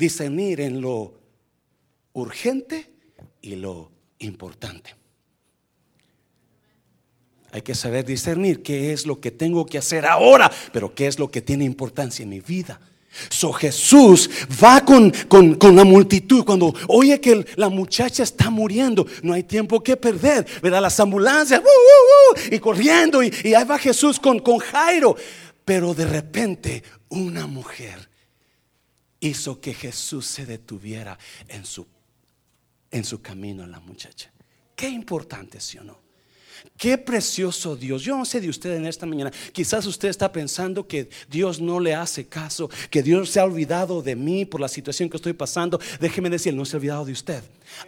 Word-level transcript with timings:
discernir 0.00 0.60
en 0.62 0.80
lo 0.80 1.14
urgente 2.14 2.90
y 3.42 3.54
lo 3.54 3.92
importante. 4.18 4.96
Hay 7.52 7.62
que 7.62 7.74
saber 7.74 8.04
discernir 8.04 8.62
qué 8.62 8.92
es 8.92 9.06
lo 9.06 9.20
que 9.20 9.30
tengo 9.30 9.66
que 9.66 9.78
hacer 9.78 10.06
ahora, 10.06 10.50
pero 10.72 10.94
qué 10.94 11.06
es 11.06 11.18
lo 11.18 11.30
que 11.30 11.42
tiene 11.42 11.64
importancia 11.64 12.22
en 12.22 12.30
mi 12.30 12.40
vida. 12.40 12.80
So 13.28 13.52
Jesús 13.52 14.30
va 14.62 14.84
con, 14.84 15.10
con, 15.28 15.76
la 15.76 15.82
multitud 15.82 16.44
cuando 16.44 16.72
oye 16.86 17.20
que 17.20 17.44
la 17.56 17.68
muchacha 17.68 18.22
está 18.22 18.50
muriendo, 18.50 19.04
no 19.22 19.34
hay 19.34 19.42
tiempo 19.42 19.82
que 19.82 19.96
perder, 19.96 20.46
¿verdad? 20.62 20.80
Las 20.80 21.00
ambulancias, 21.00 21.60
uh, 21.60 21.64
uh, 21.64 22.40
uh, 22.40 22.54
y 22.54 22.58
corriendo, 22.60 23.20
y, 23.20 23.32
ahí 23.52 23.64
va 23.64 23.78
Jesús 23.78 24.20
con, 24.20 24.38
con 24.38 24.58
Jairo. 24.58 25.16
Pero 25.64 25.92
de 25.92 26.06
repente 26.06 26.84
una 27.08 27.48
mujer 27.48 28.09
hizo 29.20 29.60
que 29.60 29.74
Jesús 29.74 30.26
se 30.26 30.46
detuviera 30.46 31.18
en 31.48 31.64
su, 31.64 31.86
en 32.90 33.04
su 33.04 33.20
camino 33.20 33.66
la 33.66 33.80
muchacha. 33.80 34.32
Qué 34.74 34.88
importante, 34.88 35.60
¿sí 35.60 35.78
o 35.78 35.84
no? 35.84 36.10
Qué 36.76 36.98
precioso 36.98 37.76
Dios. 37.76 38.02
Yo 38.02 38.16
no 38.16 38.24
sé 38.24 38.40
de 38.40 38.48
usted 38.48 38.74
en 38.74 38.86
esta 38.86 39.06
mañana. 39.06 39.30
Quizás 39.52 39.86
usted 39.86 40.08
está 40.08 40.32
pensando 40.32 40.86
que 40.86 41.08
Dios 41.28 41.60
no 41.60 41.80
le 41.80 41.94
hace 41.94 42.26
caso, 42.26 42.70
que 42.90 43.02
Dios 43.02 43.30
se 43.30 43.40
ha 43.40 43.44
olvidado 43.44 44.02
de 44.02 44.16
mí 44.16 44.44
por 44.44 44.60
la 44.60 44.68
situación 44.68 45.08
que 45.08 45.16
estoy 45.16 45.32
pasando. 45.32 45.80
Déjeme 46.00 46.30
decir, 46.30 46.54
no 46.54 46.64
se 46.64 46.76
ha 46.76 46.78
olvidado 46.78 47.04
de 47.04 47.12
usted. 47.12 47.42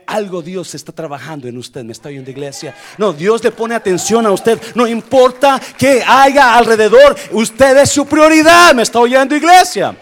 Algo 0.06 0.42
Dios 0.42 0.74
está 0.74 0.92
trabajando 0.92 1.48
en 1.48 1.56
usted. 1.56 1.84
¿Me 1.84 1.92
está 1.92 2.09
oyendo 2.09 2.30
iglesia? 2.30 2.74
No, 2.98 3.12
Dios 3.12 3.42
le 3.42 3.51
pone 3.51 3.74
atención 3.74 4.26
a 4.26 4.30
usted. 4.30 4.60
No 4.74 4.87
importa 4.87 5.60
que 5.78 6.02
haya 6.06 6.54
alrededor, 6.54 7.16
usted 7.32 7.76
es 7.78 7.90
su 7.90 8.06
prioridad. 8.06 8.74
¿Me 8.74 8.82
está 8.82 9.01
oyendo 9.01 9.34
iglesia? 9.34 9.96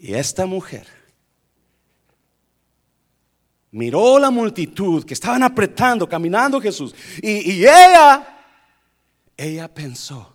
Y 0.00 0.14
esta 0.14 0.46
mujer 0.46 0.86
miró 3.70 4.18
la 4.18 4.30
multitud 4.30 5.04
que 5.04 5.12
estaban 5.12 5.42
apretando, 5.42 6.08
caminando 6.08 6.58
Jesús. 6.58 6.94
Y, 7.22 7.60
ella, 7.66 8.56
ella 9.36 9.72
pensó, 9.72 10.34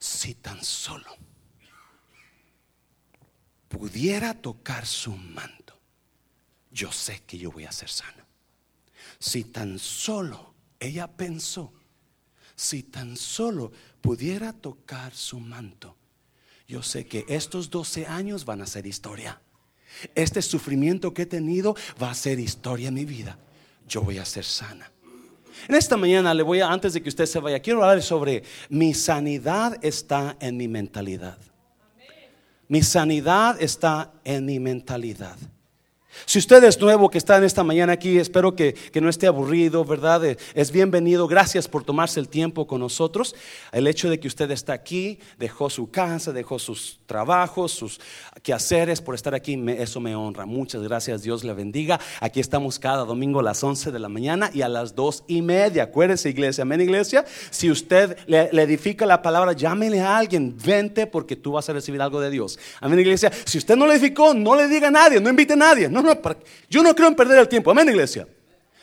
si 0.00 0.34
tan 0.34 0.62
solo 0.64 1.16
pudiera 3.68 4.34
tocar 4.34 4.84
su 4.84 5.12
manto, 5.12 5.78
yo 6.72 6.90
sé 6.90 7.22
que 7.24 7.38
yo 7.38 7.52
voy 7.52 7.66
a 7.66 7.72
ser 7.72 7.88
sana. 7.88 8.26
Si 9.20 9.44
tan 9.44 9.78
solo, 9.78 10.54
ella 10.80 11.06
pensó, 11.06 11.72
si 12.56 12.82
tan 12.82 13.16
solo 13.16 13.70
pudiera 14.00 14.52
tocar 14.52 15.14
su 15.14 15.38
manto, 15.38 15.95
yo 16.68 16.82
sé 16.82 17.06
que 17.06 17.24
estos 17.28 17.70
12 17.70 18.06
años 18.06 18.44
van 18.44 18.60
a 18.60 18.66
ser 18.66 18.86
historia. 18.86 19.40
Este 20.14 20.42
sufrimiento 20.42 21.14
que 21.14 21.22
he 21.22 21.26
tenido 21.26 21.74
va 22.02 22.10
a 22.10 22.14
ser 22.14 22.38
historia 22.38 22.88
en 22.88 22.94
mi 22.94 23.04
vida. 23.04 23.38
Yo 23.88 24.02
voy 24.02 24.18
a 24.18 24.24
ser 24.24 24.44
sana. 24.44 24.90
En 25.68 25.74
esta 25.74 25.96
mañana 25.96 26.34
le 26.34 26.42
voy 26.42 26.60
a, 26.60 26.70
antes 26.70 26.92
de 26.92 27.02
que 27.02 27.08
usted 27.08 27.26
se 27.26 27.40
vaya, 27.40 27.60
quiero 27.60 27.82
hablar 27.82 28.02
sobre 28.02 28.42
mi 28.68 28.94
sanidad 28.94 29.78
está 29.82 30.36
en 30.40 30.56
mi 30.56 30.68
mentalidad. 30.68 31.38
Mi 32.68 32.82
sanidad 32.82 33.60
está 33.60 34.12
en 34.24 34.44
mi 34.44 34.60
mentalidad. 34.60 35.36
Si 36.24 36.38
usted 36.38 36.64
es 36.64 36.80
nuevo 36.80 37.10
que 37.10 37.18
está 37.18 37.36
en 37.36 37.44
esta 37.44 37.62
mañana 37.62 37.92
aquí, 37.92 38.18
espero 38.18 38.54
que, 38.54 38.74
no 39.00 39.10
esté 39.10 39.26
aburrido, 39.26 39.84
¿verdad? 39.84 40.24
Eh, 40.24 40.38
es 40.54 40.72
bienvenido. 40.72 41.28
Gracias 41.28 41.68
por 41.68 41.84
tomarse 41.84 42.18
el 42.18 42.28
tiempo 42.28 42.66
con 42.66 42.80
nosotros. 42.80 43.34
El 43.72 43.86
hecho 43.86 44.08
de 44.08 44.18
que 44.18 44.26
usted 44.26 44.50
está 44.50 44.72
aquí, 44.72 45.18
dejó 45.38 45.68
su 45.68 45.90
casa, 45.90 46.32
dejó 46.32 46.58
sus 46.58 46.98
trabajos, 47.06 47.72
sus 47.72 48.00
quehaceres 48.42 49.00
por 49.00 49.14
estar 49.14 49.34
aquí, 49.34 49.62
eso 49.78 50.00
me 50.00 50.16
honra. 50.16 50.46
Muchas 50.46 50.82
gracias, 50.82 51.22
Dios 51.22 51.44
le 51.44 51.52
bendiga. 51.52 52.00
Aquí 52.20 52.40
estamos 52.40 52.78
cada 52.78 53.04
domingo 53.04 53.40
a 53.40 53.42
las 53.42 53.62
11 53.62 53.92
de 53.92 53.98
la 53.98 54.08
mañana 54.08 54.50
y 54.52 54.62
a 54.62 54.68
las 54.68 54.94
2 54.94 55.24
y 55.28 55.42
media. 55.42 55.84
Acuérdese, 55.84 56.30
iglesia. 56.30 56.62
Amén, 56.62 56.80
iglesia. 56.80 57.24
Si 57.50 57.70
usted 57.70 58.16
le, 58.26 58.48
edifica 58.62 59.06
la 59.06 59.22
palabra, 59.22 59.52
llámele 59.52 60.00
a 60.00 60.16
alguien, 60.16 60.56
vente 60.56 61.06
porque 61.06 61.36
tú 61.36 61.52
vas 61.52 61.68
a 61.68 61.72
recibir 61.72 62.00
algo 62.00 62.20
de 62.20 62.30
Dios. 62.30 62.58
Amén, 62.80 63.00
iglesia. 63.00 63.30
Si 63.44 63.58
usted 63.58 63.76
no 63.76 63.86
le 63.86 63.94
edificó, 63.94 64.34
no 64.34 64.54
le 64.54 64.68
diga 64.68 64.88
a 64.88 64.90
nadie, 64.90 65.20
no 65.20 65.30
invite 65.30 65.52
a 65.52 65.56
nadie. 65.56 65.88
No, 65.88 66.05
yo 66.68 66.82
no 66.82 66.94
creo 66.94 67.08
en 67.08 67.14
perder 67.14 67.38
el 67.38 67.48
tiempo. 67.48 67.70
Amén, 67.70 67.88
iglesia. 67.88 68.26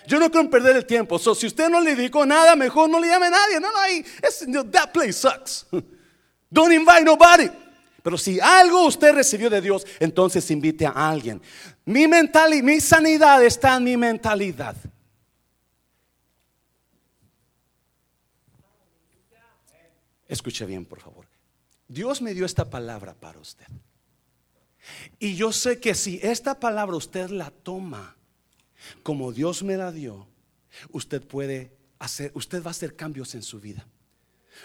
Yo 0.07 0.19
no 0.19 0.29
creo 0.29 0.43
en 0.43 0.49
perder 0.49 0.75
el 0.75 0.85
tiempo. 0.85 1.17
Si 1.17 1.47
usted 1.47 1.69
no 1.69 1.79
le 1.81 1.95
dedicó 1.95 2.25
nada, 2.25 2.55
mejor 2.55 2.89
no 2.89 2.99
le 2.99 3.07
llame 3.07 3.27
a 3.27 3.31
nadie. 3.31 3.59
No, 3.59 3.71
no, 3.71 3.79
hay, 3.79 4.03
that 4.71 4.91
place 4.91 5.13
sucks. 5.13 5.65
Don't 6.49 6.73
invite 6.73 7.03
nobody. 7.03 7.49
Pero 8.03 8.17
si 8.17 8.39
algo 8.39 8.85
usted 8.85 9.13
recibió 9.13 9.49
de 9.49 9.61
Dios, 9.61 9.85
entonces 9.99 10.49
invite 10.51 10.85
a 10.85 10.91
alguien. 10.91 11.41
Mi 11.85 12.07
mentalidad, 12.07 12.63
mi 12.63 12.81
sanidad 12.81 13.43
está 13.43 13.77
en 13.77 13.83
mi 13.85 13.97
mentalidad. 13.97 14.75
Escuche 20.27 20.65
bien, 20.65 20.85
por 20.85 20.99
favor. 20.99 21.25
Dios 21.87 22.21
me 22.21 22.33
dio 22.33 22.45
esta 22.45 22.69
palabra 22.69 23.13
para 23.13 23.39
usted. 23.39 23.67
Y 25.19 25.35
yo 25.35 25.51
sé 25.51 25.79
que 25.79 25.95
si 25.95 26.19
esta 26.21 26.59
palabra 26.59 26.95
usted 26.95 27.29
la 27.29 27.51
toma 27.51 28.15
como 29.01 29.31
Dios 29.31 29.63
me 29.63 29.77
la 29.77 29.91
dio, 29.91 30.27
usted 30.91 31.21
puede 31.21 31.71
hacer, 31.99 32.31
usted 32.35 32.61
va 32.61 32.67
a 32.67 32.71
hacer 32.71 32.95
cambios 32.95 33.35
en 33.35 33.43
su 33.43 33.59
vida. 33.59 33.85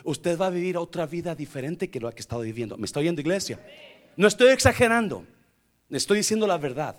Usted 0.05 0.39
va 0.39 0.47
a 0.47 0.51
vivir 0.51 0.77
otra 0.77 1.07
vida 1.07 1.35
diferente 1.35 1.89
que 1.91 2.01
lo 2.01 2.11
que 2.11 2.19
ha 2.19 2.21
estado 2.21 2.43
viviendo. 2.43 2.77
¿Me 2.77 2.87
estoy 2.87 3.03
oyendo, 3.03 3.21
iglesia? 3.21 3.61
No 4.17 4.29
estoy 4.29 4.49
exagerando. 4.49 5.25
Estoy 5.91 6.19
diciendo 6.19 6.47
la 6.47 6.59
verdad. 6.59 6.97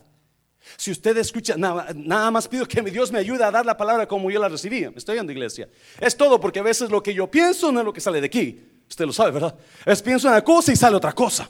Si 0.75 0.91
usted 0.91 1.15
escucha, 1.17 1.55
nada, 1.55 1.87
nada, 1.95 2.31
más 2.31 2.47
pido 2.47 2.67
que 2.67 2.81
Dios 2.81 3.11
me 3.11 3.19
ayude 3.19 3.43
a 3.43 3.51
dar 3.51 3.65
la 3.65 3.77
palabra 3.77 4.07
como 4.07 4.29
yo 4.29 4.39
la 4.39 4.49
recibí. 4.49 4.81
Me 4.81 4.97
estoy 4.97 5.13
oyendo, 5.13 5.31
iglesia. 5.31 5.69
Es 5.99 6.17
todo 6.17 6.39
porque 6.39 6.59
a 6.59 6.63
veces 6.63 6.89
lo 6.89 7.01
que 7.01 7.13
yo 7.13 7.27
pienso 7.27 7.71
no 7.71 7.79
es 7.79 7.85
lo 7.85 7.93
que 7.93 8.01
sale 8.01 8.19
de 8.19 8.27
aquí. 8.27 8.61
Usted 8.89 9.05
lo 9.05 9.13
sabe, 9.13 9.31
¿verdad? 9.31 9.55
Es 9.85 10.01
pienso 10.01 10.27
una 10.27 10.43
cosa 10.43 10.73
y 10.73 10.75
sale 10.75 10.97
otra 10.97 11.13
cosa. 11.13 11.49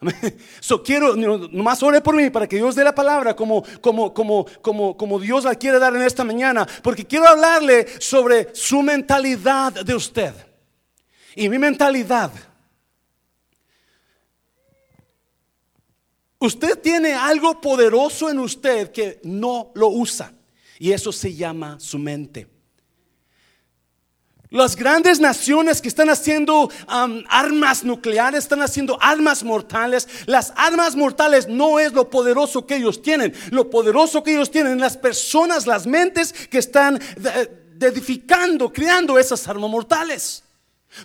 So 0.60 0.82
quiero, 0.82 1.16
nomás 1.16 1.82
ore 1.82 2.00
por 2.00 2.16
mí 2.16 2.30
para 2.30 2.46
que 2.46 2.56
Dios 2.56 2.74
dé 2.74 2.84
la 2.84 2.94
palabra 2.94 3.34
como, 3.34 3.62
como, 3.80 4.12
como, 4.12 4.46
como, 4.60 4.96
como 4.96 5.18
Dios 5.18 5.44
la 5.44 5.54
quiere 5.54 5.78
dar 5.78 5.94
en 5.94 6.02
esta 6.02 6.24
mañana. 6.24 6.66
Porque 6.82 7.06
quiero 7.06 7.26
hablarle 7.28 7.86
sobre 8.00 8.54
su 8.54 8.82
mentalidad 8.82 9.72
de 9.72 9.94
usted. 9.94 10.34
Y 11.34 11.48
mi 11.48 11.58
mentalidad. 11.58 12.30
Usted 16.38 16.78
tiene 16.80 17.14
algo 17.14 17.60
poderoso 17.60 18.30
en 18.30 18.38
usted 18.38 18.92
que 18.92 19.20
no 19.24 19.72
lo 19.74 19.88
usa. 19.88 20.32
Y 20.78 20.92
eso 20.92 21.10
se 21.10 21.34
llama 21.34 21.80
su 21.80 21.98
mente. 21.98 22.55
Las 24.50 24.76
grandes 24.76 25.18
naciones 25.18 25.82
que 25.82 25.88
están 25.88 26.08
haciendo 26.08 26.70
armas 26.86 27.82
nucleares, 27.82 28.44
están 28.44 28.62
haciendo 28.62 28.96
armas 29.00 29.42
mortales. 29.42 30.08
Las 30.26 30.52
armas 30.56 30.94
mortales 30.94 31.48
no 31.48 31.80
es 31.80 31.92
lo 31.92 32.08
poderoso 32.10 32.66
que 32.66 32.76
ellos 32.76 33.02
tienen. 33.02 33.34
Lo 33.50 33.68
poderoso 33.70 34.22
que 34.22 34.32
ellos 34.32 34.50
tienen, 34.50 34.78
las 34.78 34.96
personas, 34.96 35.66
las 35.66 35.86
mentes 35.86 36.32
que 36.32 36.58
están 36.58 37.00
edificando, 37.80 38.72
creando 38.72 39.18
esas 39.18 39.46
armas 39.48 39.70
mortales. 39.70 40.44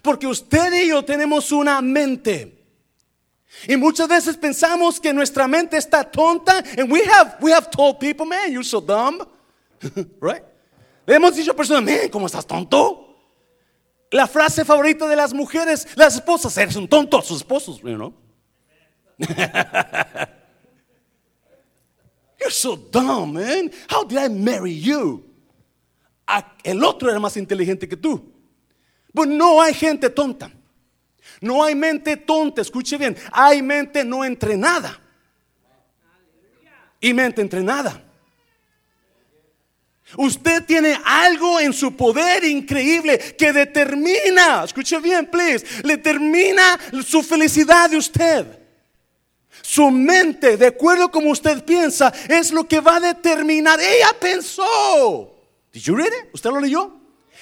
Porque 0.01 0.27
usted 0.27 0.71
y 0.73 0.89
yo 0.89 1.03
tenemos 1.03 1.51
una 1.51 1.81
mente. 1.81 2.57
Y 3.67 3.75
muchas 3.75 4.07
veces 4.07 4.37
pensamos 4.37 4.99
que 4.99 5.13
nuestra 5.13 5.47
mente 5.47 5.77
está 5.77 6.03
tonta. 6.03 6.63
And 6.77 6.91
we 6.91 7.01
have, 7.05 7.37
we 7.41 7.51
have 7.51 7.69
told 7.69 7.99
people, 7.99 8.25
man, 8.25 8.51
you're 8.51 8.63
so 8.63 8.79
dumb. 8.79 9.27
right? 10.21 10.43
Hemos 11.07 11.35
dicho 11.35 11.51
a 11.51 11.55
personas, 11.55 11.83
man, 11.83 12.09
¿cómo 12.09 12.27
estás 12.27 12.45
tonto? 12.45 13.10
La 14.11 14.27
frase 14.27 14.65
favorita 14.65 15.07
de 15.07 15.15
las 15.15 15.33
mujeres, 15.33 15.87
las 15.95 16.15
esposas, 16.15 16.57
eres 16.57 16.75
un 16.75 16.87
tonto, 16.87 17.21
sus 17.21 17.37
esposos, 17.37 17.79
know. 17.81 18.13
You're 22.39 22.51
so 22.51 22.75
dumb, 22.75 23.33
man. 23.33 23.71
How 23.89 24.03
did 24.03 24.17
I 24.17 24.27
marry 24.27 24.73
you? 24.73 25.23
El 26.63 26.83
otro 26.83 27.09
era 27.09 27.19
más 27.19 27.37
inteligente 27.37 27.87
que 27.87 27.95
tú. 27.95 28.33
Pues 29.13 29.29
no 29.29 29.61
hay 29.61 29.73
gente 29.73 30.09
tonta. 30.09 30.51
No 31.39 31.63
hay 31.63 31.75
mente 31.75 32.17
tonta, 32.17 32.61
escuche 32.61 32.97
bien. 32.97 33.15
Hay 33.31 33.61
mente 33.61 34.03
no 34.03 34.25
entrenada. 34.25 34.99
Y 36.99 37.13
mente 37.13 37.41
entrenada. 37.41 38.03
Usted 40.17 40.65
tiene 40.65 40.99
algo 41.05 41.59
en 41.59 41.73
su 41.73 41.95
poder 41.95 42.43
increíble 42.43 43.17
que 43.37 43.53
determina, 43.53 44.63
escuche 44.63 44.99
bien, 44.99 45.25
please, 45.27 45.65
determina 45.83 46.79
su 47.05 47.23
felicidad 47.23 47.89
de 47.89 47.97
usted. 47.97 48.59
Su 49.61 49.89
mente, 49.89 50.57
de 50.57 50.67
acuerdo 50.67 51.09
como 51.11 51.29
usted 51.29 51.63
piensa, 51.63 52.13
es 52.27 52.51
lo 52.51 52.67
que 52.67 52.79
va 52.79 52.97
a 52.97 52.99
determinar. 52.99 53.79
Ella 53.79 54.13
pensó. 54.19 55.35
Did 55.71 55.81
you 55.81 55.95
read 55.95 56.07
it? 56.07 56.29
¿Usted 56.33 56.49
lo 56.49 56.59
leyó? 56.59 56.99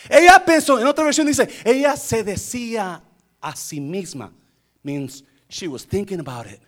Ella 0.09 0.43
pensó, 0.45 0.79
en 0.79 0.87
otra 0.87 1.03
versión 1.03 1.27
dice, 1.27 1.49
ella 1.63 1.95
se 1.95 2.23
decía 2.23 3.01
a 3.41 3.55
sí 3.55 3.79
misma 3.79 4.31
means 4.83 5.23
she 5.47 5.67
was 5.67 5.85
thinking 5.85 6.19
about 6.19 6.47
it. 6.47 6.61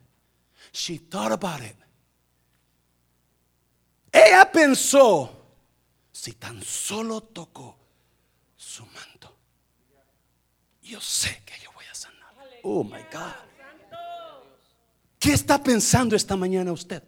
She 0.72 0.98
thought 0.98 1.32
about 1.32 1.62
it. 1.62 1.76
Ella 4.14 4.50
pensó, 4.52 5.30
si 6.22 6.34
tan 6.34 6.62
solo 6.62 7.22
tocó 7.22 7.76
su 8.56 8.86
manto, 8.86 9.36
yo 10.84 11.02
sé 11.02 11.42
que 11.44 11.54
yo 11.64 11.72
voy 11.74 11.86
a 11.92 11.96
sanar. 11.96 12.30
Oh 12.62 12.84
my 12.84 13.02
God. 13.12 13.34
¿Qué 15.18 15.34
está 15.34 15.64
pensando 15.64 16.16
esta 16.16 16.36
mañana 16.36 16.72
usted? 16.74 17.02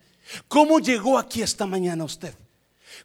¿Cómo 0.48 0.80
llegó 0.80 1.20
aquí 1.20 1.44
esta 1.44 1.68
mañana 1.68 2.04
usted? 2.06 2.34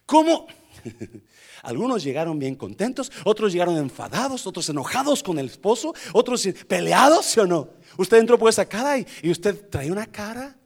¿Cómo? 0.07 0.47
Algunos 1.61 2.03
llegaron 2.03 2.39
bien 2.39 2.55
contentos, 2.55 3.11
otros 3.23 3.53
llegaron 3.53 3.77
enfadados, 3.77 4.47
otros 4.47 4.67
enojados 4.67 5.21
con 5.21 5.37
el 5.37 5.45
esposo, 5.45 5.93
otros 6.13 6.49
peleados, 6.67 7.27
¿sí 7.27 7.39
o 7.39 7.45
no? 7.45 7.69
Usted 7.99 8.17
entró 8.17 8.39
por 8.39 8.49
esa 8.49 8.65
cara 8.65 8.97
y, 8.97 9.29
usted 9.29 9.69
trae 9.69 9.91
una 9.91 10.07
cara. 10.07 10.57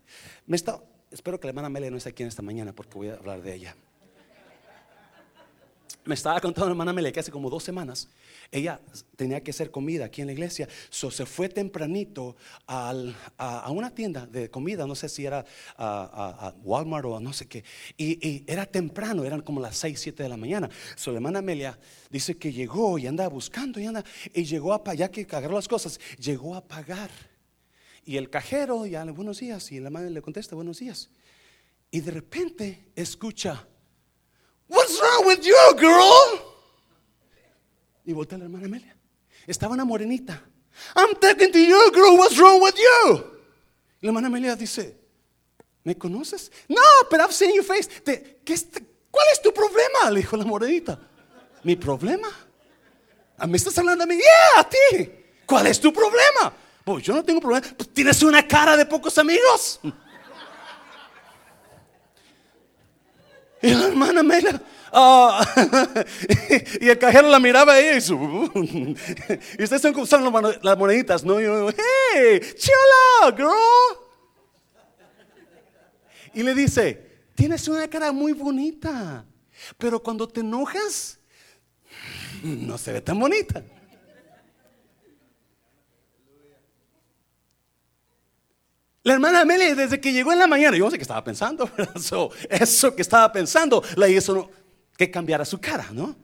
Me 0.46 0.56
está, 0.56 0.82
espero 1.12 1.38
que 1.38 1.48
la 1.48 1.50
hermana 1.50 1.68
Amelia 1.68 1.92
no 1.92 1.98
esté 1.98 2.12
aquí 2.12 2.24
en 2.24 2.30
esta 2.30 2.42
mañana 2.42 2.72
porque 2.72 2.94
voy 2.94 3.10
a 3.10 3.16
hablar 3.16 3.42
de 3.42 3.56
ella. 3.56 3.76
Me 6.06 6.16
estaba 6.16 6.40
contando 6.42 6.68
la 6.68 6.72
hermana 6.72 6.92
Amelia 6.92 7.12
que 7.12 7.20
hace 7.20 7.32
como 7.32 7.50
dos 7.50 7.64
semanas 7.64 8.10
ella 8.54 8.80
tenía 9.16 9.42
que 9.42 9.52
hacer 9.52 9.72
comida 9.72 10.06
aquí 10.06 10.22
en 10.22 10.28
la 10.28 10.34
iglesia. 10.34 10.70
So, 10.90 11.10
se 11.10 11.26
fue 11.26 11.50
tempranito 11.50 12.36
a, 12.68 12.94
una 13.70 13.90
tienda 13.94 14.28
de 14.28 14.50
comida, 14.50 14.86
no 14.86 14.94
sé 14.94 15.10
si 15.10 15.26
era 15.26 15.44
a, 15.76 16.54
Walmart 16.62 17.06
o 17.06 17.20
no 17.20 17.34
sé 17.34 17.48
qué. 17.48 17.64
Y, 17.98 18.44
era 18.46 18.66
temprano, 18.68 19.24
eran 19.24 19.42
como 19.42 19.60
las 19.60 19.76
6, 19.78 20.00
7 20.00 20.24
de 20.24 20.30
la 20.30 20.38
mañana. 20.38 20.70
So, 20.96 21.12
la 21.12 21.18
hermana 21.18 21.40
Amelia 21.40 21.80
dice 22.12 22.38
que 22.38 22.54
llegó 22.54 23.00
y 23.00 23.08
andaba 23.08 23.30
buscando 23.30 23.80
y, 23.80 23.88
anda, 23.88 24.04
y 24.34 24.44
llegó 24.44 24.72
a 24.74 24.84
pagar, 24.84 25.10
que 25.10 25.22
agarró 25.22 25.56
las 25.56 25.68
cosas, 25.68 26.00
llegó 26.20 26.56
a 26.56 26.64
pagar. 26.64 27.10
Y 28.06 28.18
el 28.18 28.30
cajero, 28.30 28.86
ya 28.86 29.04
le 29.04 29.12
buenos 29.12 29.40
días, 29.40 29.72
y 29.72 29.80
la 29.80 29.90
madre 29.90 30.12
le 30.12 30.22
contesta 30.22 30.56
buenos 30.56 30.78
días. 30.78 31.10
Y 31.90 32.02
de 32.02 32.12
repente 32.12 32.92
escucha, 32.96 33.66
What's 34.74 35.00
wrong 35.00 35.28
with 35.28 35.46
you, 35.46 35.76
girl? 35.78 36.42
Y 38.06 38.14
voltea 38.14 38.40
la 38.40 38.46
hermana 38.46 38.66
Amelia. 38.66 38.96
Estaba 39.46 39.74
una 39.74 39.86
morenita. 39.86 40.42
I'm 40.96 41.14
talking 41.20 41.52
to 41.52 41.60
you, 41.60 41.92
girl. 41.92 42.18
What's 42.18 42.38
wrong 42.40 42.60
with 42.60 42.76
you? 42.76 43.24
Y 44.02 44.08
la 44.08 44.10
hermana 44.10 44.28
Amelia 44.28 44.56
dice, 44.56 44.98
¿me 45.84 45.96
conoces? 45.96 46.52
No, 46.68 46.82
but 47.10 47.20
I've 47.20 47.34
seen 47.34 47.54
your 47.54 47.64
face. 47.64 47.88
¿Cuál 49.12 49.26
es 49.32 49.42
tu 49.44 49.54
problema? 49.54 50.10
Le 50.10 50.22
dijo 50.22 50.36
la 50.36 50.44
morenita. 50.44 51.00
¿Mi 51.64 51.76
problema? 51.76 52.28
¿A 53.38 53.46
mí 53.46 53.56
estás 53.56 53.78
hablando 53.78 54.04
a 54.04 54.08
mí? 54.08 54.16
Yeah, 54.16 54.60
a 54.60 54.70
ti. 54.70 55.12
¿Cuál 55.46 55.68
es 55.68 55.80
tu 55.80 55.94
problema? 55.94 56.52
Pues 56.84 57.04
yo 57.04 57.14
no 57.14 57.24
tengo 57.24 57.40
problema. 57.40 57.68
Pues 57.78 57.94
tienes 57.94 58.24
una 58.24 58.46
cara 58.48 58.76
de 58.76 58.88
pocos 58.88 59.18
amigos. 59.20 59.80
Y 63.64 63.74
la 63.74 63.88
hermana 63.88 64.20
Amelia 64.20 64.62
Ah, 64.96 65.44
y 66.80 66.88
el 66.88 67.00
cajero 67.00 67.28
la 67.28 67.40
miraba 67.40 67.82
y, 67.82 68.00
su, 68.00 68.14
y 68.54 69.64
ustedes 69.64 69.72
están 69.72 69.96
usando 69.98 70.56
las 70.62 70.78
moneditas, 70.78 71.24
¿no? 71.24 71.42
Y 71.42 71.46
yo, 71.46 71.70
hey, 71.70 72.40
chola, 72.56 73.36
girl. 73.36 73.50
Y 76.36 76.44
le 76.44 76.54
dice, 76.54 77.24
tienes 77.34 77.68
una 77.68 77.88
cara 77.88 78.12
muy 78.12 78.34
bonita, 78.34 79.26
pero 79.80 80.02
cuando 80.02 80.28
te 80.28 80.42
enojas, 80.42 81.18
no 82.44 82.78
se 82.78 82.94
ve 82.94 83.02
tan 83.02 83.20
bonita. 83.20 83.64
La 89.04 89.14
hermana 89.14 89.42
Amelia, 89.42 89.76
desde 89.76 90.00
que 90.00 90.14
llegó 90.14 90.32
en 90.32 90.40
la 90.40 90.48
mañana, 90.48 90.78
yo 90.78 90.86
no 90.86 90.92
sé 90.92 90.98
qué 90.98 91.04
estaba 91.04 91.24
pensando, 91.24 91.70
eso 92.50 92.96
que 92.96 93.02
estaba 93.02 93.32
pensando, 93.32 93.84
la 93.96 94.08
hizo 94.08 94.50
que 94.98 95.12
cambiara 95.12 95.44
su 95.44 95.60
cara, 95.60 95.88
¿no? 95.92 96.16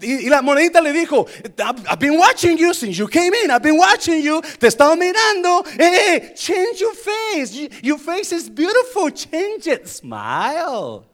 y, 0.00 0.28
la 0.28 0.42
monedita 0.42 0.80
le 0.80 0.92
dijo, 0.92 1.26
I've 1.58 1.98
been 1.98 2.18
watching 2.18 2.56
you 2.56 2.72
since 2.72 2.96
you 2.96 3.08
came 3.08 3.32
in. 3.34 3.50
I've 3.50 3.62
been 3.62 3.78
watching 3.78 4.22
you. 4.22 4.40
Te 4.58 4.68
estaba 4.68 4.94
mirando. 4.96 5.64
Hey, 5.78 6.32
change 6.34 6.80
your 6.80 6.94
face. 6.94 7.68
Your 7.82 7.98
face 7.98 8.32
is 8.32 8.48
beautiful. 8.48 9.10
Change 9.10 9.66
it. 9.66 9.86
Smile. 9.86 11.04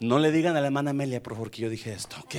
No 0.00 0.18
le 0.18 0.32
digan 0.32 0.56
a 0.56 0.60
la 0.60 0.66
hermana 0.66 0.90
Amelia, 0.90 1.22
por 1.22 1.34
favor, 1.34 1.50
que 1.50 1.62
yo 1.62 1.68
dije 1.68 1.92
esto, 1.92 2.16
¿ok? 2.24 2.34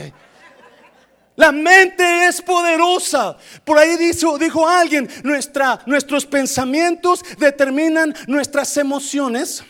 La 1.35 1.51
mente 1.51 2.27
es 2.27 2.41
poderosa. 2.41 3.38
Por 3.63 3.77
ahí 3.77 3.97
dijo, 3.97 4.38
dijo 4.38 4.68
alguien, 4.68 5.09
nuestros 5.24 6.25
pensamientos 6.25 7.24
determinan 7.38 8.13
nuestras 8.27 8.75
emociones. 8.77 9.63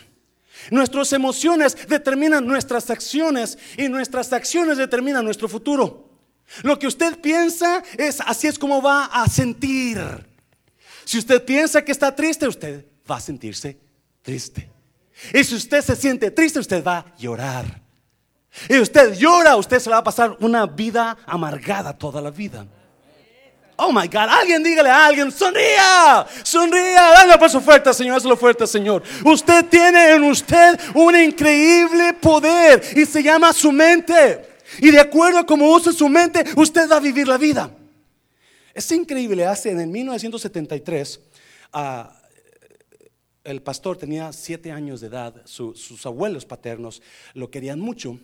Nuestras 0.70 1.12
emociones 1.12 1.76
determinan 1.88 2.46
nuestras 2.46 2.88
acciones 2.90 3.58
y 3.76 3.88
nuestras 3.88 4.32
acciones 4.32 4.78
determinan 4.78 5.24
nuestro 5.24 5.48
futuro. 5.48 6.10
Lo 6.62 6.78
que 6.78 6.86
usted 6.86 7.18
piensa 7.20 7.82
es 7.96 8.20
así 8.20 8.46
es 8.46 8.58
como 8.58 8.80
va 8.80 9.06
a 9.06 9.28
sentir. 9.28 9.98
Si 11.04 11.18
usted 11.18 11.44
piensa 11.44 11.84
que 11.84 11.92
está 11.92 12.14
triste, 12.14 12.48
usted 12.48 12.86
va 13.10 13.16
a 13.16 13.20
sentirse 13.20 13.78
triste. 14.22 14.70
Y 15.32 15.44
si 15.44 15.54
usted 15.54 15.82
se 15.82 15.96
siente 15.96 16.30
triste, 16.30 16.58
usted 16.58 16.82
va 16.82 16.98
a 16.98 17.16
llorar. 17.16 17.83
Y 18.68 18.78
usted 18.78 19.14
llora, 19.14 19.56
usted 19.56 19.78
se 19.80 19.90
va 19.90 19.98
a 19.98 20.04
pasar 20.04 20.36
una 20.40 20.66
vida 20.66 21.16
amargada 21.26 21.96
toda 21.96 22.20
la 22.20 22.30
vida. 22.30 22.66
Oh 23.76 23.90
my 23.92 24.06
God, 24.06 24.28
alguien 24.28 24.62
dígale 24.62 24.88
a 24.88 25.06
alguien, 25.06 25.32
sonría, 25.32 26.24
sonría, 26.44 27.02
dale 27.02 27.36
paso 27.38 27.60
fuerte, 27.60 27.92
Señor, 27.92 28.16
hazlo 28.16 28.36
fuerte, 28.36 28.66
Señor. 28.66 29.02
Usted 29.24 29.64
tiene 29.66 30.12
en 30.12 30.22
usted 30.22 30.78
un 30.94 31.16
increíble 31.16 32.12
poder 32.14 32.82
y 32.94 33.04
se 33.04 33.22
llama 33.22 33.52
su 33.52 33.72
mente. 33.72 34.54
Y 34.78 34.90
de 34.92 35.00
acuerdo 35.00 35.40
a 35.40 35.46
cómo 35.46 35.70
use 35.72 35.92
su 35.92 36.08
mente, 36.08 36.44
usted 36.56 36.88
va 36.88 36.96
a 36.96 37.00
vivir 37.00 37.26
la 37.26 37.36
vida. 37.36 37.70
Es 38.72 38.90
increíble, 38.92 39.44
hace 39.44 39.70
en 39.70 39.80
el 39.80 39.88
1973, 39.88 41.20
ah, 41.72 42.12
el 43.42 43.60
pastor 43.60 43.96
tenía 43.96 44.32
siete 44.32 44.70
años 44.70 45.00
de 45.00 45.08
edad, 45.08 45.42
sus 45.44 46.06
abuelos 46.06 46.46
paternos 46.46 47.02
lo 47.34 47.50
querían 47.50 47.78
mucho, 47.78 48.18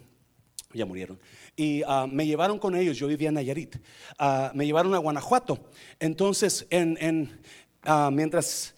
ya 0.72 0.86
murieron 0.86 1.18
y 1.56 1.82
ah, 1.86 2.06
me 2.10 2.26
llevaron 2.26 2.58
con 2.58 2.74
ellos, 2.74 2.96
yo 2.96 3.06
vivía 3.06 3.28
en 3.28 3.34
Nayarit, 3.34 3.76
ah, 4.18 4.50
me 4.54 4.64
llevaron 4.64 4.94
a 4.94 4.98
Guanajuato. 4.98 5.58
Entonces, 5.98 6.66
en, 6.70 7.38
ah, 7.82 8.10
mientras 8.12 8.74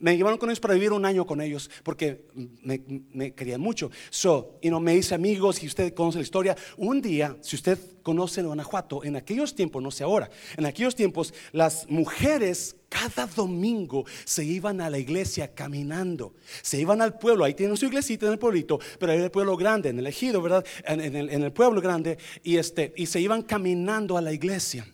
me 0.00 0.16
llevaron 0.16 0.38
con 0.38 0.48
ellos 0.50 0.60
para 0.60 0.74
vivir 0.74 0.92
un 0.92 1.04
año 1.04 1.26
con 1.26 1.40
ellos 1.40 1.70
porque 1.82 2.26
me, 2.62 3.32
querían 3.34 3.60
mucho. 3.60 3.90
So, 4.10 4.58
y 4.60 4.70
no 4.70 4.80
me 4.80 4.94
hice 4.94 5.14
amigos 5.14 5.62
y 5.62 5.66
usted 5.66 5.94
conoce 5.94 6.18
la 6.18 6.24
historia. 6.24 6.56
Un 6.76 7.00
día, 7.00 7.36
si 7.40 7.56
usted 7.56 7.78
conoce 8.02 8.42
Guanajuato, 8.42 9.04
en 9.04 9.16
aquellos 9.16 9.54
tiempos, 9.54 9.82
no 9.82 9.90
sé 9.90 10.04
ahora, 10.04 10.30
en 10.56 10.66
aquellos 10.66 10.94
tiempos 10.94 11.34
las 11.52 11.88
mujeres 11.88 12.76
cada 12.88 13.26
domingo 13.26 14.06
se 14.24 14.44
iban 14.44 14.80
a 14.80 14.88
la 14.88 14.98
iglesia 14.98 15.54
caminando. 15.54 16.34
Se 16.62 16.80
iban 16.80 17.02
al 17.02 17.18
pueblo, 17.18 17.44
ahí 17.44 17.54
tienen 17.54 17.76
su 17.76 17.86
iglesita 17.86 18.26
en 18.26 18.32
el 18.32 18.38
pueblito, 18.38 18.78
pero 18.98 19.12
hay 19.12 19.18
el 19.18 19.30
pueblo 19.30 19.56
grande, 19.56 19.90
en 19.90 19.98
el 19.98 20.06
ejido, 20.06 20.40
¿verdad? 20.40 20.64
En, 20.84 21.00
el, 21.00 21.28
en 21.28 21.42
el 21.42 21.52
pueblo 21.52 21.80
grande 21.80 22.18
y, 22.42 22.56
este, 22.56 22.94
y 22.96 23.06
se 23.06 23.20
iban 23.20 23.42
caminando 23.42 24.16
a 24.16 24.22
la 24.22 24.32
iglesia 24.32 24.86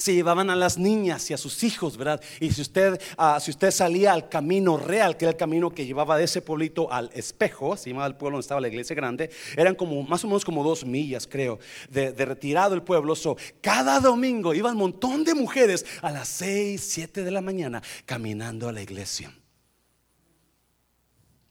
se 0.00 0.14
llevaban 0.14 0.48
a 0.48 0.56
las 0.56 0.78
niñas 0.78 1.30
y 1.30 1.34
a 1.34 1.36
sus 1.36 1.62
hijos, 1.62 1.98
¿verdad? 1.98 2.22
Y 2.40 2.50
si 2.50 2.62
usted, 2.62 3.00
ah, 3.18 3.38
si 3.38 3.50
usted 3.50 3.70
salía 3.70 4.14
al 4.14 4.30
camino 4.30 4.78
real, 4.78 5.16
que 5.16 5.26
era 5.26 5.32
el 5.32 5.36
camino 5.36 5.70
que 5.70 5.84
llevaba 5.84 6.16
de 6.16 6.24
ese 6.24 6.40
pueblito 6.40 6.90
al 6.90 7.10
espejo, 7.12 7.76
se 7.76 7.90
llamaba 7.90 8.06
el 8.06 8.16
pueblo 8.16 8.36
donde 8.36 8.44
estaba 8.44 8.62
la 8.62 8.68
iglesia 8.68 8.96
grande, 8.96 9.30
eran 9.56 9.74
como 9.74 10.02
más 10.02 10.24
o 10.24 10.28
menos 10.28 10.42
como 10.42 10.64
dos 10.64 10.86
millas, 10.86 11.26
creo, 11.26 11.58
de, 11.90 12.12
retirado 12.12 12.74
el 12.74 12.82
pueblo. 12.82 13.14
So, 13.14 13.36
cada 13.60 14.00
domingo 14.00 14.54
iban 14.54 14.72
un 14.72 14.78
montón 14.78 15.22
de 15.22 15.34
mujeres 15.34 15.84
a 16.00 16.10
las 16.10 16.28
6, 16.28 16.80
7 16.82 17.22
de 17.22 17.30
la 17.30 17.42
mañana 17.42 17.82
caminando 18.06 18.70
a 18.70 18.72
la 18.72 18.80
iglesia. 18.80 19.30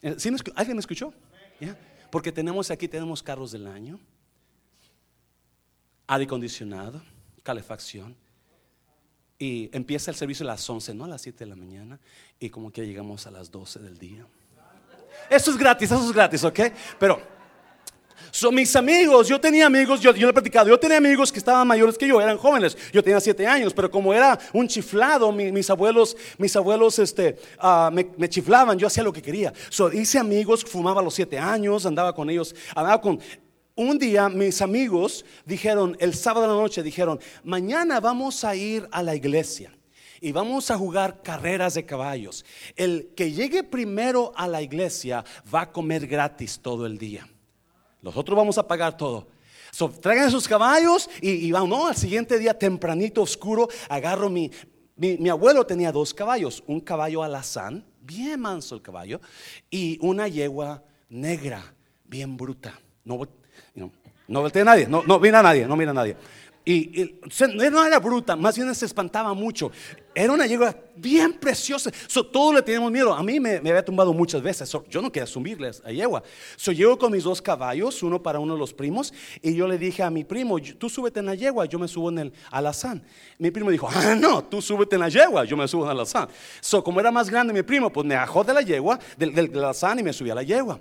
Eh, 0.01 0.15
¿Alguien 0.55 0.75
me 0.75 0.81
escuchó? 0.81 1.13
Porque 2.09 2.31
tenemos 2.31 2.71
aquí, 2.71 2.87
tenemos 2.87 3.21
carros 3.21 3.51
del 3.51 3.67
año, 3.67 3.99
aire 6.07 6.25
acondicionado, 6.25 7.03
calefacción. 7.43 8.15
Y 9.39 9.69
empieza 9.72 10.12
el 10.12 10.17
servicio 10.17 10.43
a 10.43 10.48
las 10.48 10.69
11, 10.69 10.93
no 10.93 11.05
a 11.05 11.08
las 11.08 11.22
7 11.22 11.39
de 11.39 11.50
la 11.50 11.55
mañana. 11.55 11.98
Y 12.39 12.50
como 12.50 12.72
que 12.72 12.86
llegamos 12.86 13.25
a 13.25 13.31
las 13.31 13.50
12 13.50 13.79
del 13.79 13.98
día. 13.98 14.27
Eso 15.29 15.51
es 15.51 15.58
gratis, 15.58 15.89
eso 15.89 16.05
es 16.05 16.12
gratis, 16.12 16.43
¿ok? 16.43 16.60
Pero 17.00 17.22
son 18.31 18.53
mis 18.53 18.75
amigos, 18.75 19.27
yo 19.27 19.39
tenía 19.39 19.65
amigos, 19.65 20.01
yo, 20.01 20.13
yo 20.13 20.27
le 20.27 20.31
he 20.31 20.34
platicado, 20.34 20.67
yo 20.67 20.79
tenía 20.79 20.98
amigos 20.98 21.31
que 21.31 21.39
estaban 21.39 21.67
mayores 21.67 21.98
que 21.98 22.08
yo, 22.08 22.22
eran 22.22 22.38
jóvenes, 22.38 22.77
yo 22.91 23.03
tenía 23.03 23.19
7 23.19 23.48
años, 23.48 23.74
pero 23.74 23.89
como 23.89 24.13
era 24.13 24.38
un 24.53 24.67
chiflado, 24.67 25.31
mis 25.31 25.69
abuelos, 25.69 26.15
mis 26.38 26.55
abuelos 26.55 27.00
este, 27.00 27.38
ah, 27.60 27.89
me, 27.91 28.29
chiflaban, 28.29 28.77
yo 28.77 28.88
hacía 28.88 29.03
lo 29.03 29.13
que 29.13 29.22
quería. 29.22 29.53
So, 29.69 29.91
hice 29.91 30.19
amigos, 30.19 30.63
fumaba 30.63 31.01
a 31.01 31.03
los 31.03 31.13
7 31.15 31.39
años, 31.39 31.86
andaba 31.86 32.13
con 32.13 32.29
ellos, 32.29 32.55
andaba 32.75 33.01
con 33.01 33.19
un 33.79 33.98
día 33.98 34.27
mis 34.27 34.62
amigos 34.62 35.24
dijeron, 35.45 35.95
el 36.01 36.13
sábado 36.13 36.48
de 36.48 36.53
la 36.53 36.62
noche 36.62 36.83
dijeron, 36.83 37.17
mañana 37.45 38.01
vamos 38.01 38.43
a 38.43 38.53
ir 38.53 38.86
a 38.91 39.01
la 39.01 39.15
iglesia 39.15 39.71
y 40.19 40.33
vamos 40.33 40.69
a 40.69 40.77
jugar 40.77 41.21
carreras 41.24 41.75
de 41.75 41.86
caballos. 41.86 42.43
El 42.75 43.13
que 43.15 43.31
llegue 43.31 43.63
primero 43.63 44.33
a 44.36 44.50
la 44.50 44.62
iglesia 44.62 45.24
va 45.53 45.62
a 45.62 45.71
comer 45.71 46.07
gratis 46.07 46.59
todo 46.62 46.86
el 46.86 46.98
día. 46.98 47.25
Nosotros 48.01 48.36
vamos 48.36 48.57
a 48.57 48.67
pagar 48.67 48.98
todo. 48.98 49.27
Traigan 50.01 50.29
sus 50.29 50.45
caballos 50.45 51.09
y, 51.21 51.50
vamos, 51.53 51.69
no, 51.69 51.88
al 51.88 51.95
siguiente 51.95 52.38
día 52.38 52.57
tempranito, 52.59 53.21
oscuro, 53.21 53.69
agarro 53.88 54.29
mi, 54.29 54.51
mi, 54.98 55.29
abuelo 55.29 55.65
tenía 55.65 55.93
dos 55.93 56.13
caballos, 56.13 56.62
un 56.67 56.81
caballo 56.81 57.24
alazán, 57.24 57.86
bien 58.01 58.41
manso 58.41 58.75
el 58.75 58.81
caballo, 58.81 59.21
y 59.69 59.98
una 60.01 60.27
yegua 60.27 60.83
negra, 61.07 61.74
bien 62.03 62.36
bruta. 62.36 62.77
No, 63.05 63.19
no, 63.75 63.91
no 64.27 64.41
voltea 64.41 64.61
a 64.61 64.65
nadie, 64.65 64.87
no, 64.87 65.03
no 65.03 65.19
mira 65.19 65.39
a 65.39 65.43
nadie, 65.43 65.65
no 65.65 65.75
mira 65.75 65.91
a 65.91 65.93
nadie. 65.93 66.15
Y, 66.65 67.15
no 67.71 67.83
era 67.83 67.97
bruta, 67.97 68.35
más 68.35 68.55
bien 68.55 68.73
se 68.75 68.85
espantaba 68.85 69.33
mucho. 69.33 69.71
Era 70.13 70.33
una 70.33 70.45
yegua 70.45 70.75
bien 70.95 71.33
preciosa. 71.33 71.89
So, 72.05 72.23
todos 72.23 72.53
le 72.53 72.61
teníamos 72.61 72.91
miedo. 72.91 73.11
A 73.11 73.23
mí 73.23 73.39
me, 73.39 73.55
había 73.55 73.83
tumbado 73.83 74.13
muchas 74.13 74.41
veces. 74.43 74.71
yo 74.87 75.01
no 75.01 75.11
quería 75.11 75.25
subirles 75.25 75.81
a 75.83 75.91
yegua. 75.91 76.21
So, 76.57 76.71
llego 76.71 76.95
con 76.99 77.11
mis 77.11 77.23
dos 77.23 77.41
caballos, 77.41 78.03
uno 78.03 78.21
para 78.21 78.39
uno 78.39 78.53
de 78.53 78.59
los 78.59 78.71
primos. 78.71 79.11
Y 79.41 79.55
yo 79.55 79.67
le 79.67 79.79
dije 79.79 80.03
a 80.03 80.11
mi 80.11 80.23
primo, 80.23 80.59
tú 80.77 80.89
súbete 80.89 81.21
en 81.21 81.25
la 81.25 81.33
yegua, 81.33 81.65
yo 81.65 81.79
me 81.79 81.87
subo 81.87 82.09
en 82.09 82.19
el 82.19 82.33
alazán. 82.51 83.03
Mi 83.39 83.49
primo 83.49 83.71
dijo, 83.71 83.89
ah, 83.91 84.15
no, 84.15 84.43
tú 84.43 84.61
súbete 84.61 84.95
en 84.95 85.01
la 85.01 85.09
yegua, 85.09 85.45
yo 85.45 85.57
me 85.57 85.67
subo 85.67 85.85
en 85.85 85.91
el 85.91 85.97
alazán. 85.97 86.27
So, 86.61 86.83
como 86.83 86.99
era 86.99 87.09
más 87.09 87.31
grande 87.31 87.51
mi 87.51 87.63
primo, 87.63 87.91
pues 87.91 88.05
me 88.05 88.13
bajó 88.13 88.43
de 88.43 88.53
la 88.53 88.61
yegua, 88.61 88.99
del, 89.17 89.33
del 89.33 89.57
alazán 89.57 89.97
y 89.97 90.03
me 90.03 90.13
subí 90.13 90.29
a 90.29 90.35
la 90.35 90.43
yegua. 90.43 90.79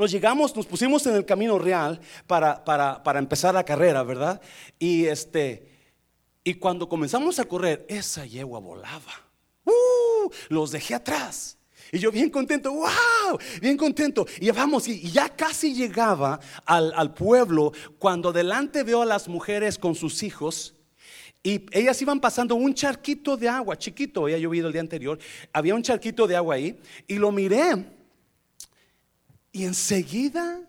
Nos 0.00 0.10
llegamos, 0.10 0.56
nos 0.56 0.64
pusimos 0.64 1.04
en 1.04 1.14
el 1.14 1.26
camino 1.26 1.58
real 1.58 2.00
para, 2.26 2.64
para, 2.64 3.18
empezar 3.18 3.52
la 3.52 3.64
carrera, 3.64 4.02
¿verdad? 4.02 4.40
Y, 4.78 5.04
este, 5.04 5.68
y 6.42 6.54
cuando 6.54 6.88
comenzamos 6.88 7.38
a 7.38 7.44
correr, 7.44 7.84
esa 7.86 8.24
yegua 8.24 8.60
volaba. 8.60 9.12
¡Uh! 9.66 10.30
Los 10.48 10.70
dejé 10.70 10.94
atrás. 10.94 11.58
Y 11.92 11.98
yo 11.98 12.10
bien 12.10 12.30
contento, 12.30 12.72
wow, 12.72 13.38
bien 13.60 13.76
contento. 13.76 14.26
Y 14.40 14.50
vamos, 14.52 14.88
y 14.88 15.10
ya 15.10 15.28
casi 15.28 15.74
llegaba 15.74 16.40
al, 16.64 16.94
al, 16.96 17.12
pueblo 17.12 17.72
cuando 17.98 18.32
delante 18.32 18.84
veo 18.84 19.02
a 19.02 19.06
las 19.06 19.28
mujeres 19.28 19.76
con 19.76 19.94
sus 19.94 20.22
hijos. 20.22 20.76
Y 21.42 21.66
ellas 21.72 22.00
iban 22.00 22.20
pasando 22.20 22.54
un 22.54 22.72
charquito 22.72 23.36
de 23.36 23.50
agua, 23.50 23.76
chiquito, 23.76 24.22
había 24.22 24.38
llovido 24.38 24.68
el 24.68 24.72
día 24.72 24.80
anterior. 24.80 25.18
Había 25.52 25.74
un 25.74 25.82
charquito 25.82 26.26
de 26.26 26.36
agua 26.36 26.54
ahí. 26.54 26.80
Y 27.06 27.16
lo 27.16 27.30
miré 27.30 27.99
y 29.52 29.64
enseguida 29.64 30.60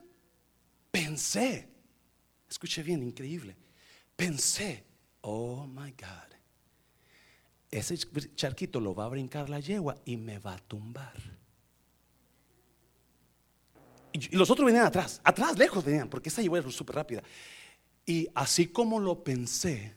pensé, 0.89 1.69
escuche 2.50 2.83
bien, 2.83 3.03
increíble, 3.03 3.55
pensé, 4.15 4.85
oh 5.21 5.65
my 5.67 5.91
God, 5.91 6.31
ese 7.69 7.97
charquito 8.35 8.79
lo 8.79 8.93
va 8.93 9.05
a 9.05 9.09
brincar 9.09 9.50
la 9.50 9.59
yegua 9.59 9.97
y 10.05 10.17
me 10.17 10.39
va 10.39 10.55
a 10.55 10.59
tumbar. 10.59 11.13
Y 14.13 14.35
los 14.35 14.50
otros 14.50 14.65
venían 14.65 14.85
atrás, 14.85 15.21
atrás, 15.23 15.57
lejos 15.57 15.85
venían, 15.85 16.09
porque 16.09 16.29
esa 16.29 16.41
yegua 16.41 16.59
era 16.59 16.69
súper 16.69 16.97
rápida. 16.97 17.23
Y 18.05 18.27
así 18.35 18.67
como 18.67 19.00
lo 19.00 19.23
pensé, 19.23 19.95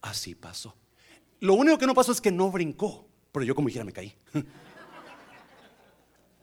así 0.00 0.34
pasó. 0.34 0.76
Lo 1.40 1.54
único 1.54 1.78
que 1.78 1.86
no 1.86 1.94
pasó 1.94 2.12
es 2.12 2.20
que 2.20 2.30
no 2.30 2.50
brincó, 2.50 3.08
pero 3.32 3.44
yo 3.44 3.54
como 3.54 3.68
dijera 3.68 3.84
me 3.84 3.92
caí. 3.92 4.14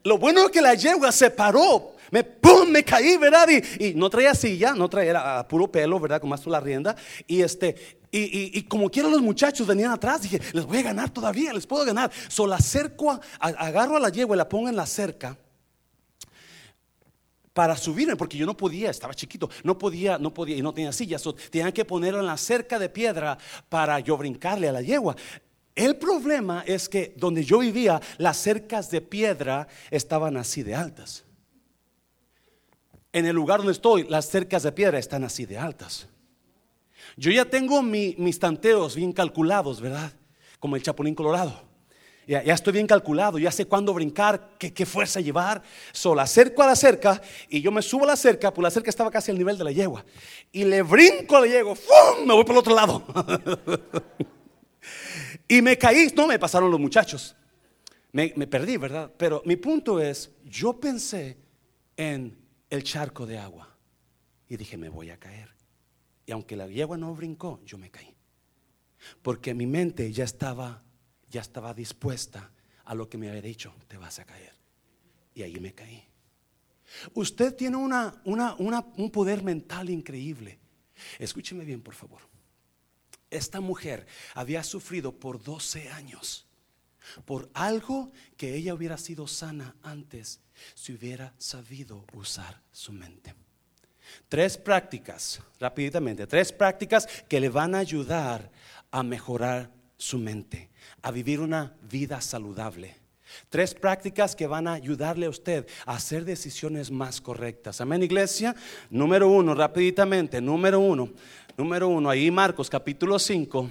Lo 0.04 0.18
bueno 0.18 0.46
es 0.46 0.52
que 0.52 0.62
la 0.62 0.74
yegua 0.74 1.12
se 1.12 1.30
paró. 1.30 1.94
Me, 2.10 2.24
¡pum! 2.24 2.70
me 2.70 2.84
caí, 2.84 3.18
¿verdad? 3.18 3.48
Y, 3.80 3.94
no 3.94 4.10
traía 4.10 4.36
silla, 4.36 4.74
no 4.74 4.90
traía 4.90 5.46
puro 5.48 5.72
pelo, 5.72 6.00
¿verdad? 6.00 6.20
Como 6.20 6.32
más 6.32 6.46
la 6.46 6.60
rienda. 6.60 6.96
Y 7.26 7.42
este, 7.42 8.00
y, 8.12 8.62
como 8.64 8.90
quieran 8.90 9.12
los 9.12 9.22
muchachos 9.22 9.66
venían 9.66 9.92
atrás, 9.92 10.24
dije, 10.24 10.40
les 10.52 10.66
voy 10.66 10.80
a 10.80 10.82
ganar 10.82 11.10
todavía, 11.10 11.54
les 11.54 11.66
puedo 11.66 11.86
ganar. 11.86 12.12
So 12.28 12.46
la 12.46 12.60
cerco, 12.60 13.20
agarro 13.40 13.96
a 13.96 14.00
la 14.00 14.10
yegua 14.10 14.36
y 14.36 14.38
la 14.38 14.50
pongo 14.50 14.68
en 14.68 14.76
la 14.76 14.86
cerca 14.86 15.38
para 17.54 17.76
subirme, 17.76 18.16
porque 18.16 18.38
yo 18.38 18.46
no 18.46 18.56
podía, 18.56 18.90
estaba 18.90 19.14
chiquito, 19.14 19.50
no 19.64 19.78
podía, 19.78 20.18
no 20.18 20.34
podía 20.34 20.56
y 20.56 20.62
no 20.62 20.74
tenía 20.74 20.92
silla. 20.92 21.20
So, 21.20 21.36
tenían 21.36 21.72
que 21.72 21.86
ponerlo 21.86 22.20
en 22.20 22.26
la 22.26 22.38
cerca 22.38 22.80
de 22.80 22.90
piedra 22.90 23.38
para 23.70 24.00
yo 24.00 24.18
brincarle 24.18 24.70
a 24.70 24.72
la 24.72 24.82
yegua. 24.82 25.16
El 25.76 25.96
problema 25.96 26.64
es 26.66 26.90
que 26.90 27.14
donde 27.18 27.44
yo 27.44 27.60
vivía, 27.60 28.02
las 28.18 28.38
cercas 28.38 28.92
de 28.92 29.02
piedra 29.02 29.68
estaban 29.90 30.38
así 30.38 30.64
de 30.64 30.76
altas. 30.76 31.24
En 33.14 33.26
el 33.26 33.36
lugar 33.36 33.60
donde 33.60 33.74
estoy, 33.74 34.04
las 34.04 34.30
cercas 34.30 34.64
de 34.64 34.72
piedra 34.72 35.00
están 35.00 35.24
así 35.24 35.46
de 35.46 35.58
altas. 35.58 36.08
Yo 37.18 37.32
ya 37.32 37.46
tengo 37.46 37.82
mis 37.82 38.40
tanteos 38.40 38.96
bien 38.96 39.12
calculados, 39.12 39.82
¿verdad? 39.82 40.14
Como 40.60 40.76
el 40.76 40.84
chapulín 40.84 41.16
colorado. 41.16 41.70
Ya, 42.28 42.40
estoy 42.40 42.74
bien 42.74 42.88
calculado, 42.88 43.40
ya 43.40 43.52
sé 43.52 43.66
cuándo 43.66 43.94
brincar, 43.94 44.52
qué, 44.58 44.86
fuerza 44.86 45.20
llevar. 45.20 45.62
Solo 45.92 46.22
acerco 46.22 46.62
a 46.62 46.68
la 46.68 46.76
cerca 46.76 47.22
y 47.50 47.62
yo 47.62 47.72
me 47.72 47.82
subo 47.82 48.04
a 48.04 48.08
la 48.08 48.16
cerca, 48.16 48.54
pues 48.54 48.64
la 48.64 48.72
cerca 48.72 48.90
estaba 48.90 49.12
casi 49.12 49.32
al 49.32 49.38
nivel 49.38 49.58
de 49.58 49.64
la 49.64 49.72
yegua. 49.72 50.06
Y 50.52 50.64
le 50.64 50.82
brinco 50.82 51.36
a 51.36 51.42
la 51.42 51.48
yegua, 51.48 51.76
¡fum! 51.76 52.26
me 52.26 52.34
voy 52.34 52.44
por 52.44 52.54
el 52.54 52.60
otro 52.60 52.76
lado. 52.76 53.04
Y 55.52 55.62
me 55.62 55.78
caí, 55.78 56.08
no 56.16 56.28
me 56.28 56.40
pasaron 56.40 56.72
los 56.72 56.80
muchachos. 56.80 57.36
Me, 58.14 58.30
perdí, 58.30 58.78
¿verdad? 58.78 59.12
Pero 59.18 59.44
mi 59.46 59.58
punto 59.58 60.00
es, 60.00 60.32
yo 60.46 60.80
pensé 60.80 61.40
en 61.98 62.40
el 62.70 62.84
charco 62.86 63.26
de 63.26 63.38
agua 63.38 63.78
y 64.48 64.56
dije, 64.56 64.78
me 64.78 64.88
voy 64.88 65.10
a 65.10 65.20
caer. 65.20 65.50
Y 66.26 66.32
aunque 66.32 66.56
la 66.56 66.68
yegua 66.68 66.96
no 66.96 67.14
brincó, 67.14 67.60
yo 67.66 67.78
me 67.78 67.92
caí. 67.92 68.16
Porque 69.22 69.54
mi 69.54 69.68
mente 69.68 70.10
ya 70.14 70.24
estaba, 70.24 70.86
ya 71.30 71.42
estaba 71.42 71.74
dispuesta 71.74 72.54
a 72.86 72.96
lo 72.96 73.10
que 73.10 73.18
me 73.18 73.28
había 73.28 73.42
dicho, 73.42 73.74
te 73.90 73.98
vas 73.98 74.20
a 74.20 74.26
caer. 74.26 74.54
Y 75.34 75.42
ahí 75.42 75.60
me 75.60 75.74
caí. 75.74 76.02
Usted 77.14 77.58
tiene 77.58 77.76
una, 77.76 78.22
un 78.24 79.12
poder 79.12 79.44
mental 79.44 79.90
increíble. 79.90 80.62
Escúcheme 81.20 81.66
bien, 81.66 81.82
por 81.82 81.94
favor. 81.94 82.31
Esta 83.32 83.60
mujer 83.60 84.06
había 84.36 84.64
sufrido 84.64 85.12
por 85.14 85.42
12 85.42 85.90
años 85.90 86.46
por 87.26 87.50
algo 87.54 88.12
que 88.38 88.56
ella 88.56 88.74
hubiera 88.74 88.98
sido 88.98 89.28
sana 89.28 89.76
antes 89.82 90.40
si 90.76 90.94
hubiera 90.94 91.34
sabido 91.38 92.06
usar 92.14 92.62
su 92.72 92.92
mente. 92.92 93.34
Tres 94.28 94.58
prácticas, 94.58 95.42
rápidamente, 95.60 96.28
tres 96.28 96.52
prácticas 96.52 97.08
que 97.28 97.40
le 97.40 97.50
van 97.50 97.76
a 97.76 97.80
ayudar 97.80 98.52
a 98.92 99.04
mejorar 99.04 99.72
su 99.98 100.18
mente, 100.18 100.70
a 101.02 101.12
vivir 101.12 101.40
una 101.40 101.76
vida 101.90 102.20
saludable. 102.22 103.02
Tres 103.50 103.74
prácticas 103.74 104.36
que 104.36 104.48
van 104.48 104.68
a 104.68 104.74
ayudarle 104.74 105.26
a 105.26 105.30
usted 105.30 105.66
a 105.86 105.96
hacer 105.96 106.26
decisiones 106.26 106.92
más 106.92 107.22
correctas. 107.22 107.80
Amén, 107.80 108.04
iglesia. 108.04 108.56
Número 108.90 109.30
uno, 109.30 109.54
rapiditamente, 109.56 110.42
número 110.42 110.80
uno, 110.80 111.14
número 111.58 111.88
uno, 111.88 112.10
ahí 112.10 112.32
Marcos 112.32 112.70
capítulo 112.70 113.20
5, 113.20 113.70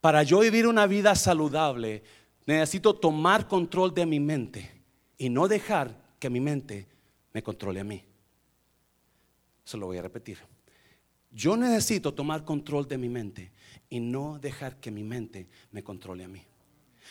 para 0.00 0.22
yo 0.22 0.40
vivir 0.40 0.66
una 0.66 0.86
vida 0.86 1.14
saludable, 1.14 2.02
necesito 2.46 2.94
tomar 2.94 3.48
control 3.48 3.94
de 3.94 4.06
mi 4.06 4.20
mente 4.20 4.82
y 5.18 5.28
no 5.28 5.48
dejar 5.48 5.96
que 6.18 6.30
mi 6.30 6.40
mente 6.40 6.86
me 7.32 7.42
controle 7.42 7.80
a 7.80 7.84
mí. 7.84 8.02
Se 9.64 9.76
lo 9.76 9.86
voy 9.86 9.98
a 9.98 10.02
repetir. 10.02 10.38
Yo 11.30 11.56
necesito 11.56 12.14
tomar 12.14 12.44
control 12.44 12.86
de 12.86 12.98
mi 12.98 13.08
mente 13.08 13.52
y 13.90 14.00
no 14.00 14.38
dejar 14.38 14.76
que 14.76 14.90
mi 14.90 15.02
mente 15.02 15.48
me 15.72 15.82
controle 15.82 16.24
a 16.24 16.28
mí. 16.28 16.42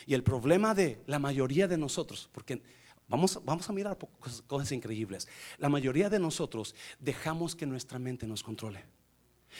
Y 0.05 0.13
el 0.13 0.24
problema 0.24 0.74
de 0.74 1.01
la 1.05 1.20
mayoría 1.20 1.67
de 1.67 1.77
nosotros, 1.77 2.29
porque 2.32 2.62
vamos, 3.08 3.39
vamos 3.44 3.70
a 3.70 3.74
mirar 3.74 3.98
cosas, 4.20 4.41
cosas 4.41 4.72
increíbles, 4.72 5.27
la 5.58 5.70
mayoría 5.70 6.10
de 6.10 6.20
nosotros 6.20 6.75
dejamos 7.00 7.55
que 7.55 7.65
nuestra 7.65 8.00
mente 8.00 8.25
nos 8.25 8.41
controle. 8.41 8.84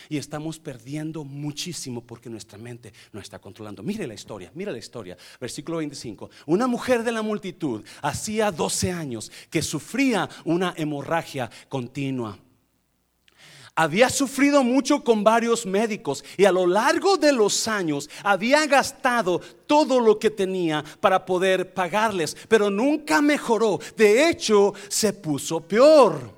Y 0.10 0.18
estamos 0.18 0.60
perdiendo 0.60 1.24
muchísimo 1.24 2.02
porque 2.02 2.30
nuestra 2.30 2.58
mente 2.58 2.94
no 3.12 3.20
está 3.20 3.40
controlando. 3.40 3.84
Mire 3.84 4.08
la 4.08 4.14
historia, 4.14 4.52
mire 4.54 4.72
la 4.72 4.78
historia. 4.78 5.18
Versículo 5.40 5.78
25. 5.78 6.30
Una 6.48 6.68
mujer 6.68 7.04
de 7.04 7.12
la 7.12 7.22
multitud 7.22 7.84
hacía 8.02 8.52
12 8.52 8.92
años 8.92 9.32
que 9.50 9.62
sufría 9.62 10.30
una 10.44 10.74
hemorragia 10.78 11.50
continua. 11.70 12.40
Había 13.78 14.10
sufrido 14.10 14.64
mucho 14.64 15.04
con 15.04 15.22
varios 15.22 15.66
médicos 15.66 16.24
y 16.38 16.46
a 16.46 16.52
lo 16.54 16.66
largo 16.66 17.18
de 17.18 17.34
los 17.34 17.68
años 17.68 18.10
había 18.24 18.66
gastado 18.68 19.42
todo 19.68 20.00
lo 20.00 20.18
que 20.18 20.30
tenía 20.30 20.82
para 21.02 21.26
poder 21.26 21.74
pagarles, 21.74 22.38
pero 22.48 22.70
nunca 22.70 23.22
mejoró. 23.22 23.80
De 23.98 24.30
hecho, 24.30 24.74
se 24.88 25.12
puso 25.12 25.60
peor. 25.60 26.35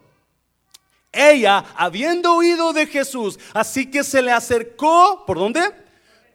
Ella, 1.18 1.66
habiendo 1.76 2.36
oído 2.36 2.72
de 2.74 2.86
Jesús, 2.86 3.40
así 3.54 3.88
que 3.88 4.04
se 4.04 4.22
le 4.22 4.32
acercó, 4.32 5.24
¿por 5.26 5.38
dónde? 5.38 5.62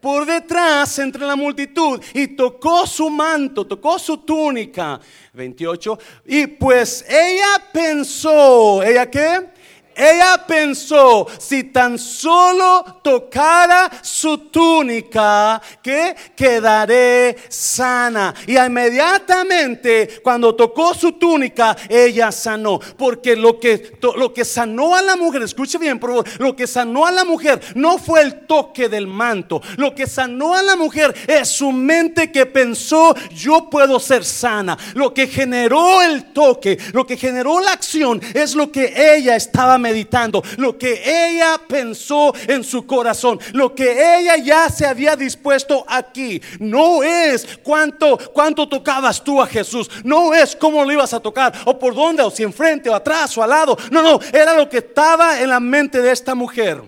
por 0.03 0.27
detrás 0.27 0.99
entre 0.99 1.25
la 1.25 1.37
multitud 1.37 2.03
y 2.13 2.27
tocó 2.27 2.89
su 2.89 3.09
manto, 3.09 3.65
tocó 3.65 4.01
su 4.01 4.19
túnica. 4.19 5.01
28. 5.33 5.99
Y 6.27 6.49
pues 6.49 7.05
ella 7.09 7.63
pensó, 7.73 8.83
¿ella 8.83 9.09
qué? 9.09 9.52
Ella 9.97 10.45
pensó, 10.47 11.27
si 11.39 11.65
tan 11.65 11.99
solo 11.99 13.01
tocara 13.03 13.91
su 14.03 14.39
túnica, 14.51 15.61
que 15.83 16.15
quedaré 16.37 17.37
sana. 17.49 18.35
Y 18.47 18.57
inmediatamente 18.57 20.21
cuando 20.23 20.55
tocó 20.55 20.95
su 20.95 21.13
túnica, 21.13 21.77
ella 21.89 22.33
sanó. 22.33 22.79
Porque 22.97 23.37
lo 23.37 23.59
que, 23.59 23.99
lo 24.17 24.33
que 24.33 24.45
sanó 24.45 24.95
a 24.95 25.03
la 25.03 25.17
mujer, 25.17 25.43
escuche 25.43 25.79
bien, 25.79 25.99
por 25.99 26.11
favor, 26.11 26.29
lo 26.39 26.57
que 26.57 26.67
sanó 26.67 27.07
a 27.07 27.13
la 27.13 27.25
mujer 27.25 27.61
no 27.75 27.99
fue 27.99 28.23
el 28.23 28.47
toque 28.47 28.89
del 28.89 29.07
manto. 29.07 29.61
Lo 29.77 29.95
que 29.95 30.07
sanó 30.07 30.55
a 30.55 30.63
la 30.63 30.77
mujer 30.77 31.15
es 31.27 31.49
su 31.49 31.73
mente 31.73 32.31
que 32.31 32.47
pensó, 32.47 33.15
yo 33.35 33.69
puedo 33.71 33.99
ser 34.01 34.25
sana. 34.25 34.77
Lo 34.95 35.13
que 35.13 35.27
generó 35.27 36.03
el 36.03 36.33
toque, 36.33 36.79
lo 36.93 37.07
que 37.07 37.17
generó 37.17 37.61
la 37.61 37.73
acción 37.73 38.21
es 38.35 38.55
lo 38.55 38.71
que 38.71 39.17
ella 39.17 39.37
estaba 39.37 39.79
meditando, 39.83 40.43
lo 40.57 40.79
que 40.79 41.03
ella 41.05 41.61
pensó 41.69 42.33
en 42.49 42.65
su 42.65 42.87
corazón, 42.87 43.39
lo 43.53 43.75
que 43.75 44.19
ella 44.19 44.37
ya 44.39 44.71
se 44.71 44.87
había 44.87 45.17
dispuesto 45.17 45.85
aquí. 45.89 46.41
No 46.59 47.03
es 47.03 47.59
cuánto, 47.63 48.17
cuánto 48.33 48.69
tocabas 48.69 49.23
tú 49.23 49.43
a 49.43 49.47
Jesús, 49.47 49.91
no 50.05 50.33
es 50.33 50.57
cómo 50.57 50.85
lo 50.85 50.93
ibas 50.93 51.13
a 51.13 51.21
tocar, 51.21 51.53
o 51.67 51.79
por 51.79 51.95
dónde, 51.95 52.23
o 52.23 52.31
si 52.31 52.43
enfrente, 52.43 52.89
o 52.89 52.95
atrás, 52.95 53.37
o 53.37 53.43
al 53.43 53.51
lado. 53.51 53.77
No, 53.91 54.03
no, 54.03 54.21
era 54.33 54.57
lo 54.57 54.69
que 54.69 54.79
estaba 54.79 55.41
en 55.41 55.51
la 55.51 55.61
mente 55.61 56.01
de 56.01 56.13
esta 56.13 56.35
mujer. 56.35 56.83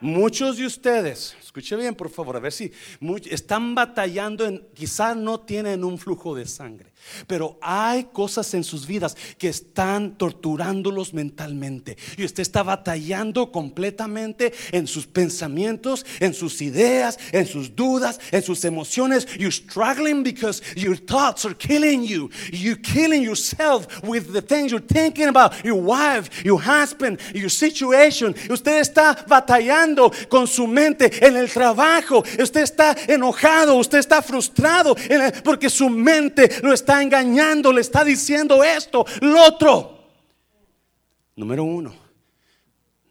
Muchos 0.00 0.56
de 0.56 0.66
ustedes, 0.66 1.36
escuche 1.40 1.76
bien 1.76 1.94
por 1.94 2.10
favor, 2.10 2.36
a 2.36 2.40
ver 2.40 2.50
si 2.50 2.72
están 3.30 3.72
batallando 3.72 4.44
en, 4.44 4.66
quizás 4.74 5.16
no 5.16 5.38
tienen 5.38 5.84
un 5.84 5.96
flujo 5.96 6.34
de 6.34 6.44
sangre. 6.44 6.91
Pero 7.26 7.58
hay 7.60 8.04
cosas 8.12 8.52
en 8.54 8.64
sus 8.64 8.86
vidas 8.86 9.16
que 9.38 9.48
están 9.48 10.16
torturándolos 10.16 11.12
mentalmente. 11.12 11.96
Y 12.16 12.24
usted 12.24 12.42
está 12.42 12.62
batallando 12.62 13.50
completamente 13.52 14.52
en 14.70 14.86
sus 14.86 15.06
pensamientos, 15.06 16.06
en 16.20 16.34
sus 16.34 16.62
ideas, 16.62 17.18
en 17.32 17.46
sus 17.46 17.74
dudas, 17.74 18.20
en 18.30 18.42
sus 18.42 18.64
emociones. 18.64 19.26
You're 19.38 19.52
struggling 19.52 20.22
because 20.22 20.62
your 20.76 20.96
thoughts 20.96 21.44
are 21.44 21.54
killing 21.54 22.04
you. 22.04 22.30
You're 22.52 22.80
killing 22.80 23.22
yourself 23.22 23.86
with 24.02 24.32
the 24.32 24.42
things 24.42 24.70
you're 24.70 24.80
thinking 24.80 25.28
about. 25.28 25.64
Your 25.64 25.80
wife, 25.80 26.44
your 26.44 26.60
husband, 26.60 27.20
your 27.34 27.50
situation. 27.50 28.34
Usted 28.50 28.80
está 28.80 29.24
batallando 29.28 30.12
con 30.28 30.46
su 30.46 30.66
mente 30.66 31.10
en 31.24 31.36
el 31.36 31.48
trabajo. 31.48 32.24
Usted 32.38 32.62
está 32.62 32.96
enojado. 33.08 33.76
Usted 33.76 33.98
está 33.98 34.22
frustrado 34.22 34.96
porque 35.44 35.68
su 35.68 35.88
mente 35.88 36.48
lo 36.62 36.72
está 36.72 36.91
engañando, 37.00 37.72
le 37.72 37.80
está 37.80 38.04
diciendo 38.04 38.64
esto, 38.64 39.06
lo 39.20 39.42
otro. 39.46 40.02
Número 41.36 41.64
uno, 41.64 41.94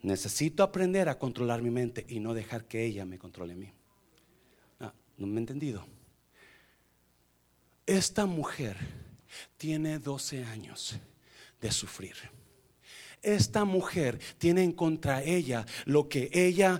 necesito 0.02 0.62
aprender 0.62 1.10
a 1.10 1.18
controlar 1.18 1.62
mi 1.62 1.72
mente 1.72 2.06
y 2.08 2.20
no 2.20 2.34
dejar 2.34 2.66
que 2.66 2.86
ella 2.86 3.06
me 3.06 3.18
controle 3.18 3.54
a 3.54 3.56
mí. 3.56 3.72
Ah, 4.82 4.94
no 5.18 5.28
me 5.28 5.36
he 5.36 5.40
entendido. 5.40 5.88
Esta 7.86 8.26
mujer 8.26 8.78
tiene 9.58 9.98
12 9.98 10.44
años 10.44 10.96
de 11.62 11.72
sufrir 11.72 12.16
esta 13.24 13.66
mujer 13.66 14.20
tiene 14.40 14.64
en 14.64 14.72
contra 14.72 15.22
ella 15.22 15.66
lo 15.86 16.10
que 16.10 16.30
ella, 16.34 16.80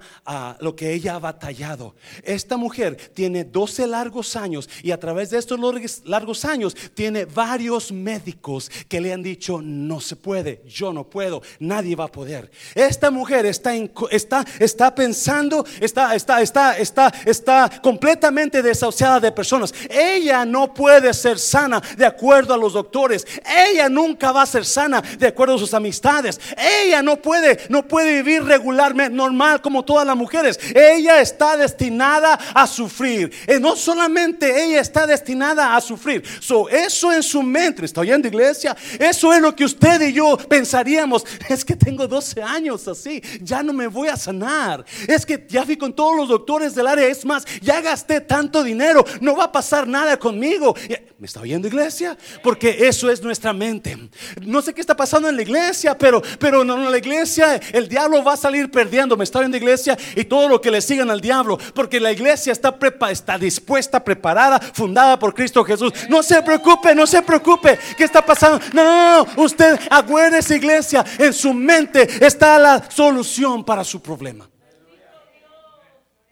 lo 0.60 0.76
que 0.76 0.94
ella 0.94 1.16
ha 1.16 1.20
batallado. 1.20 1.96
Esta 2.24 2.58
mujer 2.58 2.96
tiene 3.14 3.44
12 3.44 3.86
largos 3.86 4.36
años 4.36 4.68
y 4.82 4.92
a 4.92 5.00
través 5.00 5.30
de 5.30 5.38
estos 5.38 5.60
largos 6.06 6.46
años 6.46 6.76
tiene 6.96 7.26
varios 7.26 7.92
médicos 7.92 8.72
que 8.88 9.00
le 9.00 9.14
han 9.14 9.22
dicho 9.22 9.62
no 9.62 10.00
se 10.00 10.16
puede, 10.16 10.64
yo 10.68 10.92
no 10.92 11.04
puedo, 11.04 11.42
nadie 11.60 11.96
va 11.96 12.06
a 12.06 12.12
poder. 12.12 12.50
Esta 12.74 13.12
mujer 13.12 13.46
está, 13.46 13.74
está, 14.10 14.46
está 14.60 14.96
pensando, 14.96 15.64
está, 15.80 16.16
está, 16.16 16.42
está, 16.42 16.78
está, 16.78 17.14
está 17.26 17.82
completamente 17.82 18.64
desahuciada 18.64 19.20
de 19.20 19.32
personas. 19.32 19.74
Ella 19.90 20.44
no 20.46 20.74
puede 20.74 21.14
ser 21.14 21.38
sana 21.38 21.82
de 21.96 22.06
acuerdo 22.06 22.54
a 22.54 22.58
los 22.58 22.74
doctores. 22.74 23.28
Ella 23.46 23.90
nunca 23.90 24.32
va 24.32 24.42
a 24.42 24.48
ser 24.48 24.66
sana 24.66 25.02
de 25.02 25.28
acuerdo 25.28 25.56
a 25.56 25.60
sus 25.60 25.74
amistades. 25.74 26.31
Ella 26.58 27.02
no 27.02 27.18
puede, 27.18 27.60
no 27.70 27.88
puede 27.88 28.22
vivir 28.22 28.44
regularmente, 28.44 29.16
normal 29.16 29.62
como 29.62 29.84
todas 29.84 30.06
las 30.06 30.16
mujeres. 30.16 30.60
Ella 30.76 31.22
está 31.22 31.58
destinada 31.58 32.34
a 32.54 32.68
sufrir. 32.68 33.32
Y 33.48 33.54
eh, 33.54 33.60
no 33.60 33.76
solamente 33.76 34.64
ella 34.64 34.80
está 34.80 35.08
destinada 35.08 35.76
a 35.76 35.82
sufrir. 35.82 36.24
So, 36.40 36.70
eso 36.70 37.12
en 37.12 37.24
su 37.24 37.42
mente, 37.42 37.86
¿está 37.86 38.02
oyendo 38.02 38.28
iglesia? 38.28 38.76
Eso 39.00 39.34
es 39.34 39.42
lo 39.42 39.56
que 39.56 39.66
usted 39.66 40.02
y 40.02 40.14
yo 40.14 40.38
pensaríamos. 40.38 41.26
Es 41.52 41.66
que 41.66 41.76
tengo 41.76 42.08
12 42.08 42.42
años 42.42 42.88
así, 42.88 43.22
ya 43.42 43.62
no 43.62 43.74
me 43.74 43.88
voy 43.88 44.08
a 44.08 44.16
sanar. 44.16 44.86
Es 45.08 45.26
que 45.26 45.46
ya 45.50 45.66
fui 45.66 45.76
con 45.76 45.94
todos 45.94 46.16
los 46.16 46.30
doctores 46.30 46.74
del 46.74 46.88
área. 46.88 47.08
Es 47.08 47.26
más, 47.26 47.46
ya 47.62 47.82
gasté 47.82 48.22
tanto 48.22 48.64
dinero, 48.64 49.04
no 49.20 49.36
va 49.36 49.46
a 49.46 49.52
pasar 49.52 49.88
nada 49.88 50.18
conmigo. 50.18 50.76
¿Me 51.18 51.28
está 51.28 51.42
oyendo 51.42 51.68
iglesia? 51.68 52.18
Porque 52.42 52.88
eso 52.88 53.10
es 53.12 53.22
nuestra 53.22 53.54
mente. 53.54 53.98
No 54.42 54.62
sé 54.62 54.74
qué 54.74 54.82
está 54.82 54.96
pasando 54.96 55.30
en 55.30 55.36
la 55.36 55.42
iglesia, 55.42 55.98
pero 55.98 56.21
pero, 56.40 56.64
no, 56.64 56.78
la 56.90 56.98
iglesia 56.98 57.60
el 57.72 57.88
diablo 57.88 58.24
va 58.24 58.34
a 58.34 58.38
salir 58.38 58.70
perdiendo. 58.70 59.18
Me 59.18 59.24
está 59.24 59.44
en 59.44 59.52
la 59.52 59.58
iglesia 59.58 59.98
y 60.16 60.26
todo 60.26 60.48
lo 60.48 60.62
que 60.62 60.72
le 60.72 60.82
sigan 60.82 61.10
al 61.10 61.22
diablo, 61.22 61.58
porque 61.74 62.00
la 62.00 62.12
iglesia 62.12 62.52
está, 62.52 62.78
prepa, 62.78 63.12
está 63.12 63.38
dispuesta, 63.38 64.04
preparada, 64.04 64.60
fundada 64.60 65.18
por 65.18 65.34
Cristo 65.34 65.64
Jesús. 65.64 65.94
No 66.10 66.24
se 66.24 66.42
preocupe, 66.42 66.96
no 66.96 67.08
se 67.08 67.22
preocupe. 67.22 67.78
¿Qué 67.98 68.04
está 68.04 68.26
pasando? 68.26 68.60
No, 68.74 68.84
no, 68.84 69.26
no. 69.26 69.44
Usted 69.44 69.80
acuérdese, 69.90 70.56
iglesia, 70.56 71.06
en 71.18 71.34
su 71.34 71.54
mente 71.54 72.08
está 72.26 72.58
la 72.60 72.90
solución 72.90 73.64
para 73.64 73.84
su 73.84 74.02
problema. 74.02 74.50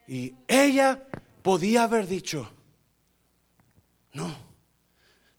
Y 0.08 0.34
ella 0.48 1.00
podía 1.42 1.84
haber 1.84 2.08
dicho, 2.08 2.52
no 4.14 4.49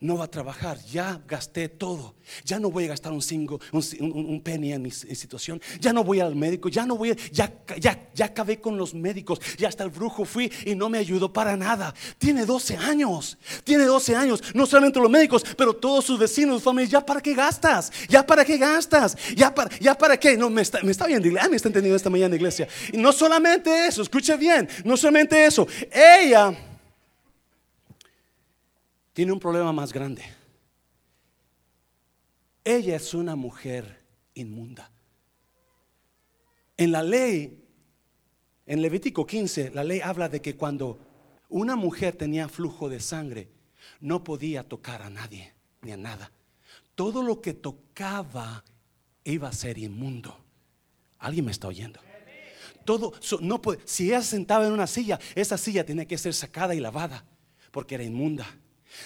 no 0.01 0.17
va 0.17 0.25
a 0.25 0.31
trabajar, 0.31 0.79
ya 0.91 1.21
gasté 1.29 1.69
todo, 1.69 2.15
ya 2.43 2.59
no 2.59 2.71
voy 2.71 2.87
a 2.87 2.89
gastar 2.89 3.13
un, 3.13 3.21
cinco, 3.21 3.61
un, 3.71 4.41
penny 4.43 4.73
en 4.73 4.81
mi 4.81 4.91
situación, 4.91 5.61
ya 5.79 5.93
no 5.93 6.03
voy 6.03 6.21
al 6.21 6.35
médico, 6.35 6.71
ya 6.71 6.87
no 6.87 6.97
voy, 6.97 7.15
ya, 7.31 7.53
ya, 7.79 8.09
ya 8.15 8.25
acabé 8.25 8.63
con 8.63 8.79
los 8.79 8.95
médicos, 8.95 9.41
ya 9.59 9.69
hasta 9.69 9.85
el 9.85 9.91
brujo 9.91 10.25
fui 10.25 10.51
y 10.65 10.75
no 10.75 10.89
me 10.89 10.97
ayudó 10.97 11.31
para 11.31 11.55
nada. 11.55 11.95
Tiene 12.17 12.47
12 12.47 12.79
años, 12.79 13.37
tiene 13.63 13.85
12 13.85 14.17
años, 14.17 14.43
no 14.55 14.65
solamente 14.65 14.99
los 15.01 15.11
médicos, 15.11 15.45
pero 15.55 15.75
todos 15.75 16.07
sus 16.07 16.19
vecinos, 16.19 16.63
familias, 16.63 16.93
ya 16.93 17.05
para 17.05 17.21
qué 17.21 17.35
gastas, 17.35 17.93
ya 18.09 18.25
para 18.25 18.43
qué 18.43 18.57
gastas, 18.57 19.19
ya 19.35 19.55
para, 19.55 20.19
qué, 20.19 20.35
no, 20.39 20.49
me 20.49 20.63
está, 20.63 20.81
me 20.83 20.93
está 20.93 21.07
viendo, 21.07 21.29
ah, 21.39 21.49
me 21.51 21.57
está 21.57 21.69
entendiendo 21.69 21.97
esta 21.97 22.09
mañana 22.09 22.35
iglesia. 22.35 22.67
Y 22.91 22.97
no 22.97 23.13
solamente 23.13 23.87
eso, 23.87 24.01
escuche 24.01 24.35
bien, 24.39 24.67
no 24.83 24.97
solamente 24.97 25.45
eso, 25.45 25.69
ella 25.93 26.69
tiene 29.12 29.33
un 29.33 29.40
problema 29.40 29.73
más 29.73 29.92
grande. 29.92 30.23
Ella 32.64 32.96
es 32.96 33.14
una 33.14 33.37
mujer 33.37 34.05
inmunda. 34.35 34.90
En 36.77 36.92
la 36.92 37.03
ley, 37.03 37.64
en 38.66 38.83
Levítico 38.83 39.27
15, 39.27 39.70
la 39.70 39.85
ley 39.85 40.01
habla 40.01 40.29
de 40.29 40.40
que 40.40 40.57
cuando 40.57 40.99
una 41.49 41.77
mujer 41.77 42.16
tenía 42.16 42.49
flujo 42.49 42.88
de 42.88 43.01
sangre, 43.01 43.51
no 44.01 44.23
podía 44.25 44.62
tocar 44.68 45.03
a 45.03 45.11
nadie 45.11 45.55
ni 45.83 45.92
a 45.92 45.96
nada. 45.96 46.33
Todo 46.94 47.23
lo 47.23 47.40
que 47.40 47.55
tocaba 47.55 48.64
iba 49.25 49.49
a 49.49 49.53
ser 49.53 49.79
inmundo. 49.79 50.37
¿Alguien 51.18 51.44
me 51.46 51.51
está 51.51 51.68
oyendo? 51.68 52.01
Todo, 52.85 53.12
no 53.40 53.61
si 53.85 54.09
ella 54.09 54.23
sentaba 54.23 54.66
en 54.66 54.73
una 54.73 54.87
silla, 54.87 55.18
esa 55.35 55.59
silla 55.59 55.85
tenía 55.85 56.07
que 56.07 56.18
ser 56.18 56.33
sacada 56.35 56.75
y 56.75 56.81
lavada 56.81 57.25
porque 57.70 57.94
era 57.94 58.05
inmunda. 58.05 58.46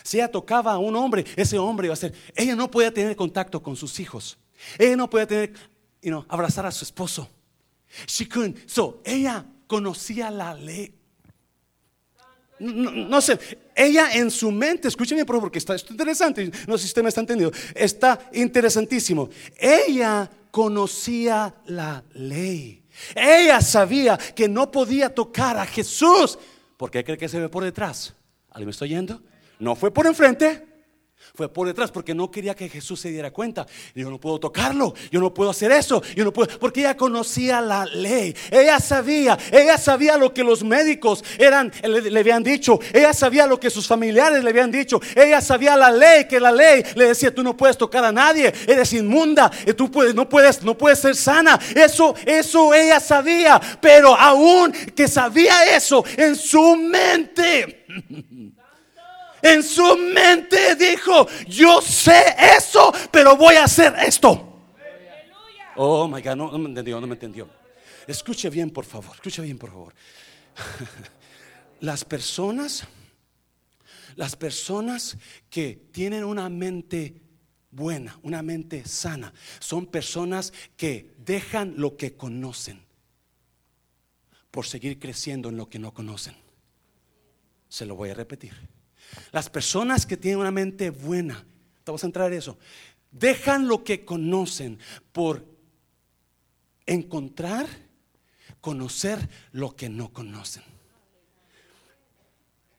Si 0.03 0.19
ella 0.19 0.31
tocaba 0.31 0.73
a 0.73 0.79
un 0.79 0.97
hombre, 0.97 1.25
ese 1.37 1.59
hombre 1.59 1.87
iba 1.87 1.95
a 1.95 1.97
ser. 1.97 2.15
Ella 2.35 2.55
no 2.55 2.71
podía 2.71 2.93
tener 2.93 3.15
contacto 3.17 3.63
con 3.63 3.77
sus 3.77 4.01
hijos. 4.01 4.39
Ella 4.79 4.97
no 4.97 5.09
podía 5.09 5.27
tener, 5.27 5.53
abrazar 6.29 6.67
a 6.67 6.71
su 6.71 6.85
esposo. 6.85 7.29
So, 8.67 9.01
ella 9.05 9.45
conocía 9.67 10.31
la 10.31 10.55
ley. 10.55 10.95
No, 12.59 13.21
sé, 13.21 13.39
ella 13.75 14.13
en 14.13 14.31
su 14.31 14.51
mente, 14.51 14.89
escúcheme 14.89 15.25
por 15.25 15.37
favor, 15.37 15.51
porque 15.51 15.59
está 15.59 15.77
interesante, 15.91 16.51
no 16.69 16.79
sé 16.79 16.85
si 16.85 16.89
usted 16.89 17.03
me 17.03 17.09
está 17.09 17.21
entendiendo, 17.21 17.57
está 17.75 18.31
interesantísimo. 18.33 19.29
Ella 19.59 20.31
conocía 20.51 21.53
la 21.67 22.03
ley. 22.13 22.85
Ella 23.15 23.61
sabía 23.61 24.17
que 24.17 24.49
no 24.49 24.71
podía 24.71 25.13
tocar 25.13 25.59
a 25.59 25.67
Jesús. 25.67 26.39
¿Por 26.77 26.93
qué 26.93 27.03
cree 27.03 27.19
que 27.19 27.29
se 27.29 27.41
ve 27.41 27.49
por 27.49 27.65
detrás? 27.65 28.15
¿Alguien 28.51 28.67
me 28.67 28.71
está 28.71 28.85
oyendo? 28.85 29.21
No 29.65 29.75
fue 29.75 29.91
por 29.91 30.07
enfrente, 30.07 30.63
Fue 31.35 31.51
por 31.51 31.67
detrás 31.67 31.91
porque 31.91 32.15
no 32.15 32.31
quería 32.31 32.55
que 32.55 32.69
Jesús 32.69 33.01
se 33.01 33.09
diera 33.09 33.31
cuenta. 33.33 33.67
Yo 33.95 34.11
no 34.11 34.21
puedo 34.21 34.39
tocarlo, 34.39 34.93
yo 35.11 35.21
no 35.21 35.33
puedo 35.33 35.49
hacer 35.51 35.73
eso, 35.73 36.03
yo 36.15 36.23
no 36.23 36.35
puedo, 36.35 36.59
porque 36.61 36.81
ella 36.81 36.99
conocía 36.99 37.63
la 37.63 37.87
ley. 37.87 38.37
Ella 38.51 38.79
sabía, 38.79 39.39
ella 39.51 39.79
sabía 39.79 40.19
lo 40.19 40.35
que 40.35 40.45
los 40.45 40.63
médicos 40.63 41.25
eran, 41.39 41.73
le, 41.83 42.21
habían 42.21 42.43
dicho. 42.43 42.79
Ella 42.93 43.15
sabía 43.15 43.47
lo 43.47 43.59
que 43.59 43.71
sus 43.71 43.87
familiares 43.87 44.45
le 44.45 44.51
habían 44.51 44.71
dicho. 44.71 45.01
Ella 45.17 45.41
sabía 45.41 45.79
la 45.79 45.91
ley, 45.91 46.27
que 46.27 46.39
la 46.39 46.53
ley 46.53 46.85
le 46.95 47.07
decía, 47.07 47.35
tú 47.35 47.43
no 47.43 47.57
puedes 47.57 47.79
tocar 47.79 48.05
a 48.05 48.13
nadie, 48.13 48.53
eres 48.69 48.93
inmunda, 48.93 49.51
tú 49.79 49.91
puedes, 49.91 50.15
no 50.15 50.29
puedes, 50.29 50.63
no 50.63 50.77
puedes 50.77 50.99
ser 50.99 51.17
sana. 51.17 51.59
Eso, 51.75 52.15
eso 52.27 52.75
ella 52.75 53.01
sabía, 53.01 53.59
pero 53.81 54.15
aún 54.15 54.73
que 54.95 55.09
sabía 55.09 55.75
eso 55.75 56.05
en 56.19 56.37
su 56.37 56.77
mente. 56.77 57.87
En 59.45 59.63
su 59.63 59.95
mente 59.99 60.75
dijo, 60.75 61.29
yo 61.47 61.83
sé 61.83 62.35
eso, 62.57 62.91
pero 63.11 63.37
voy 63.37 63.57
a 63.57 63.65
hacer 63.65 63.95
esto. 63.99 64.55
Oh, 65.77 66.09
my 66.09 66.23
God, 66.23 66.35
no, 66.35 66.59
me 66.59 66.71
entendió, 66.71 66.99
no 66.99 67.07
me 67.07 67.13
entendió. 67.13 67.47
Escuche 68.07 68.49
bien, 68.49 68.71
por 68.71 68.87
favor, 68.87 69.15
escuche 69.15 69.43
bien, 69.43 69.59
por 69.59 69.71
favor. 69.71 69.95
Las 71.81 72.07
personas, 72.07 72.87
las 74.17 74.35
personas 74.35 75.19
que 75.51 75.89
tienen 75.93 76.25
una 76.25 76.49
mente 76.49 77.21
buena, 77.71 78.19
una 78.23 78.43
mente 78.43 78.87
sana, 78.87 79.35
son 79.59 79.85
personas 79.85 80.55
que 80.79 81.15
dejan 81.19 81.75
lo 81.77 81.99
que 81.99 82.17
conocen 82.17 82.81
por 84.51 84.65
seguir 84.65 84.99
creciendo 84.99 85.51
en 85.51 85.59
lo 85.59 85.69
que 85.69 85.79
no 85.79 85.93
conocen. 85.93 86.35
Se 87.69 87.85
lo 87.85 87.97
voy 87.97 88.09
a 88.09 88.15
repetir. 88.15 88.55
Las 89.33 89.49
personas 89.49 90.07
que 90.07 90.17
tienen 90.17 90.41
una 90.41 90.51
mente 90.51 90.91
buena, 90.91 91.45
vamos 91.85 92.03
a 92.03 92.07
entrar 92.07 92.33
en 92.33 92.39
eso, 92.39 92.59
dejan 93.11 93.69
lo 93.69 93.85
que 93.85 94.05
conocen 94.05 94.79
por 95.13 95.45
encontrar, 96.87 97.67
conocer 98.61 99.29
lo 99.53 99.75
que 99.77 99.89
no 99.89 100.13
conocen. 100.13 100.63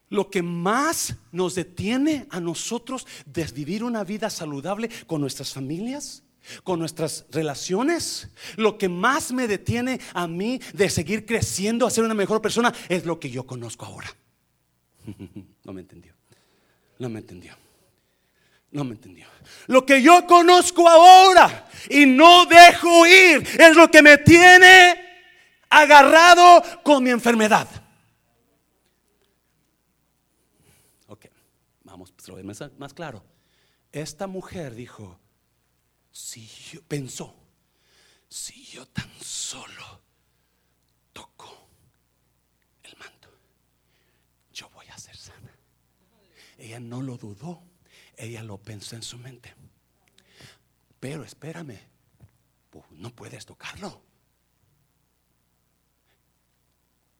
Lo 0.09 0.29
que 0.29 0.43
más 0.43 1.15
nos 1.31 1.55
detiene 1.55 2.27
a 2.29 2.39
nosotros 2.39 3.07
de 3.25 3.43
vivir 3.45 3.83
una 3.83 4.03
vida 4.03 4.29
saludable 4.29 4.89
con 5.07 5.19
nuestras 5.19 5.51
familias, 5.51 6.23
con 6.63 6.79
nuestras 6.79 7.25
relaciones, 7.31 8.29
lo 8.55 8.77
que 8.77 8.87
más 8.87 9.31
me 9.31 9.47
detiene 9.47 9.99
a 10.13 10.27
mí 10.27 10.59
de 10.73 10.89
seguir 10.89 11.25
creciendo, 11.25 11.87
a 11.87 11.91
ser 11.91 12.03
una 12.03 12.13
mejor 12.13 12.41
persona, 12.41 12.73
es 12.87 13.05
lo 13.05 13.19
que 13.19 13.31
yo 13.31 13.45
conozco 13.45 13.85
ahora. 13.85 14.15
no 15.63 15.73
me 15.73 15.81
entendió. 15.81 16.14
No 16.99 17.09
me 17.09 17.19
entendió. 17.19 17.55
No 18.71 18.83
me 18.83 18.95
entendió. 18.95 19.27
Lo 19.67 19.85
que 19.85 20.01
yo 20.01 20.25
conozco 20.27 20.87
ahora 20.87 21.69
y 21.89 22.05
no 22.05 22.45
dejo 22.45 23.05
ir 23.05 23.47
es 23.59 23.75
lo 23.75 23.89
que 23.89 24.01
me 24.01 24.17
tiene 24.17 24.99
agarrado 25.69 26.63
con 26.83 27.03
mi 27.03 27.09
enfermedad. 27.09 27.67
Ok, 31.07 31.27
vamos 31.83 32.13
a 32.29 32.33
ver 32.33 32.43
más, 32.43 32.63
más 32.77 32.93
claro. 32.93 33.23
Esta 33.91 34.27
mujer 34.27 34.75
dijo, 34.75 35.19
si 36.11 36.47
yo 36.71 36.81
pensó, 36.83 37.33
si 38.27 38.65
yo 38.65 38.85
tan 38.87 39.09
solo 39.21 40.05
Ella 46.57 46.79
no 46.79 47.01
lo 47.01 47.17
dudó, 47.17 47.61
ella 48.17 48.43
lo 48.43 48.57
pensó 48.57 48.95
en 48.95 49.03
su 49.03 49.17
mente. 49.17 49.53
Pero 50.99 51.23
espérame, 51.23 51.79
no 52.91 53.09
puedes 53.13 53.45
tocarlo. 53.45 54.01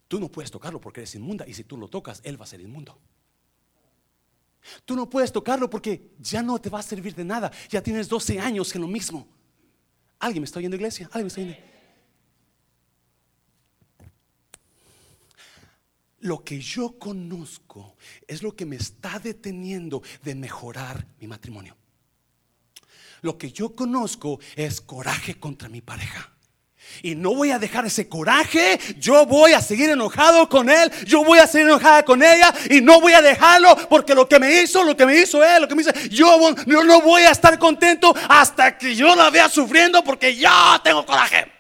Tú 0.07 0.19
no 0.19 0.29
puedes 0.29 0.51
tocarlo 0.51 0.79
porque 0.79 1.01
eres 1.01 1.15
inmunda 1.15 1.47
y 1.47 1.53
si 1.53 1.63
tú 1.63 1.77
lo 1.77 1.87
tocas, 1.87 2.21
él 2.23 2.39
va 2.39 2.45
a 2.45 2.47
ser 2.47 2.61
inmundo. 2.61 2.97
Tú 4.85 4.95
no 4.95 5.09
puedes 5.09 5.31
tocarlo 5.31 5.69
porque 5.69 6.13
ya 6.19 6.41
no 6.41 6.59
te 6.59 6.69
va 6.69 6.79
a 6.79 6.83
servir 6.83 7.13
de 7.15 7.23
nada. 7.23 7.51
Ya 7.69 7.81
tienes 7.81 8.09
12 8.09 8.39
años 8.39 8.73
en 8.75 8.81
lo 8.81 8.87
mismo. 8.87 9.27
¿Alguien 10.19 10.41
me 10.41 10.45
está 10.45 10.59
oyendo, 10.59 10.75
iglesia? 10.75 11.07
¿Alguien 11.07 11.25
me 11.25 11.27
está 11.27 11.41
oyendo? 11.41 11.74
Lo 16.25 16.43
que 16.43 16.59
yo 16.59 16.97
conozco 16.97 17.97
es 18.27 18.41
lo 18.41 18.55
que 18.55 18.65
me 18.65 18.77
está 18.77 19.19
deteniendo 19.19 20.01
de 20.23 20.33
mejorar 20.33 21.05
mi 21.19 21.27
matrimonio. 21.27 21.77
Lo 23.21 23.37
que 23.37 23.51
yo 23.51 23.75
conozco 23.75 24.39
es 24.55 24.81
coraje 24.81 25.35
contra 25.35 25.69
mi 25.69 25.81
pareja. 25.81 26.33
Y 27.03 27.13
no 27.13 27.35
voy 27.35 27.51
a 27.51 27.59
dejar 27.59 27.85
ese 27.85 28.09
coraje. 28.09 28.79
Yo 28.97 29.27
voy 29.27 29.53
a 29.53 29.61
seguir 29.61 29.91
enojado 29.91 30.49
con 30.49 30.67
él. 30.67 30.91
Yo 31.05 31.23
voy 31.23 31.37
a 31.37 31.45
seguir 31.45 31.67
enojada 31.67 32.03
con 32.03 32.23
ella. 32.23 32.51
Y 32.71 32.81
no 32.81 32.99
voy 32.99 33.13
a 33.13 33.21
dejarlo 33.21 33.87
porque 33.87 34.15
lo 34.15 34.27
que 34.27 34.39
me 34.39 34.63
hizo, 34.63 34.83
lo 34.83 34.97
que 34.97 35.05
me 35.05 35.15
hizo 35.21 35.43
él, 35.43 35.61
lo 35.61 35.67
que 35.67 35.75
me 35.75 35.83
hizo, 35.83 35.93
yo 36.09 36.39
no, 36.65 37.01
voy 37.01 37.21
a 37.21 37.29
estar 37.29 37.59
contento 37.59 38.15
hasta 38.27 38.79
que 38.79 38.95
yo 38.95 39.15
la 39.15 39.29
vea 39.29 39.47
sufriendo 39.47 40.03
porque 40.03 40.35
ya 40.35 40.81
tengo 40.83 41.05
coraje. 41.05 41.54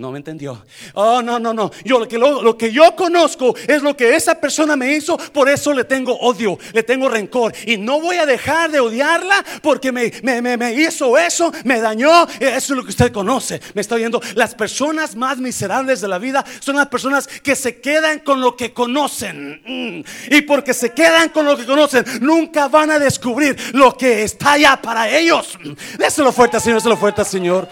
No 0.00 0.10
me 0.10 0.16
entendió. 0.16 0.64
Oh, 0.94 1.20
no, 1.20 1.38
no, 1.38 1.52
no. 1.52 1.70
Yo 1.84 1.98
lo 1.98 2.08
que, 2.08 2.16
lo, 2.16 2.56
que 2.56 2.72
yo 2.72 2.96
conozco 2.96 3.54
es 3.68 3.82
lo 3.82 3.94
que 3.94 4.16
esa 4.16 4.34
persona 4.34 4.74
me 4.74 4.94
hizo, 4.94 5.18
por 5.18 5.50
eso 5.50 5.74
le 5.74 5.84
tengo 5.84 6.18
odio, 6.20 6.58
le 6.72 6.82
tengo 6.82 7.06
rencor. 7.06 7.52
Y 7.66 7.76
no 7.76 8.00
voy 8.00 8.16
a 8.16 8.24
dejar 8.24 8.70
de 8.70 8.80
odiarla 8.80 9.44
porque 9.60 9.92
me, 9.92 10.10
me, 10.22 10.72
hizo 10.72 11.18
eso, 11.18 11.52
me 11.64 11.82
dañó. 11.82 12.26
Eso 12.40 12.56
es 12.56 12.70
lo 12.70 12.82
que 12.82 12.88
usted 12.88 13.12
conoce. 13.12 13.60
Me 13.74 13.82
está 13.82 13.96
viendo. 13.96 14.22
Las 14.36 14.54
personas 14.54 15.16
más 15.16 15.36
miserables 15.36 16.00
de 16.00 16.08
la 16.08 16.16
vida 16.16 16.46
son 16.60 16.76
las 16.76 16.88
personas 16.88 17.26
que 17.26 17.54
se 17.54 17.82
quedan 17.82 18.20
con 18.20 18.40
lo 18.40 18.56
que 18.56 18.72
conocen. 18.72 19.60
Mm. 19.66 20.34
Y 20.34 20.40
porque 20.42 20.72
se 20.72 20.94
quedan 20.94 21.28
con 21.28 21.44
lo 21.44 21.58
que 21.58 21.66
conocen, 21.66 22.06
nunca 22.22 22.68
van 22.68 22.90
a 22.90 22.98
descubrir 22.98 23.54
lo 23.74 23.94
que 23.98 24.22
está 24.22 24.52
allá 24.52 24.80
para 24.80 25.10
ellos. 25.10 25.58
Déselo 25.98 26.32
fuerte, 26.32 26.58
Señor, 26.58 26.78
déselo 26.78 26.96
fuerte, 26.96 27.22
Señor. 27.22 27.68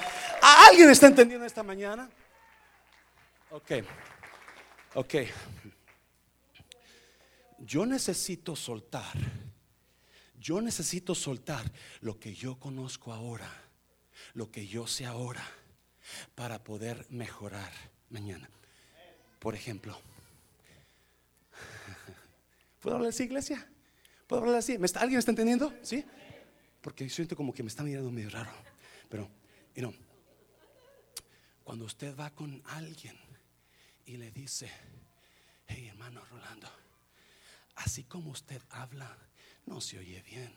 ¿Alguien 0.69 0.91
está 0.91 1.07
entendiendo 1.07 1.47
esta 1.47 1.63
mañana? 1.63 2.09
Ok, 3.51 3.73
ok. 4.95 5.15
Yo 7.61 7.87
necesito 7.87 8.55
soltar, 8.55 9.17
yo 10.39 10.61
necesito 10.61 11.15
soltar 11.15 11.73
lo 12.01 12.21
que 12.21 12.35
yo 12.35 12.59
conozco 12.59 13.13
ahora, 13.13 13.51
lo 14.35 14.51
que 14.51 14.67
yo 14.67 14.87
sé 14.87 15.07
ahora, 15.07 15.43
para 16.35 16.63
poder 16.63 17.07
mejorar 17.09 17.73
mañana. 18.11 18.51
Por 19.39 19.55
ejemplo, 19.55 19.99
¿puedo 22.81 22.97
hablar 22.97 23.11
así, 23.11 23.25
iglesia? 23.25 23.67
¿Puedo 24.27 24.43
hablar 24.43 24.57
así? 24.59 24.77
¿Alguien 24.97 25.19
está 25.19 25.31
entendiendo? 25.31 25.73
¿Sí? 25.83 26.05
Porque 26.83 27.09
siento 27.09 27.35
como 27.35 27.55
que 27.55 27.63
me 27.63 27.71
está 27.71 27.83
mirando 27.83 28.11
medio 28.11 28.29
raro. 28.29 28.51
Pero, 29.09 29.31
y 29.75 29.81
no, 29.81 29.95
cuando 31.65 31.87
usted 31.87 32.15
va 32.15 32.31
con 32.31 32.63
alguien 32.67 33.28
y 34.09 34.17
le 34.17 34.31
dice, 34.31 34.71
hey 35.67 35.89
hermano 35.89 36.25
Rolando, 36.31 36.67
así 37.77 38.05
como 38.05 38.31
usted 38.31 38.61
habla, 38.71 39.17
no 39.67 39.83
se 39.83 39.99
oye 39.99 40.23
bien. 40.23 40.51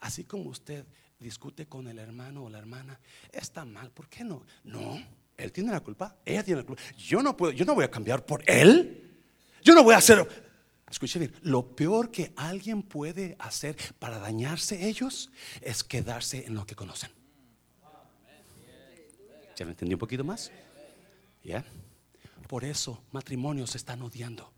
Así 0.00 0.24
como 0.24 0.50
usted 0.50 0.84
discute 1.20 1.66
con 1.66 1.86
el 1.86 2.00
hermano 2.00 2.42
o 2.42 2.50
la 2.50 2.58
hermana, 2.58 2.98
está 3.30 3.64
mal, 3.64 3.92
¿por 3.92 4.08
qué 4.08 4.24
no? 4.24 4.44
No, 4.64 5.00
él 5.36 5.52
tiene 5.52 5.70
la 5.70 5.80
culpa, 5.80 6.16
ella 6.24 6.42
tiene 6.42 6.62
la 6.62 6.66
culpa. 6.66 6.82
Yo 6.98 7.22
no 7.22 7.36
puedo, 7.36 7.52
yo 7.52 7.64
no 7.64 7.76
voy 7.76 7.84
a 7.84 7.90
cambiar 7.90 8.26
por 8.26 8.42
él. 8.50 9.22
Yo 9.62 9.72
no 9.74 9.84
voy 9.84 9.94
a 9.94 9.98
hacer, 9.98 10.26
escuche 10.90 11.20
bien, 11.20 11.32
lo 11.42 11.76
peor 11.76 12.10
que 12.10 12.32
alguien 12.34 12.82
puede 12.82 13.36
hacer 13.38 13.76
para 14.00 14.18
dañarse 14.18 14.88
ellos 14.88 15.30
es 15.60 15.84
quedarse 15.84 16.44
en 16.44 16.54
lo 16.56 16.66
que 16.66 16.74
conocen. 16.74 17.10
¿Ya 19.56 19.64
me 19.64 19.70
entendí 19.70 19.94
un 19.94 20.00
poquito 20.00 20.24
más? 20.24 20.50
¿Ya? 21.44 21.64
Por 22.54 22.64
eso 22.64 23.02
matrimonios 23.10 23.70
se 23.70 23.78
están 23.78 24.00
odiando. 24.02 24.52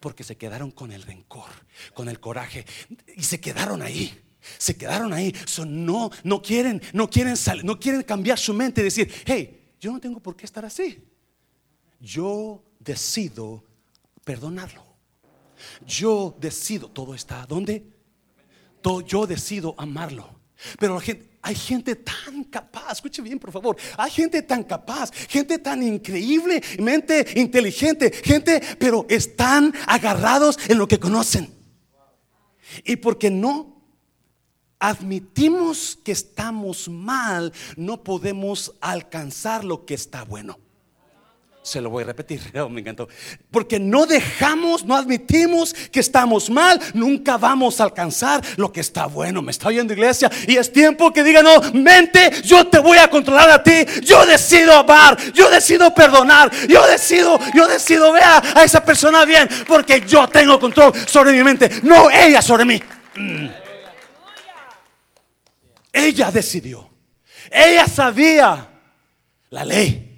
Porque 0.00 0.24
se 0.24 0.38
quedaron 0.38 0.70
con 0.70 0.90
el 0.90 1.02
rencor, 1.02 1.50
con 1.92 2.08
el 2.08 2.18
coraje. 2.18 2.64
Y 3.14 3.24
se 3.24 3.38
quedaron 3.40 3.82
ahí. 3.82 4.18
Se 4.56 4.74
quedaron 4.74 5.12
ahí. 5.12 5.34
no, 5.66 6.10
no 6.24 6.40
quieren, 6.40 6.80
no 6.94 7.10
quieren 7.10 7.36
salir, 7.36 7.62
no 7.62 7.78
quieren 7.78 8.04
cambiar 8.04 8.38
su 8.38 8.54
mente 8.54 8.80
y 8.80 8.84
decir, 8.84 9.12
hey, 9.26 9.74
yo 9.78 9.92
no 9.92 10.00
tengo 10.00 10.18
por 10.18 10.34
qué 10.34 10.46
estar 10.46 10.64
así. 10.64 11.04
Yo 12.00 12.64
decido 12.78 13.62
perdonarlo. 14.24 14.82
Yo 15.86 16.34
decido, 16.40 16.88
todo 16.88 17.14
está, 17.14 17.44
¿dónde? 17.44 17.86
Yo 19.06 19.26
decido 19.26 19.74
amarlo. 19.76 20.35
Pero 20.78 20.98
hay 21.42 21.54
gente 21.54 21.96
tan 21.96 22.44
capaz, 22.44 22.92
escuche 22.92 23.22
bien 23.22 23.38
por 23.38 23.52
favor, 23.52 23.76
hay 23.96 24.10
gente 24.10 24.42
tan 24.42 24.64
capaz, 24.64 25.12
gente 25.28 25.58
tan 25.58 25.82
increíble, 25.82 26.62
mente 26.78 27.26
inteligente, 27.36 28.10
gente, 28.10 28.60
pero 28.78 29.06
están 29.08 29.72
agarrados 29.86 30.58
en 30.68 30.78
lo 30.78 30.88
que 30.88 30.98
conocen. 30.98 31.52
Y 32.84 32.96
porque 32.96 33.30
no 33.30 33.76
admitimos 34.78 35.98
que 36.02 36.12
estamos 36.12 36.88
mal, 36.88 37.52
no 37.76 38.02
podemos 38.02 38.74
alcanzar 38.80 39.64
lo 39.64 39.84
que 39.86 39.94
está 39.94 40.24
bueno. 40.24 40.58
Se 41.66 41.80
lo 41.80 41.90
voy 41.90 42.04
a 42.04 42.06
repetir, 42.06 42.40
oh, 42.60 42.68
me 42.68 42.80
encantó. 42.80 43.08
Porque 43.50 43.80
no 43.80 44.06
dejamos, 44.06 44.84
no 44.84 44.94
admitimos 44.94 45.74
que 45.90 45.98
estamos 45.98 46.48
mal, 46.48 46.80
nunca 46.94 47.38
vamos 47.38 47.80
a 47.80 47.84
alcanzar 47.84 48.40
lo 48.56 48.70
que 48.70 48.78
está 48.78 49.06
bueno. 49.06 49.42
Me 49.42 49.50
está 49.50 49.66
oyendo 49.66 49.92
iglesia 49.92 50.30
y 50.46 50.56
es 50.56 50.72
tiempo 50.72 51.12
que 51.12 51.24
diga, 51.24 51.42
no, 51.42 51.60
mente, 51.72 52.30
yo 52.44 52.68
te 52.68 52.78
voy 52.78 52.98
a 52.98 53.10
controlar 53.10 53.50
a 53.50 53.64
ti. 53.64 53.84
Yo 54.04 54.24
decido 54.26 54.74
amar, 54.74 55.18
yo 55.32 55.50
decido 55.50 55.92
perdonar, 55.92 56.52
yo 56.68 56.86
decido, 56.86 57.36
yo 57.52 57.66
decido 57.66 58.12
ver 58.12 58.22
a 58.22 58.62
esa 58.62 58.84
persona 58.84 59.24
bien, 59.24 59.48
porque 59.66 60.04
yo 60.06 60.28
tengo 60.28 60.60
control 60.60 60.92
sobre 61.08 61.32
mi 61.32 61.42
mente, 61.42 61.68
no 61.82 62.08
ella 62.08 62.42
sobre 62.42 62.64
mí. 62.64 62.80
Mm. 63.16 63.48
Ella 65.92 66.30
decidió, 66.30 66.88
ella 67.50 67.88
sabía 67.88 68.68
la 69.50 69.64
ley 69.64 70.15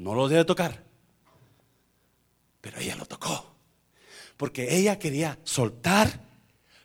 no 0.00 0.14
lo 0.14 0.28
debe 0.28 0.44
tocar. 0.44 0.82
Pero 2.60 2.78
ella 2.78 2.96
lo 2.96 3.04
tocó. 3.04 3.54
Porque 4.36 4.74
ella 4.76 4.98
quería 4.98 5.38
soltar 5.44 6.20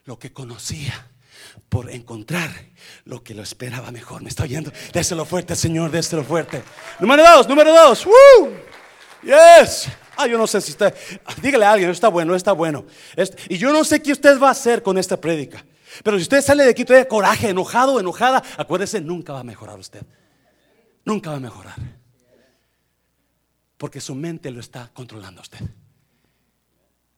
lo 0.04 0.20
que 0.20 0.34
conocía 0.34 1.08
por 1.70 1.90
encontrar 1.90 2.52
lo 3.06 3.24
que 3.24 3.34
lo 3.34 3.42
esperaba 3.42 3.92
mejor. 3.92 4.22
¿Me 4.22 4.30
está 4.30 4.44
oyendo? 4.44 4.72
Déselo 4.94 5.26
fuerte, 5.26 5.56
Señor, 5.56 5.92
déselo 5.92 6.24
fuerte. 6.26 6.62
Número 7.00 7.24
dos, 7.24 7.48
número 7.48 7.74
dos. 7.74 8.06
¡Woo! 8.06 8.52
Yes. 9.24 9.88
Ah, 10.18 10.28
yo 10.28 10.38
no 10.38 10.46
sé 10.46 10.60
si 10.60 10.72
usted, 10.72 10.94
dígale 11.42 11.66
a 11.66 11.72
alguien, 11.72 11.90
está 11.90 12.10
bueno, 12.10 12.36
está 12.36 12.52
bueno. 12.52 12.86
y 13.50 13.58
yo 13.58 13.72
no 13.72 13.84
sé 13.84 14.02
qué 14.02 14.12
usted 14.12 14.40
va 14.40 14.50
a 14.50 14.52
hacer 14.52 14.84
con 14.84 14.98
esta 14.98 15.20
prédica. 15.20 15.66
Pero 16.04 16.18
si 16.18 16.24
usted 16.24 16.42
sale 16.42 16.66
de 16.66 16.72
aquí 16.72 16.84
todavía 16.84 17.08
coraje, 17.08 17.50
enojado, 17.50 17.98
enojada, 18.00 18.44
acuérdese, 18.58 19.00
nunca 19.00 19.32
va 19.34 19.40
a 19.40 19.44
mejorar 19.44 19.80
usted. 19.80 20.04
Nunca 21.06 21.30
va 21.32 21.38
a 21.38 21.40
mejorar. 21.40 21.95
Porque 23.78 24.00
su 24.00 24.16
mente 24.16 24.52
lo 24.52 24.60
está 24.60 24.90
controlando 24.94 25.42
a 25.42 25.44
usted. 25.44 25.62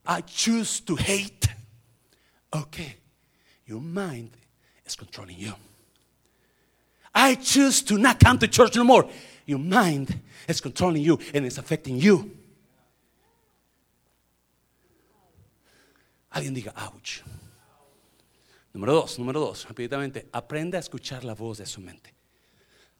I 0.07 0.21
choose 0.21 0.81
to 0.85 0.95
hate. 0.95 1.47
Okay, 2.53 2.97
your 3.65 3.81
mind 3.81 4.31
is 4.85 4.95
controlling 4.95 5.37
you. 5.37 5.53
I 7.13 7.35
choose 7.35 7.83
to 7.85 7.97
not 7.97 8.19
come 8.23 8.39
to 8.39 8.47
church 8.47 8.75
no 8.75 8.83
more. 8.83 9.07
Your 9.45 9.59
mind 9.59 10.21
is 10.47 10.61
controlling 10.61 11.03
you 11.03 11.19
and 11.33 11.45
it's 11.45 11.57
affecting 11.57 11.99
you. 11.99 12.31
Alguien 16.31 16.53
diga, 16.53 16.73
ouch. 16.75 17.23
Número 18.73 18.93
dos, 18.93 19.17
número 19.17 19.39
dos, 19.39 19.65
rápidamente, 19.67 20.29
aprende 20.31 20.77
a 20.77 20.79
escuchar 20.79 21.23
la 21.23 21.33
voz 21.33 21.57
de 21.57 21.65
su 21.65 21.81
mente. 21.81 22.13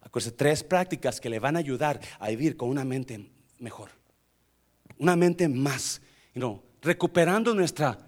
Acuérdese, 0.02 0.36
tres 0.36 0.64
prácticas 0.64 1.22
que 1.22 1.30
le 1.30 1.40
van 1.40 1.56
a 1.56 1.60
ayudar 1.60 2.00
a 2.20 2.30
vivir 2.30 2.58
con 2.58 2.70
una 2.70 2.84
mente 2.84 3.30
mejor. 3.60 3.90
Una 4.98 5.16
mente 5.16 5.48
más, 5.48 6.02
recuperando 6.82 7.54
nuestra 7.54 8.08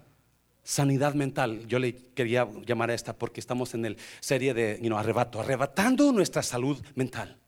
sanidad 0.62 1.14
mental. 1.14 1.66
Yo 1.66 1.78
le 1.78 1.94
quería 2.14 2.48
llamar 2.66 2.90
a 2.90 2.94
esta 2.94 3.16
porque 3.16 3.40
estamos 3.40 3.74
en 3.74 3.84
el 3.84 3.96
serie 4.20 4.54
de 4.54 4.92
arrebato, 4.94 5.40
arrebatando 5.40 6.12
nuestra 6.12 6.42
salud 6.42 6.80
mental. 6.94 7.38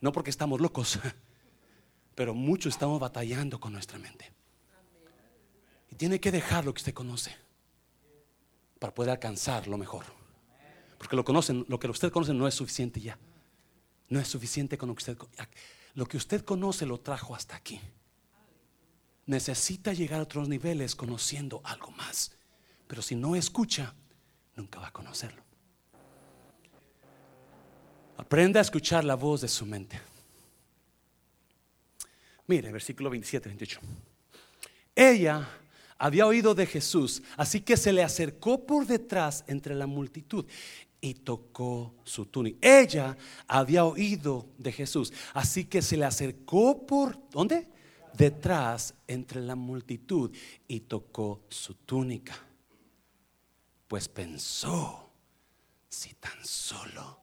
No 0.00 0.12
porque 0.12 0.30
estamos 0.30 0.60
locos, 0.60 0.98
pero 2.14 2.34
muchos 2.34 2.74
estamos 2.74 2.98
batallando 3.00 3.60
con 3.60 3.72
nuestra 3.72 3.98
mente. 3.98 4.32
Y 5.90 5.94
tiene 5.94 6.18
que 6.18 6.32
dejar 6.32 6.64
lo 6.64 6.72
que 6.74 6.80
usted 6.80 6.94
conoce 6.94 7.34
para 8.78 8.94
poder 8.94 9.10
alcanzar 9.10 9.68
lo 9.68 9.78
mejor. 9.78 10.04
Porque 10.98 11.16
lo 11.16 11.24
conocen, 11.24 11.64
lo 11.68 11.78
que 11.78 11.88
usted 11.88 12.10
conoce 12.10 12.32
no 12.32 12.48
es 12.48 12.54
suficiente 12.54 13.00
ya. 13.00 13.18
No 14.08 14.18
es 14.20 14.28
suficiente 14.28 14.76
con 14.76 14.88
lo 14.88 14.94
que 14.94 15.00
usted 15.00 15.16
lo 15.94 16.06
que 16.06 16.16
usted 16.16 16.44
conoce 16.44 16.86
lo 16.86 17.00
trajo 17.00 17.34
hasta 17.34 17.56
aquí. 17.56 17.80
Necesita 19.26 19.92
llegar 19.92 20.20
a 20.20 20.24
otros 20.24 20.48
niveles 20.48 20.96
conociendo 20.96 21.60
algo 21.64 21.90
más. 21.92 22.32
Pero 22.86 23.02
si 23.02 23.14
no 23.14 23.36
escucha, 23.36 23.94
nunca 24.56 24.80
va 24.80 24.88
a 24.88 24.92
conocerlo. 24.92 25.42
Aprenda 28.16 28.60
a 28.60 28.62
escuchar 28.62 29.04
la 29.04 29.14
voz 29.14 29.40
de 29.40 29.48
su 29.48 29.64
mente. 29.66 30.00
Mire, 32.46 32.72
versículo 32.72 33.10
27, 33.10 33.48
28. 33.48 33.80
Ella 34.94 35.48
había 35.96 36.26
oído 36.26 36.54
de 36.54 36.66
Jesús, 36.66 37.22
así 37.36 37.60
que 37.60 37.76
se 37.76 37.92
le 37.92 38.02
acercó 38.02 38.66
por 38.66 38.86
detrás 38.86 39.44
entre 39.46 39.74
la 39.74 39.86
multitud 39.86 40.44
y 41.04 41.14
tocó 41.14 41.96
su 42.04 42.26
túnica. 42.26 42.58
Ella 42.62 43.18
había 43.48 43.84
oído 43.84 44.46
de 44.56 44.70
Jesús, 44.70 45.12
así 45.34 45.64
que 45.64 45.82
se 45.82 45.96
le 45.96 46.04
acercó 46.04 46.86
por, 46.86 47.28
¿dónde? 47.28 47.68
Detrás, 48.14 48.94
entre 49.08 49.40
la 49.40 49.56
multitud, 49.56 50.34
y 50.68 50.80
tocó 50.80 51.42
su 51.48 51.74
túnica. 51.74 52.34
Pues 53.88 54.08
pensó, 54.08 55.10
si 55.88 56.14
tan 56.14 56.44
solo 56.44 57.20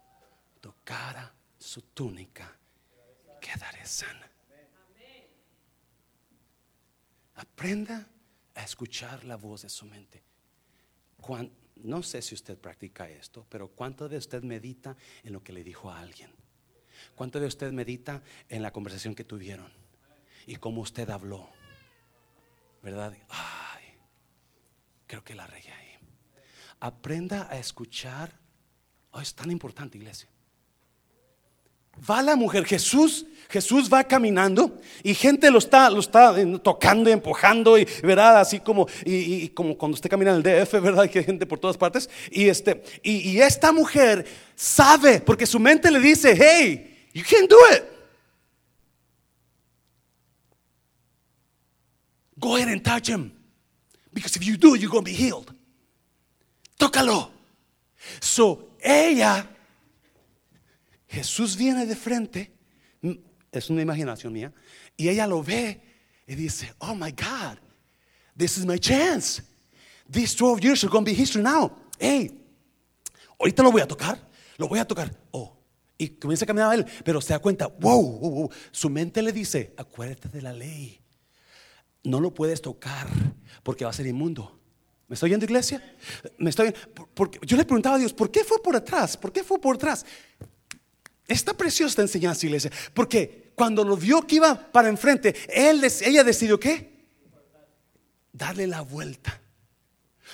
tocara 0.59 1.33
su 1.57 1.81
túnica, 1.81 2.53
quedaré 3.39 3.85
sana. 3.85 4.29
Aprenda 7.35 8.05
a 8.55 8.63
escuchar 8.63 9.23
la 9.23 9.37
voz 9.37 9.61
de 9.61 9.69
su 9.69 9.85
mente. 9.85 10.21
No 11.83 12.03
sé 12.03 12.21
si 12.21 12.35
usted 12.35 12.57
practica 12.57 13.09
esto, 13.09 13.45
pero 13.49 13.69
¿cuánto 13.69 14.09
de 14.09 14.17
usted 14.17 14.43
medita 14.43 14.95
en 15.23 15.33
lo 15.33 15.43
que 15.43 15.53
le 15.53 15.63
dijo 15.63 15.91
a 15.91 15.99
alguien? 15.99 16.31
¿Cuánto 17.15 17.39
de 17.39 17.47
usted 17.47 17.71
medita 17.71 18.23
en 18.47 18.61
la 18.61 18.71
conversación 18.71 19.15
que 19.15 19.23
tuvieron? 19.23 19.71
Y 20.45 20.55
cómo 20.55 20.81
usted 20.81 21.09
habló. 21.09 21.49
¿Verdad? 22.81 23.15
Ay, 23.29 23.83
creo 25.07 25.23
que 25.23 25.35
la 25.35 25.47
regué 25.47 25.71
ahí. 25.71 25.97
Aprenda 26.79 27.47
a 27.49 27.57
escuchar. 27.57 28.37
Oh, 29.11 29.21
es 29.21 29.33
tan 29.35 29.51
importante, 29.51 29.97
iglesia. 29.97 30.29
Va 32.09 32.21
la 32.21 32.35
mujer, 32.35 32.65
Jesús, 32.65 33.25
Jesús 33.49 33.91
va 33.91 34.03
caminando 34.03 34.79
y 35.03 35.15
gente 35.15 35.49
lo 35.49 35.57
está, 35.57 35.89
lo 35.89 35.99
está 35.99 36.35
tocando, 36.61 37.09
empujando 37.09 37.79
y 37.79 37.85
verdad, 38.03 38.39
así 38.39 38.59
como 38.59 38.87
y, 39.03 39.49
como 39.49 39.75
cuando 39.75 39.95
usted 39.95 40.09
camina 40.09 40.31
en 40.31 40.37
el 40.37 40.43
DF, 40.43 40.73
verdad, 40.81 41.09
que 41.09 41.19
hay 41.19 41.25
gente 41.25 41.47
por 41.47 41.57
todas 41.57 41.75
partes 41.75 42.09
y 42.31 42.47
este 42.47 42.83
y, 43.01 43.31
y, 43.31 43.41
esta 43.41 43.71
mujer 43.71 44.25
sabe 44.55 45.19
porque 45.19 45.47
su 45.47 45.59
mente 45.59 45.89
le 45.89 45.99
dice, 45.99 46.35
hey, 46.35 47.07
you 47.13 47.23
can't 47.27 47.49
do 47.49 47.57
it. 47.73 47.83
Go 52.37 52.55
ahead 52.55 52.69
and 52.69 52.83
touch 52.83 53.09
him, 53.09 53.33
because 54.13 54.37
if 54.37 54.45
you 54.45 54.55
do, 54.55 54.75
you're 54.75 54.89
going 54.89 55.03
to 55.03 55.11
be 55.11 55.17
healed. 55.17 55.53
Tócalo. 56.77 57.31
So 58.21 58.69
ella 58.79 59.45
Jesús 61.09 61.57
viene 61.57 61.85
de 61.87 61.95
frente, 61.95 62.53
mm, 63.01 63.13
es 63.51 63.69
una 63.69 63.81
imaginación 63.81 64.31
mía, 64.31 64.53
y 64.95 65.09
ella 65.09 65.25
lo 65.25 65.43
ve 65.43 65.81
y 66.27 66.35
dice, 66.35 66.73
oh 66.77 66.93
my 66.93 67.11
God, 67.11 67.57
this 68.37 68.57
is 68.57 68.65
my 68.65 68.77
chance. 68.77 69.41
These 70.09 70.35
12 70.35 70.63
years 70.63 70.83
are 70.83 70.89
going 70.89 71.03
to 71.03 71.11
be 71.11 71.15
history 71.15 71.43
now. 71.43 71.71
Hey, 71.97 72.31
ahorita 73.39 73.63
lo 73.63 73.71
voy 73.71 73.81
a 73.81 73.87
tocar, 73.87 74.19
lo 74.57 74.67
voy 74.67 74.77
a 74.77 74.85
tocar. 74.85 75.11
Oh, 75.31 75.57
y 75.97 76.09
comienza 76.09 76.45
a 76.45 76.47
caminar 76.47 76.71
a 76.71 76.75
él, 76.75 76.85
pero 77.03 77.19
se 77.21 77.33
da 77.33 77.39
cuenta, 77.39 77.67
wow, 77.67 78.01
wow, 78.01 78.31
wow, 78.31 78.49
su 78.71 78.89
mente 78.89 79.23
le 79.23 79.31
dice, 79.31 79.73
acuérdate 79.77 80.29
de 80.29 80.43
la 80.43 80.53
ley. 80.53 81.01
No 82.03 82.19
lo 82.19 82.33
puedes 82.33 82.61
tocar 82.61 83.07
porque 83.63 83.83
va 83.83 83.89
a 83.89 83.93
ser 83.93 84.05
inmundo. 84.05 84.59
¿Me 85.07 85.15
estoy 85.15 85.29
oyendo, 85.29 85.45
iglesia? 85.45 85.83
Me 86.37 86.51
estoy 86.51 86.71
porque 87.15 87.39
yo 87.41 87.57
le 87.57 87.65
preguntaba 87.65 87.95
a 87.95 87.99
Dios, 87.99 88.13
¿por 88.13 88.29
qué 88.29 88.43
fue 88.43 88.61
por 88.61 88.75
atrás? 88.75 89.17
¿Por 89.17 89.33
qué 89.33 89.43
fue 89.43 89.59
por 89.59 89.75
atrás? 89.75 90.05
Está 91.29 91.53
preciosa 91.53 91.91
esta 91.91 92.01
enseñanza, 92.01 92.47
iglesia. 92.47 92.71
Porque 92.91 93.51
cuando 93.53 93.83
lo 93.83 93.95
vio 93.95 94.25
que 94.25 94.37
iba 94.37 94.55
para 94.71 94.89
enfrente, 94.89 95.35
ella 95.47 96.23
decidió 96.23 96.59
qué? 96.59 97.05
Darle 98.33 98.65
la 98.65 98.81
vuelta. 98.81 99.39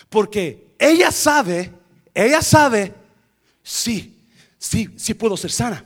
Porque 0.07 0.69
ella 0.79 1.11
sabe, 1.11 1.69
ella 2.13 2.41
sabe, 2.41 2.93
sí, 3.61 4.25
sí, 4.57 4.89
sí 4.95 5.13
puedo 5.13 5.35
ser 5.35 5.51
sana. 5.51 5.83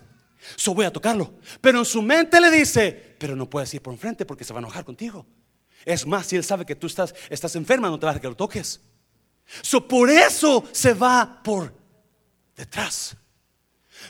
So 0.55 0.75
voy 0.75 0.85
a 0.85 0.93
tocarlo. 0.93 1.33
Pero 1.59 1.79
en 1.79 1.85
su 1.85 2.03
mente 2.03 2.39
le 2.39 2.51
dice, 2.51 3.15
pero 3.17 3.35
no 3.35 3.49
puedes 3.49 3.73
ir 3.73 3.81
por 3.81 3.93
enfrente 3.93 4.27
porque 4.27 4.43
se 4.43 4.53
va 4.53 4.59
a 4.59 4.61
enojar 4.61 4.85
contigo. 4.85 5.25
Es 5.85 6.05
más, 6.05 6.27
si 6.27 6.35
él 6.35 6.43
sabe 6.43 6.67
que 6.67 6.75
tú 6.75 6.85
estás, 6.85 7.15
estás 7.31 7.55
enferma, 7.55 7.89
no 7.89 7.97
te 7.97 8.05
va 8.05 8.11
a 8.11 8.19
que 8.19 8.27
lo 8.27 8.35
toques. 8.35 8.79
So 9.63 9.87
por 9.87 10.11
eso 10.11 10.69
se 10.71 10.93
va 10.93 11.41
por 11.43 11.73
detrás. 12.55 13.17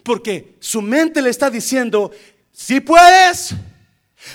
Porque 0.04 0.56
su 0.60 0.82
mente 0.82 1.22
le 1.22 1.30
está 1.30 1.50
diciendo, 1.50 2.12
si 2.52 2.80
puedes, 2.80 3.54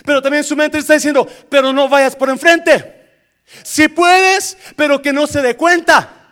pero 0.05 0.23
también 0.23 0.45
su 0.45 0.57
mente 0.57 0.77
le 0.77 0.83
está 0.83 0.95
diciendo, 0.95 1.27
pero 1.49 1.73
no 1.73 1.88
vayas 1.88 2.17
por 2.17 2.29
enfrente. 2.29 2.95
Si 3.62 3.88
puedes, 3.88 4.57
pero 4.77 5.01
que 5.03 5.12
no 5.12 5.27
se 5.27 5.43
dé 5.43 5.57
cuenta. 5.57 6.25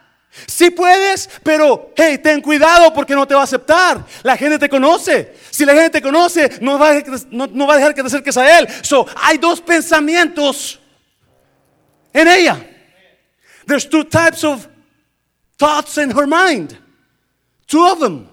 Si 0.47 0.71
puedes, 0.71 1.29
pero 1.43 1.93
hey, 1.95 2.19
ten 2.19 2.41
cuidado 2.41 2.95
porque 2.95 3.15
no 3.15 3.27
te 3.27 3.35
va 3.35 3.43
a 3.43 3.45
aceptar. 3.45 4.05
La 4.23 4.37
gente 4.37 4.59
te 4.59 4.69
conoce. 4.69 5.35
Si 5.51 5.65
la 5.67 5.75
gente 5.75 5.91
te 5.91 6.03
conoce, 6.03 6.59
no 6.63 6.79
va 6.79 6.91
a, 6.91 7.03
no, 7.31 7.47
no 7.47 7.67
va 7.67 7.75
a 7.75 7.77
dejar 7.77 7.95
que 7.95 8.01
te 8.01 8.07
acerques 8.07 8.37
a 8.39 8.59
él. 8.59 8.67
So, 8.83 9.07
hay 9.17 9.37
dos 9.37 9.61
pensamientos 9.61 10.81
en 12.15 12.29
ella. 12.29 12.67
There's 13.67 13.89
two 13.89 14.05
types 14.05 14.43
of 14.43 14.67
thoughts 15.59 15.99
in 15.99 16.11
her 16.11 16.27
mind. 16.27 16.79
Two 17.67 17.87
of 17.87 18.01
them. 18.01 18.32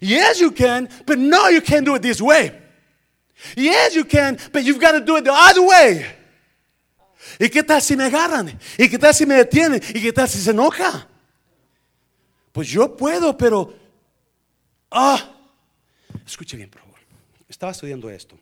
Yes, 0.00 0.40
you 0.40 0.50
can, 0.50 0.88
but 1.06 1.18
no, 1.18 1.48
you 1.48 1.60
can't 1.60 1.84
do 1.84 1.94
it 1.94 2.02
this 2.02 2.20
way. 2.20 2.52
Yes, 3.56 3.94
you 3.94 4.04
can, 4.04 4.38
but 4.52 4.64
you've 4.64 4.80
got 4.80 4.92
to 4.92 5.00
do 5.00 5.16
it 5.16 5.24
the 5.24 5.32
other 5.32 5.62
way. 5.62 6.06
¿Y 7.38 7.48
qué 7.48 7.62
tal 7.62 7.80
si 7.80 7.94
me 7.94 8.04
agarran? 8.04 8.58
¿Y 8.78 8.88
qué 8.88 8.98
tal 8.98 9.14
si 9.14 9.26
me 9.26 9.34
detienen? 9.34 9.80
¿Y 9.94 10.00
qué 10.00 10.12
tal 10.12 10.28
si 10.28 10.38
se 10.38 10.50
enoja? 10.50 11.08
Pues 12.52 12.68
yo 12.68 12.96
puedo, 12.96 13.36
pero... 13.36 13.74
Ah, 14.90 15.36
escuche 16.26 16.56
bien, 16.56 16.70
por 16.70 16.80
favor. 16.80 16.98
Estaba 17.48 17.72
estudiando 17.72 18.10
esto. 18.10 18.38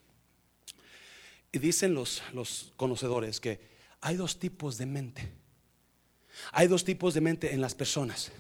Y 1.53 1.59
dicen 1.59 1.95
los, 1.95 2.23
los 2.33 2.73
conocedores 2.77 3.41
que 3.41 3.61
hay 4.01 4.17
dos 4.17 4.39
tipos 4.39 4.79
de 4.79 4.87
mente. 4.87 5.29
Hay 6.53 6.69
dos 6.69 6.85
tipos 6.85 7.15
de 7.15 7.21
mente 7.21 7.53
en 7.53 7.61
las 7.61 7.75
personas. 7.75 8.31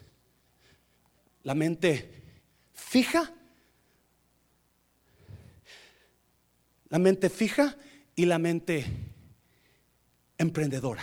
La 1.42 1.54
mente 1.54 2.25
fija, 2.76 3.28
la 6.90 6.98
mente 6.98 7.28
fija 7.28 7.74
y 8.14 8.24
la 8.24 8.38
mente 8.38 8.84
emprendedora. 10.38 11.02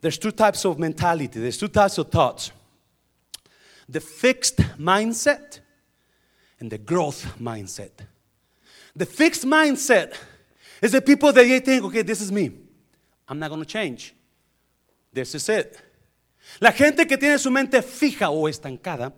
There's 0.00 0.18
two 0.18 0.32
types 0.32 0.64
of 0.64 0.78
mentality, 0.78 1.40
there's 1.40 1.58
two 1.58 1.68
types 1.68 1.98
of 1.98 2.10
thoughts. 2.10 2.52
The 3.88 4.00
fixed 4.00 4.58
mindset 4.78 5.60
and 6.58 6.70
the 6.70 6.78
growth 6.78 7.38
mindset. 7.38 8.06
The 8.96 9.06
fixed 9.06 9.44
mindset 9.44 10.14
is 10.80 10.92
the 10.92 11.02
people 11.02 11.32
that 11.32 11.44
they 11.44 11.60
think, 11.60 11.84
okay, 11.84 12.02
this 12.02 12.20
is 12.20 12.32
me. 12.32 12.52
I'm 13.28 13.38
not 13.38 13.48
going 13.48 13.60
to 13.60 13.66
change. 13.66 14.14
This 15.12 15.34
is 15.34 15.48
it. 15.48 15.78
La 16.60 16.72
gente 16.72 17.04
que 17.04 17.16
tiene 17.16 17.38
su 17.38 17.50
mente 17.50 17.82
fija 17.82 18.30
o 18.30 18.48
estancada 18.48 19.12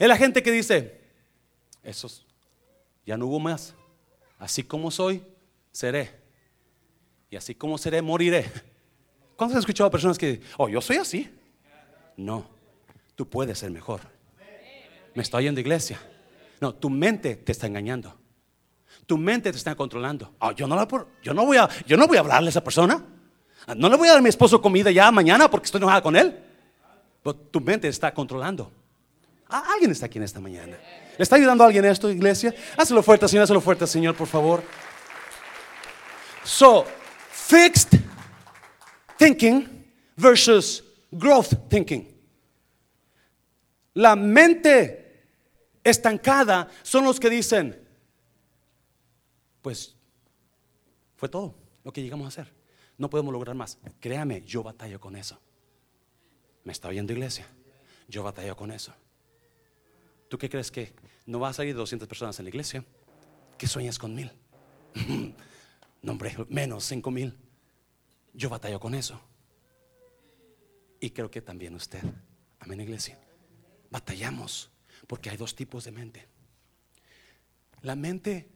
es 0.00 0.08
la 0.08 0.16
gente 0.16 0.42
que 0.42 0.50
dice, 0.50 0.98
esos 1.82 2.26
ya 3.04 3.18
no 3.18 3.26
hubo 3.26 3.38
más. 3.38 3.74
Así 4.38 4.62
como 4.62 4.90
soy, 4.90 5.22
seré. 5.70 6.18
Y 7.28 7.36
así 7.36 7.54
como 7.54 7.76
seré, 7.76 8.00
moriré. 8.00 8.50
¿Cuántos 9.36 9.56
han 9.56 9.60
escuchado 9.60 9.88
a 9.88 9.90
personas 9.90 10.16
que, 10.16 10.40
oh, 10.56 10.70
yo 10.70 10.80
soy 10.80 10.96
así? 10.96 11.30
No, 12.16 12.48
tú 13.14 13.28
puedes 13.28 13.58
ser 13.58 13.70
mejor. 13.70 14.00
Me 15.14 15.22
estoy 15.22 15.44
yendo 15.44 15.60
iglesia. 15.60 16.00
No, 16.62 16.74
tu 16.74 16.88
mente 16.88 17.36
te 17.36 17.52
está 17.52 17.66
engañando. 17.66 18.18
Tu 19.04 19.18
mente 19.18 19.52
te 19.52 19.58
está 19.58 19.74
controlando. 19.74 20.34
Oh, 20.38 20.52
yo, 20.52 20.66
no 20.66 20.76
la, 20.76 20.88
yo, 21.22 21.34
no 21.34 21.44
voy 21.44 21.58
a, 21.58 21.68
yo 21.86 21.98
no 21.98 22.06
voy 22.06 22.16
a 22.16 22.20
hablarle 22.20 22.48
a 22.48 22.50
esa 22.50 22.64
persona. 22.64 23.04
No 23.76 23.90
le 23.90 23.96
voy 23.96 24.08
a 24.08 24.12
dar 24.12 24.20
a 24.20 24.22
mi 24.22 24.30
esposo 24.30 24.62
comida 24.62 24.90
ya 24.90 25.12
mañana 25.12 25.50
porque 25.50 25.66
estoy 25.66 25.78
enojada 25.78 26.02
con 26.02 26.16
él. 26.16 26.42
Pero 27.22 27.36
tu 27.36 27.60
mente 27.60 27.86
está 27.86 28.14
controlando. 28.14 28.72
Alguien 29.50 29.90
está 29.90 30.06
aquí 30.06 30.18
en 30.18 30.24
esta 30.24 30.40
mañana. 30.40 30.78
¿Le 31.18 31.22
está 31.22 31.36
ayudando 31.36 31.64
a 31.64 31.66
alguien 31.66 31.84
esto, 31.84 32.10
iglesia? 32.10 32.54
Hazlo 32.76 33.02
fuerte, 33.02 33.26
Señor, 33.28 33.44
hazlo 33.44 33.60
fuerte, 33.60 33.86
Señor, 33.86 34.14
por 34.14 34.26
favor. 34.26 34.62
So, 36.44 36.86
fixed 37.30 37.98
thinking 39.18 39.84
versus 40.16 40.84
growth 41.10 41.68
thinking. 41.68 42.08
La 43.94 44.14
mente 44.16 45.26
estancada 45.82 46.68
son 46.82 47.04
los 47.04 47.18
que 47.18 47.28
dicen, 47.28 47.76
pues 49.60 49.96
fue 51.16 51.28
todo 51.28 51.54
lo 51.84 51.92
que 51.92 52.02
llegamos 52.02 52.24
a 52.24 52.28
hacer. 52.28 52.54
No 52.96 53.10
podemos 53.10 53.32
lograr 53.32 53.56
más. 53.56 53.78
Créame, 53.98 54.42
yo 54.42 54.62
batallo 54.62 55.00
con 55.00 55.16
eso. 55.16 55.38
Me 56.64 56.72
está 56.72 56.88
oyendo 56.88 57.12
iglesia. 57.12 57.46
Yo 58.08 58.22
batallo 58.22 58.56
con 58.56 58.70
eso. 58.70 58.94
¿Tú 60.30 60.38
qué 60.38 60.48
crees 60.48 60.70
que 60.70 60.94
no 61.26 61.40
va 61.40 61.48
a 61.48 61.52
salir 61.52 61.74
200 61.74 62.06
personas 62.06 62.38
en 62.38 62.44
la 62.44 62.50
iglesia? 62.50 62.84
¿Qué 63.58 63.66
sueñas 63.66 63.98
con 63.98 64.14
mil? 64.14 64.30
no, 66.02 66.12
hombre, 66.12 66.36
menos 66.48 66.84
cinco 66.84 67.10
mil. 67.10 67.36
Yo 68.32 68.48
batallo 68.48 68.78
con 68.78 68.94
eso. 68.94 69.20
Y 71.00 71.10
creo 71.10 71.32
que 71.32 71.42
también 71.42 71.74
usted. 71.74 72.00
Amén, 72.60 72.80
iglesia. 72.80 73.18
Batallamos 73.90 74.70
porque 75.08 75.30
hay 75.30 75.36
dos 75.36 75.56
tipos 75.56 75.82
de 75.82 75.90
mente. 75.90 76.28
La 77.82 77.96
mente, 77.96 78.48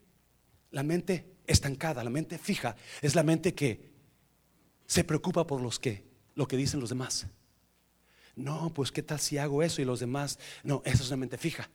la 0.70 0.84
mente 0.84 1.38
estancada, 1.44 2.04
la 2.04 2.10
mente 2.10 2.38
fija, 2.38 2.76
es 3.02 3.16
la 3.16 3.24
mente 3.24 3.52
que 3.52 3.90
se 4.86 5.02
preocupa 5.02 5.44
por 5.44 5.60
los 5.60 5.80
que, 5.80 6.04
lo 6.36 6.46
que 6.46 6.56
dicen 6.56 6.78
los 6.78 6.90
demás. 6.90 7.26
No, 8.36 8.72
pues 8.74 8.90
qué 8.90 9.02
tal 9.02 9.20
si 9.20 9.38
hago 9.38 9.62
eso 9.62 9.80
y 9.80 9.84
los 9.84 10.00
demás. 10.00 10.38
No, 10.62 10.82
eso 10.84 11.02
es 11.02 11.08
una 11.08 11.18
mente 11.18 11.38
fija. 11.38 11.68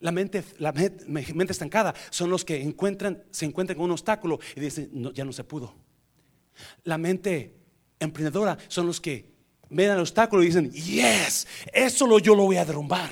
La 0.00 0.10
mente, 0.10 0.42
la 0.58 0.72
mente, 0.72 1.52
estancada 1.52 1.94
son 2.10 2.28
los 2.28 2.44
que 2.44 2.60
encuentran, 2.60 3.22
se 3.30 3.44
encuentran 3.44 3.76
con 3.76 3.84
un 3.84 3.92
obstáculo 3.92 4.40
y 4.56 4.60
dicen, 4.60 5.12
ya 5.14 5.24
no 5.24 5.32
se 5.32 5.44
pudo. 5.44 5.74
La 6.82 6.98
mente 6.98 7.54
emprendedora 8.00 8.58
son 8.66 8.86
los 8.86 9.00
que 9.00 9.30
ven 9.70 9.90
el 9.92 10.00
obstáculo 10.00 10.42
y 10.42 10.46
dicen, 10.46 10.72
yes, 10.72 11.46
eso 11.72 12.06
lo, 12.06 12.18
yo 12.18 12.34
lo 12.34 12.42
voy 12.44 12.56
a 12.56 12.64
derrumbar. 12.64 13.10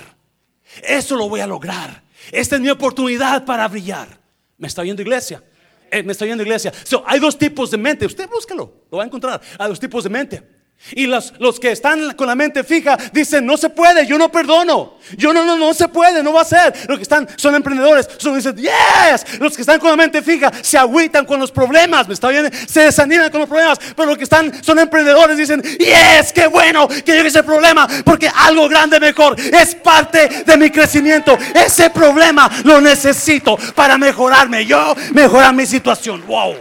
Eso 0.83 1.15
lo 1.17 1.29
voy 1.29 1.41
a 1.41 1.47
lograr. 1.47 2.03
Esta 2.33 2.57
es 2.57 2.61
mi 2.61 2.71
oportunidad 2.71 3.45
para 3.45 3.69
brillar. 3.69 4.21
¿Me 4.59 4.67
está 4.67 4.83
viendo 4.83 5.01
iglesia? 5.01 5.43
Eh, 5.91 6.03
me 6.03 6.13
está 6.13 6.25
viendo 6.25 6.43
iglesia. 6.43 6.73
hay 7.07 7.21
dos 7.21 7.39
tipos 7.39 7.71
de 7.71 7.79
mente. 7.79 8.05
Usted 8.05 8.29
búsquelo, 8.29 8.85
lo 8.91 8.99
va 8.99 9.05
a 9.05 9.07
encontrar. 9.07 9.41
Hay 9.59 9.69
dos 9.69 9.81
tipos 9.81 10.05
de 10.05 10.11
mente. 10.11 10.60
Y 10.93 11.07
los, 11.07 11.35
los, 11.39 11.61
que 11.61 11.71
están 11.71 12.15
con 12.15 12.27
la 12.27 12.35
mente 12.35 12.65
fija 12.65 12.97
dicen, 13.13 13.45
no 13.45 13.57
se 13.57 13.69
puede, 13.69 14.07
yo 14.07 14.19
no 14.19 14.31
perdono. 14.33 14.95
Yo 15.17 15.33
no, 15.33 15.45
no, 15.45 15.57
no 15.57 15.75
se 15.75 15.89
puede, 15.89 16.23
no 16.23 16.33
va 16.33 16.41
a 16.41 16.45
ser. 16.45 16.75
Los 16.89 16.97
que 16.97 17.03
están 17.03 17.29
son 17.37 17.55
emprendedores, 17.55 18.09
son 18.17 18.35
dicen, 18.35 18.57
yes. 18.57 19.39
Los 19.39 19.55
que 19.55 19.63
están 19.63 19.79
con 19.79 19.91
la 19.91 19.97
mente 19.97 20.23
fija 20.23 20.51
se 20.63 20.79
agüitan 20.79 21.27
con 21.27 21.39
los 21.39 21.53
problemas, 21.53 22.09
me 22.09 22.15
está 22.15 22.29
bien, 22.29 22.51
se 22.67 22.81
desaniman 22.81 23.31
con 23.31 23.41
los 23.41 23.49
problemas. 23.49 23.79
Pero 23.95 24.09
los 24.09 24.19
que 24.19 24.25
están 24.25 24.65
son 24.65 24.79
emprendedores 24.79 25.37
dicen, 25.37 25.63
yes, 25.63 26.33
qué 26.33 26.47
bueno 26.47 26.89
que 26.89 27.13
llegue 27.13 27.29
ese 27.29 27.43
problema, 27.43 27.87
porque 28.05 28.29
algo 28.29 28.69
grande 28.69 28.99
mejor 28.99 29.37
es 29.39 29.75
parte 29.77 30.45
de 30.45 30.57
mi 30.57 30.71
crecimiento. 30.71 31.39
Ese 31.55 31.91
problema 31.91 32.51
lo 32.65 32.81
necesito 32.81 33.57
para 33.75 33.99
mejorarme 33.99 34.67
yo, 34.67 34.95
mejorar 35.13 35.55
mi 35.55 35.67
situación. 35.67 36.27
Wow. 36.27 36.57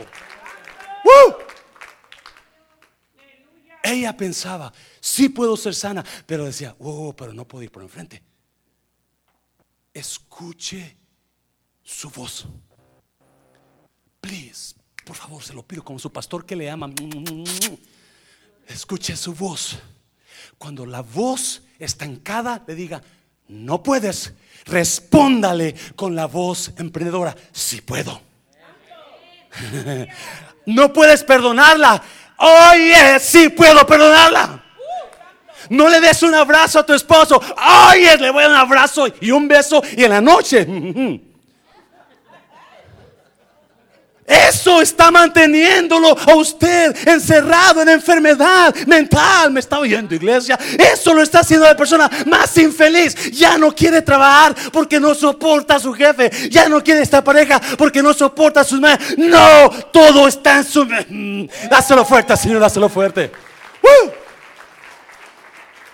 Woo. 1.04 1.49
Ella 3.84 4.16
pensaba, 4.16 4.74
sí 5.00 5.30
puedo 5.30 5.56
ser 5.56 5.74
sana, 5.74 6.04
pero 6.26 6.46
decía, 6.46 6.76
oh, 6.80 7.16
pero 7.16 7.34
no 7.34 7.48
puedo 7.48 7.64
ir 7.64 7.72
por 7.72 7.84
enfrente. 7.84 8.22
Escuche 9.94 10.98
su 11.84 12.10
voz. 12.10 12.46
Please, 14.22 14.76
por 15.06 15.16
favor, 15.16 15.42
se 15.42 15.54
lo 15.54 15.64
pido 15.64 15.84
como 15.84 15.98
su 15.98 16.12
pastor 16.12 16.46
que 16.46 16.56
le 16.56 16.70
ama. 16.70 16.90
Escuche 18.68 19.16
su 19.16 19.34
voz. 19.34 19.80
Cuando 20.58 20.86
la 20.86 21.02
voz 21.02 21.64
estancada 21.80 22.64
le 22.68 22.76
diga, 22.76 23.02
no 23.48 23.82
puedes, 23.82 24.34
respóndale 24.66 25.74
con 25.96 26.16
la 26.16 26.28
voz 26.28 26.74
emprendedora, 26.78 27.36
sí 27.52 27.82
puedo. 27.82 28.22
no 30.68 30.94
puedes 30.94 31.24
perdonarla, 31.24 32.04
Oye, 32.40 33.20
sí 33.20 33.50
puedo 33.50 33.86
perdonarla. 33.86 34.64
No 35.70 35.88
le 35.88 36.02
des 36.02 36.24
un 36.24 36.34
abrazo 36.34 36.80
a 36.80 36.86
tu 36.86 36.94
esposo. 36.94 37.42
Oye, 37.92 38.18
le 38.18 38.32
voy 38.32 38.44
a 38.44 38.48
dar 38.48 38.56
un 38.56 38.62
abrazo 38.62 39.08
y 39.22 39.32
un 39.32 39.48
beso 39.48 39.82
y 39.96 40.04
en 40.04 40.10
la 40.10 40.22
noche. 40.22 40.66
Eso 44.30 44.80
está 44.80 45.10
manteniéndolo 45.10 46.16
a 46.16 46.36
usted 46.36 46.96
encerrado 47.08 47.82
en 47.82 47.90
enfermedad 47.90 48.76
mental. 48.86 49.52
Me 49.52 49.60
está 49.60 49.80
oyendo, 49.80 50.14
iglesia. 50.14 50.58
Eso 50.78 51.16
lo 51.16 51.24
está 51.24 51.40
haciendo 51.40 51.66
la 51.66 51.76
persona 51.76 52.08
más 52.28 52.56
infeliz. 52.58 53.32
Ya 53.32 53.58
no 53.58 53.74
quiere 53.74 54.04
trabajar 54.04 54.56
porque 54.72 55.00
no 55.00 55.16
soporta 55.16 55.76
a 55.78 55.80
su 55.80 55.94
jefe. 55.94 56.30
Ya 56.50 56.70
no 56.70 56.84
quiere 56.84 57.02
esta 57.02 57.24
pareja 57.24 57.60
porque 57.76 58.04
no 58.04 58.14
soporta 58.14 58.62
a 58.62 58.64
sus 58.64 58.80
madres. 58.80 59.18
No, 59.18 59.70
todo 59.92 60.28
está 60.28 60.58
en 60.58 60.64
su. 60.64 60.88
Dáselo 61.70 62.06
fuerte, 62.06 62.38
Señor, 62.38 62.60
dáselo 62.60 62.88
fuerte. 62.88 63.32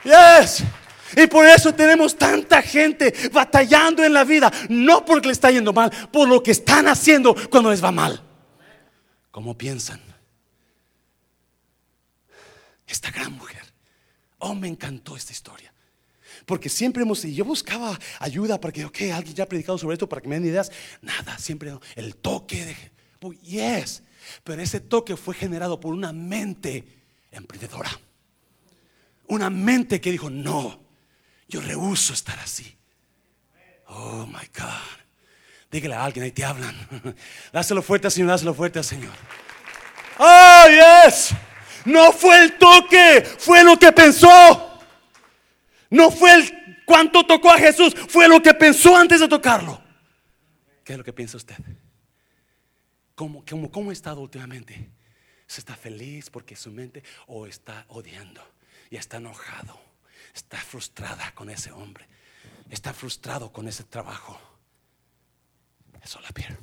Yes. 0.03 0.63
Y 1.15 1.27
por 1.27 1.45
eso 1.45 1.73
tenemos 1.73 2.17
tanta 2.17 2.61
gente 2.61 3.13
batallando 3.31 4.03
en 4.03 4.13
la 4.13 4.23
vida. 4.23 4.51
No 4.69 5.05
porque 5.05 5.27
le 5.27 5.33
está 5.33 5.51
yendo 5.51 5.73
mal, 5.73 5.91
por 6.11 6.27
lo 6.27 6.41
que 6.41 6.51
están 6.51 6.87
haciendo 6.87 7.35
cuando 7.49 7.71
les 7.71 7.83
va 7.83 7.91
mal. 7.91 8.21
¿Cómo 9.31 9.57
piensan? 9.57 10.01
Esta 12.87 13.09
gran 13.11 13.33
mujer 13.33 13.65
Oh, 14.47 14.53
me 14.53 14.67
encantó 14.67 15.15
esta 15.15 15.31
historia. 15.31 15.73
Porque 16.45 16.69
siempre 16.69 17.01
hemos, 17.01 17.25
y 17.25 17.33
yo 17.33 17.45
buscaba 17.45 17.99
ayuda 18.19 18.61
para 18.61 18.71
que, 18.71 18.85
ok, 18.85 19.01
alguien 19.11 19.35
ya 19.35 19.45
ha 19.45 19.47
predicado 19.47 19.79
sobre 19.79 19.95
esto 19.95 20.07
para 20.07 20.21
que 20.21 20.27
me 20.27 20.35
den 20.35 20.45
ideas. 20.45 20.71
Nada, 21.01 21.35
siempre 21.39 21.73
el 21.95 22.15
toque 22.15 22.63
de, 22.63 22.75
oh, 23.21 23.33
yes. 23.33 24.03
Pero 24.43 24.61
ese 24.61 24.79
toque 24.81 25.17
fue 25.17 25.33
generado 25.33 25.79
por 25.79 25.93
una 25.93 26.13
mente 26.13 26.83
emprendedora. 27.31 27.89
Una 29.27 29.49
mente 29.49 29.99
que 29.99 30.11
dijo, 30.11 30.29
no, 30.29 30.84
yo 31.47 31.61
rehuso 31.61 32.13
estar 32.13 32.39
así. 32.39 32.77
Oh 33.87 34.25
my 34.25 34.47
God. 34.57 35.05
Dígale 35.71 35.95
a 35.95 36.05
alguien, 36.05 36.25
ahí 36.25 36.31
te 36.31 36.45
hablan. 36.45 36.75
Dáselo 37.51 37.81
fuerte 37.81 38.09
Señor, 38.09 38.29
dáselo 38.29 38.53
fuerte 38.53 38.81
Señor. 38.83 39.13
Oh, 40.17 40.63
yes. 40.69 41.31
No 41.85 42.11
fue 42.11 42.43
el 42.43 42.57
toque, 42.57 43.23
fue 43.37 43.63
lo 43.63 43.77
que 43.77 43.91
pensó. 43.91 44.79
No 45.89 46.09
fue 46.09 46.33
el 46.33 46.83
cuánto 46.85 47.25
tocó 47.25 47.51
a 47.51 47.57
Jesús, 47.57 47.93
fue 48.07 48.27
lo 48.27 48.41
que 48.41 48.53
pensó 48.53 48.95
antes 48.95 49.19
de 49.19 49.27
tocarlo. 49.27 49.81
¿Qué 50.83 50.93
es 50.93 50.97
lo 50.97 51.03
que 51.03 51.13
piensa 51.13 51.37
usted? 51.37 51.55
¿Cómo, 53.13 53.43
cómo, 53.47 53.71
cómo 53.71 53.89
ha 53.89 53.93
estado 53.93 54.21
últimamente? 54.21 54.89
¿Se 55.47 55.59
está 55.59 55.75
feliz 55.75 56.29
porque 56.29 56.55
su 56.55 56.71
mente 56.71 57.03
o 57.27 57.47
está 57.47 57.85
odiando 57.89 58.41
y 58.89 58.97
está 58.97 59.17
enojado? 59.17 59.84
Está 60.35 60.57
frustrada 60.57 61.33
con 61.33 61.49
ese 61.49 61.71
hombre. 61.71 62.05
Está 62.69 62.93
frustrado 62.93 63.53
con 63.53 63.69
ese 63.69 63.85
trabajo. 63.85 64.37
Eso 66.03 66.19
la 66.19 66.29
pierde. 66.29 66.57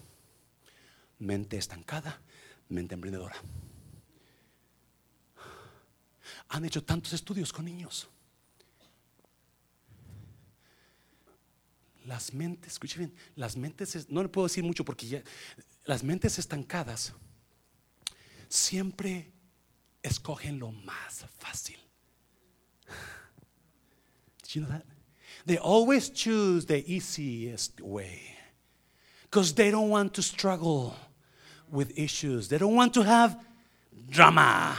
Mente 1.19 1.57
estancada, 1.57 2.21
mente 2.69 2.95
emprendedora. 2.95 3.35
Han 6.51 6.67
hecho 6.67 6.85
tantos 6.85 7.15
estudios 7.15 7.51
con 7.51 7.65
niños. 7.65 8.09
Las 12.05 12.35
mentes, 12.35 12.73
escuche 12.75 12.99
bien, 12.99 13.15
las 13.37 13.57
mentes, 13.57 14.11
no 14.11 14.23
le 14.23 14.29
puedo 14.29 14.49
decir 14.49 14.65
mucho 14.65 14.85
porque 14.85 15.07
ya, 15.07 15.23
las 15.85 16.03
mentes 16.03 16.39
estancadas 16.39 17.15
siempre 18.49 19.33
escogen 20.03 20.59
lo 20.59 20.73
más 20.73 21.25
fácil. 21.39 21.79
Did 24.53 24.57
you 24.57 24.67
know 24.67 24.73
that? 24.73 24.85
They 25.47 25.57
always 25.57 26.11
choose 26.11 26.67
the 26.67 26.85
easiest 26.87 27.81
way 27.81 28.21
because 29.23 29.55
they 29.55 29.71
don't 29.71 29.89
want 29.89 30.13
to 30.15 30.23
struggle 30.23 30.95
with 31.71 31.99
issues. 31.99 32.49
They 32.49 32.59
don't 32.59 32.75
want 32.75 32.93
to 32.95 33.03
have 33.03 33.39
drama. 34.11 34.77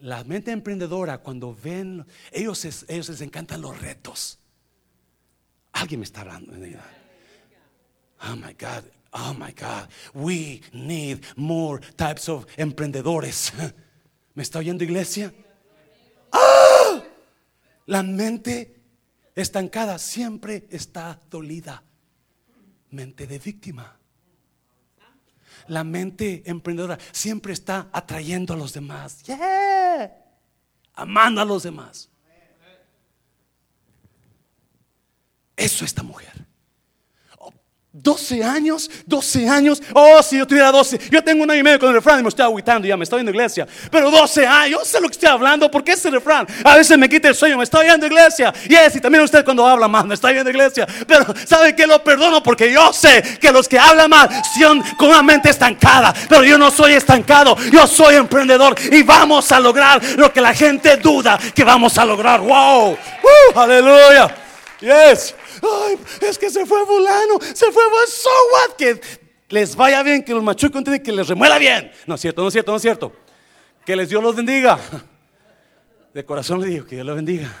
La 0.00 0.24
mente 0.24 0.50
emprendedora, 0.50 1.22
cuando 1.22 1.52
ven, 1.52 2.06
ellos, 2.32 2.64
ellos 2.88 3.10
les 3.10 3.20
encantan 3.20 3.60
los 3.60 3.76
retos. 3.78 4.38
Alguien 5.74 6.00
me 6.00 6.06
está 6.06 6.22
hablando. 6.22 6.54
Oh 8.22 8.36
my 8.36 8.54
God, 8.54 8.84
oh 9.12 9.34
my 9.38 9.52
God. 9.52 9.88
We 10.14 10.62
need 10.72 11.20
more 11.36 11.80
types 11.98 12.30
of 12.30 12.46
emprendedores. 12.56 13.52
¿Me 14.34 14.42
está 14.42 14.60
oyendo, 14.60 14.84
iglesia? 14.84 15.34
La 17.86 18.02
mente 18.02 18.80
estancada 19.34 19.98
siempre 19.98 20.66
está 20.70 21.20
dolida. 21.30 21.82
Mente 22.90 23.26
de 23.26 23.38
víctima. 23.38 23.98
La 25.68 25.84
mente 25.84 26.42
emprendedora 26.46 26.98
siempre 27.12 27.52
está 27.52 27.88
atrayendo 27.92 28.54
a 28.54 28.56
los 28.56 28.72
demás. 28.72 29.22
Amando 30.94 31.40
a 31.40 31.44
los 31.44 31.62
demás. 31.62 32.08
Eso 35.56 35.84
esta 35.84 36.02
mujer. 36.02 36.46
12 37.96 38.42
años, 38.42 38.90
12 39.06 39.48
años. 39.48 39.80
Oh, 39.92 40.20
si 40.20 40.36
yo 40.36 40.44
tuviera 40.48 40.72
12. 40.72 40.98
Yo 41.12 41.22
tengo 41.22 41.44
un 41.44 41.50
año 41.52 41.60
y 41.60 41.62
medio 41.62 41.78
con 41.78 41.90
el 41.90 41.94
refrán 41.94 42.18
y 42.18 42.22
me 42.24 42.28
estoy 42.28 42.44
aguitando 42.44 42.88
ya, 42.88 42.96
me 42.96 43.04
estoy 43.04 43.18
viendo 43.18 43.30
iglesia. 43.30 43.68
Pero 43.88 44.10
12 44.10 44.44
años, 44.44 44.80
yo 44.80 44.84
sé 44.84 45.00
lo 45.00 45.06
que 45.06 45.12
estoy 45.12 45.28
hablando. 45.28 45.70
porque 45.70 45.92
ese 45.92 46.10
refrán? 46.10 46.44
A 46.64 46.76
veces 46.76 46.98
me 46.98 47.08
quita 47.08 47.28
el 47.28 47.36
sueño, 47.36 47.56
me 47.56 47.62
estoy 47.62 47.86
viendo 47.86 48.04
iglesia. 48.04 48.52
Y 48.68 48.74
es, 48.74 48.96
y 48.96 49.00
también 49.00 49.22
usted 49.22 49.44
cuando 49.44 49.64
habla 49.64 49.86
mal, 49.86 50.08
me 50.08 50.14
está 50.14 50.32
viendo 50.32 50.50
iglesia. 50.50 50.88
Pero 51.06 51.24
¿sabe 51.46 51.76
que 51.76 51.86
Lo 51.86 52.02
perdono 52.02 52.42
porque 52.42 52.72
yo 52.72 52.92
sé 52.92 53.22
que 53.40 53.52
los 53.52 53.68
que 53.68 53.78
hablan 53.78 54.10
mal 54.10 54.28
son 54.58 54.82
con 54.96 55.10
una 55.10 55.22
mente 55.22 55.50
estancada. 55.50 56.12
Pero 56.28 56.42
yo 56.42 56.58
no 56.58 56.72
soy 56.72 56.94
estancado, 56.94 57.56
yo 57.70 57.86
soy 57.86 58.16
emprendedor. 58.16 58.74
Y 58.90 59.04
vamos 59.04 59.52
a 59.52 59.60
lograr 59.60 60.02
lo 60.16 60.32
que 60.32 60.40
la 60.40 60.52
gente 60.52 60.96
duda 60.96 61.38
que 61.54 61.62
vamos 61.62 61.96
a 61.96 62.04
lograr. 62.04 62.40
¡Wow! 62.40 62.90
¡Uh! 62.90 63.58
¡Aleluya! 63.58 64.34
¡Yes! 64.80 65.34
Ay, 65.64 65.98
es 66.20 66.38
que 66.38 66.50
se 66.50 66.66
fue 66.66 66.84
fulano, 66.84 67.38
se 67.40 67.70
fue, 67.72 67.82
so 68.08 68.30
what? 68.52 68.76
Que 68.76 69.00
les 69.48 69.74
vaya 69.74 70.02
bien, 70.02 70.22
que 70.24 70.34
los 70.34 70.42
machucos 70.42 70.82
tienen 70.82 71.02
que 71.02 71.12
les 71.12 71.28
remuela 71.28 71.58
bien. 71.58 71.90
No 72.06 72.16
es 72.16 72.20
cierto, 72.20 72.42
no 72.42 72.48
es 72.48 72.52
cierto, 72.52 72.72
no 72.72 72.76
es 72.76 72.82
cierto. 72.82 73.12
Que 73.84 73.96
les 73.96 74.08
Dios 74.08 74.22
los 74.22 74.34
bendiga. 74.34 74.78
De 76.12 76.24
corazón 76.24 76.60
le 76.60 76.68
digo 76.68 76.86
que 76.86 76.96
Dios 76.96 77.06
los 77.06 77.16
bendiga. 77.16 77.52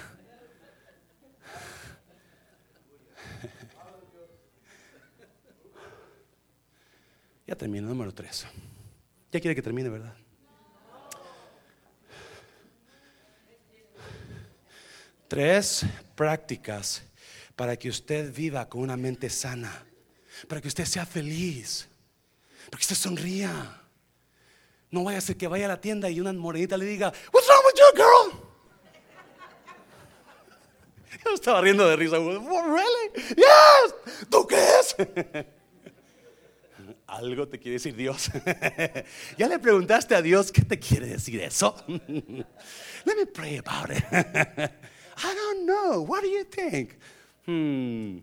Ya 7.46 7.54
termino, 7.54 7.88
número 7.88 8.12
tres. 8.12 8.46
Ya 9.30 9.40
quiere 9.40 9.54
que 9.54 9.62
termine, 9.62 9.88
¿verdad? 9.88 10.14
Tres 15.28 15.84
prácticas 16.14 17.02
para 17.56 17.76
que 17.76 17.88
usted 17.88 18.32
viva 18.32 18.68
con 18.68 18.80
una 18.82 18.96
mente 18.96 19.30
sana, 19.30 19.86
para 20.48 20.60
que 20.60 20.68
usted 20.68 20.84
sea 20.84 21.06
feliz, 21.06 21.88
para 22.70 22.78
que 22.78 22.82
usted 22.82 22.96
sonría. 22.96 23.80
No 24.90 25.04
vaya 25.04 25.18
a 25.18 25.20
ser 25.20 25.36
que 25.36 25.48
vaya 25.48 25.66
a 25.66 25.68
la 25.68 25.80
tienda 25.80 26.08
y 26.08 26.20
una 26.20 26.32
morenita 26.32 26.76
le 26.76 26.84
diga, 26.84 27.12
What's 27.32 27.48
wrong 27.48 27.64
with 27.66 27.74
you, 27.78 27.92
girl? 27.96 28.32
Yo 31.24 31.34
estaba 31.34 31.60
riendo 31.60 31.88
de 31.88 31.96
risa. 31.96 32.16
really? 32.18 33.34
Yes. 33.36 33.94
¿Tú 34.30 34.46
crees? 34.46 34.94
Algo 37.06 37.48
te 37.48 37.58
quiere 37.58 37.74
decir 37.74 37.94
Dios. 37.94 38.30
¿Ya 39.38 39.48
le 39.48 39.58
preguntaste 39.58 40.14
a 40.14 40.22
Dios 40.22 40.50
qué 40.50 40.62
te 40.62 40.78
quiere 40.78 41.06
decir 41.06 41.40
eso? 41.40 41.76
Let 41.86 43.16
me 43.16 43.26
pray 43.32 43.58
about 43.58 43.90
it. 43.90 44.02
I 44.12 45.34
don't 45.34 45.64
know. 45.66 46.02
What 46.02 46.22
do 46.22 46.28
you 46.28 46.44
think? 46.44 46.98
Hmm. 47.46 48.18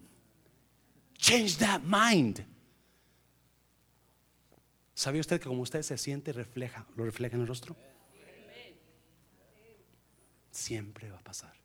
Change 1.18 1.58
that 1.58 1.82
mind. 1.84 2.46
¿Sabía 4.94 5.22
usted 5.22 5.40
que 5.40 5.48
como 5.48 5.62
usted 5.62 5.82
se 5.84 5.98
siente, 5.98 6.32
refleja, 6.34 6.86
lo 6.96 7.06
refleja 7.06 7.36
en 7.36 7.42
el 7.42 7.48
rostro? 7.48 7.76
Siempre 10.52 11.10
va 11.10 11.18
a 11.18 11.24
pasar. 11.24 11.62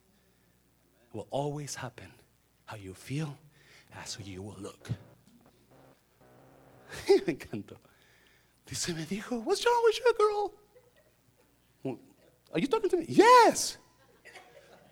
will 1.16 1.26
always 1.30 1.74
happen. 1.74 2.12
How 2.66 2.76
you 2.76 2.94
feel, 2.94 3.36
that's 3.92 4.16
how 4.16 4.24
you 4.24 4.42
will 4.42 4.57
look. 4.61 4.90
me 7.09 7.34
encantó. 7.34 7.76
Dice, 8.66 8.88
me 8.88 9.04
dijo, 9.04 9.42
what's 9.44 9.64
wrong 9.64 9.82
with 9.84 9.98
you, 9.98 10.14
girl? 10.18 10.52
Are 12.52 12.61
you 12.61 12.66
talking 12.66 12.90
to 12.90 12.96
me? 12.98 13.07
Yes. 13.09 13.78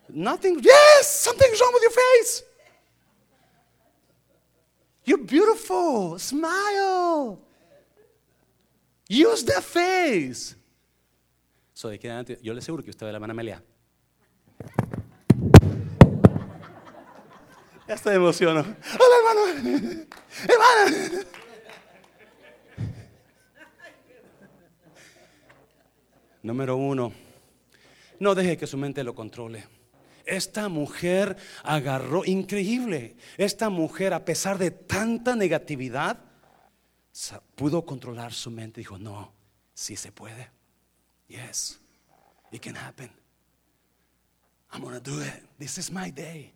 Nothing. 0.09 0.61
Yes, 0.62 1.09
something's 1.09 1.61
wrong 1.61 1.73
with 1.75 1.83
your 1.83 1.91
face. 1.91 2.43
You're 5.05 5.23
beautiful. 5.25 6.19
Smile. 6.19 7.39
Use 9.09 9.45
the 9.45 9.61
face. 9.61 10.57
So, 11.75 11.89
de 11.91 12.39
yo 12.43 12.55
le 12.55 12.61
aseguro 12.61 12.83
que 12.83 12.91
usted 12.91 13.07
ve 13.07 13.13
la 13.13 13.17
hermana 13.17 13.33
Amelia. 13.33 13.63
Ya 17.87 17.97
estoy 17.97 18.15
emocionado. 18.15 18.65
Hola, 18.95 19.15
hermano. 19.19 20.01
Hermana. 20.49 21.25
Número 26.43 26.77
uno, 26.77 27.13
no 28.21 28.35
deje 28.35 28.57
que 28.57 28.67
su 28.67 28.79
mente 28.79 29.05
lo 29.05 29.15
controle. 29.15 29.65
Esta 30.25 30.68
mujer 30.68 31.37
agarró, 31.62 32.25
increíble, 32.25 33.16
esta 33.37 33.68
mujer 33.68 34.14
a 34.14 34.25
pesar 34.25 34.59
de 34.59 34.70
tanta 34.70 35.37
negatividad, 35.37 36.18
pudo 37.55 37.85
controlar 37.85 38.33
su 38.33 38.51
mente. 38.51 38.81
Dijo, 38.81 38.99
no, 38.99 39.33
sí 39.75 39.97
se 39.97 40.12
puede. 40.12 40.51
Yes, 41.29 41.79
it 42.51 42.62
can 42.62 42.77
happen. 42.77 43.11
I'm 44.72 44.83
gonna 44.83 45.01
do 45.01 45.22
it. 45.22 45.45
This 45.59 45.79
is 45.79 45.91
my 45.91 46.11
day. 46.11 46.53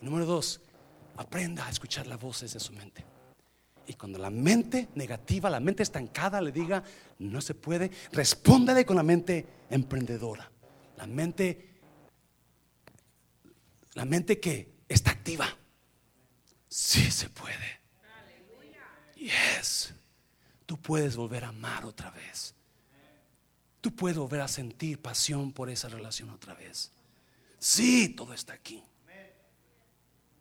Número 0.00 0.26
dos, 0.26 0.60
aprenda 1.16 1.66
a 1.66 1.70
escuchar 1.70 2.06
las 2.06 2.20
voces 2.20 2.52
de 2.52 2.60
su 2.60 2.72
mente. 2.72 3.04
Y 3.86 3.94
cuando 3.94 4.18
la 4.18 4.30
mente 4.30 4.88
negativa, 4.94 5.48
la 5.48 5.60
mente 5.60 5.82
estancada 5.82 6.40
le 6.40 6.52
diga, 6.52 6.84
no 7.18 7.40
se 7.40 7.54
puede, 7.54 7.90
respóndale 8.12 8.84
con 8.84 8.96
la 8.96 9.02
mente 9.02 9.46
emprendedora. 9.70 10.50
La 10.98 11.06
mente, 11.06 11.78
la 13.94 14.04
mente 14.04 14.40
que 14.40 14.82
está 14.88 15.12
activa. 15.12 15.56
Sí 16.68 17.08
se 17.12 17.30
puede. 17.30 17.78
Yes. 19.14 19.94
Tú 20.66 20.76
puedes 20.76 21.14
volver 21.14 21.44
a 21.44 21.50
amar 21.50 21.84
otra 21.84 22.10
vez. 22.10 22.52
Tú 23.80 23.94
puedes 23.94 24.18
volver 24.18 24.40
a 24.40 24.48
sentir 24.48 25.00
pasión 25.00 25.52
por 25.52 25.70
esa 25.70 25.88
relación 25.88 26.30
otra 26.30 26.54
vez. 26.54 26.90
Sí, 27.60 28.08
todo 28.08 28.34
está 28.34 28.54
aquí. 28.54 28.82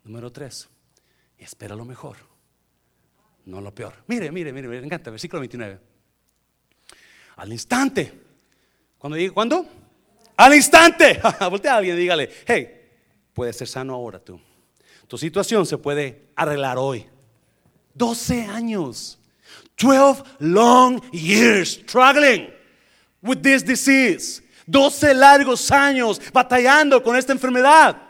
Número 0.04 0.32
tres. 0.32 0.68
Espera 1.38 1.76
lo 1.76 1.86
mejor, 1.86 2.18
no 3.46 3.62
lo 3.62 3.76
peor. 3.76 3.94
Mire, 4.08 4.32
mire, 4.32 4.52
mire, 4.52 4.68
me 4.68 4.78
encanta, 4.80 5.12
versículo 5.12 5.42
29. 5.42 5.80
Al 7.36 7.54
instante. 7.54 8.24
Cuando 8.98 9.18
diga, 9.18 9.36
¿cuándo? 9.36 9.87
Al 10.38 10.54
instante. 10.54 11.20
Voltea 11.50 11.74
a 11.74 11.78
alguien 11.78 11.98
y 11.98 12.02
dígale, 12.02 12.30
hey, 12.46 12.70
puedes 13.34 13.58
ser 13.58 13.68
sano 13.68 13.96
ahora 13.96 14.20
tú. 14.20 14.40
Tu 15.08 15.18
situación 15.18 15.66
se 15.66 15.78
puede 15.78 16.30
arreglar 16.36 16.78
hoy. 16.78 17.06
12 17.96 18.44
años. 18.44 19.20
12 19.78 20.24
long 20.40 21.02
years 21.12 21.80
struggling 21.84 22.50
with 23.22 23.42
this 23.42 23.64
disease. 23.64 24.42
12 24.68 25.14
largos 25.14 25.72
años 25.72 26.22
batallando 26.32 27.02
con 27.02 27.16
esta 27.16 27.32
enfermedad. 27.32 28.02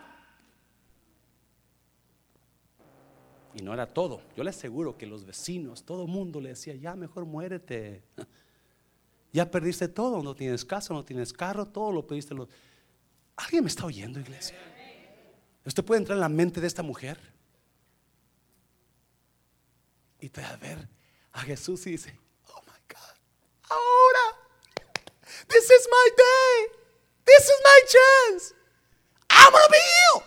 Y 3.53 3.61
no 3.61 3.73
era 3.73 3.85
todo. 3.85 4.21
Yo 4.35 4.43
le 4.43 4.49
aseguro 4.49 4.97
que 4.97 5.07
los 5.07 5.25
vecinos, 5.25 5.83
todo 5.83 6.03
el 6.03 6.09
mundo 6.09 6.41
le 6.41 6.49
decía, 6.49 6.75
ya 6.75 6.95
mejor 6.95 7.25
muérete. 7.25 8.03
Ya 9.31 9.49
perdiste 9.49 9.87
todo, 9.87 10.23
no 10.23 10.35
tienes 10.35 10.65
casa, 10.65 10.93
no 10.93 11.03
tienes 11.03 11.33
carro, 11.33 11.65
todo 11.67 11.91
lo 11.91 12.07
pediste. 12.07 12.35
¿Alguien 13.35 13.63
me 13.63 13.69
está 13.69 13.85
oyendo, 13.85 14.19
iglesia? 14.19 14.57
Usted 15.65 15.83
puede 15.83 15.99
entrar 15.99 16.15
en 16.15 16.21
la 16.21 16.29
mente 16.29 16.61
de 16.61 16.67
esta 16.67 16.81
mujer 16.81 17.19
y 20.19 20.29
te 20.29 20.41
va 20.41 20.49
a 20.49 20.55
ver 20.55 20.87
a 21.33 21.41
Jesús 21.41 21.85
y 21.87 21.91
dice, 21.91 22.17
oh 22.47 22.61
my 22.65 22.79
God, 22.87 23.15
ahora, 23.69 24.37
this 25.49 25.69
is 25.69 25.87
my 25.91 26.09
day, 26.17 26.77
this 27.25 27.43
is 27.45 27.61
my 27.63 27.79
chance, 27.85 28.53
I'm 29.29 29.51
gonna 29.51 29.67
be 29.69 29.77
healed. 29.77 30.23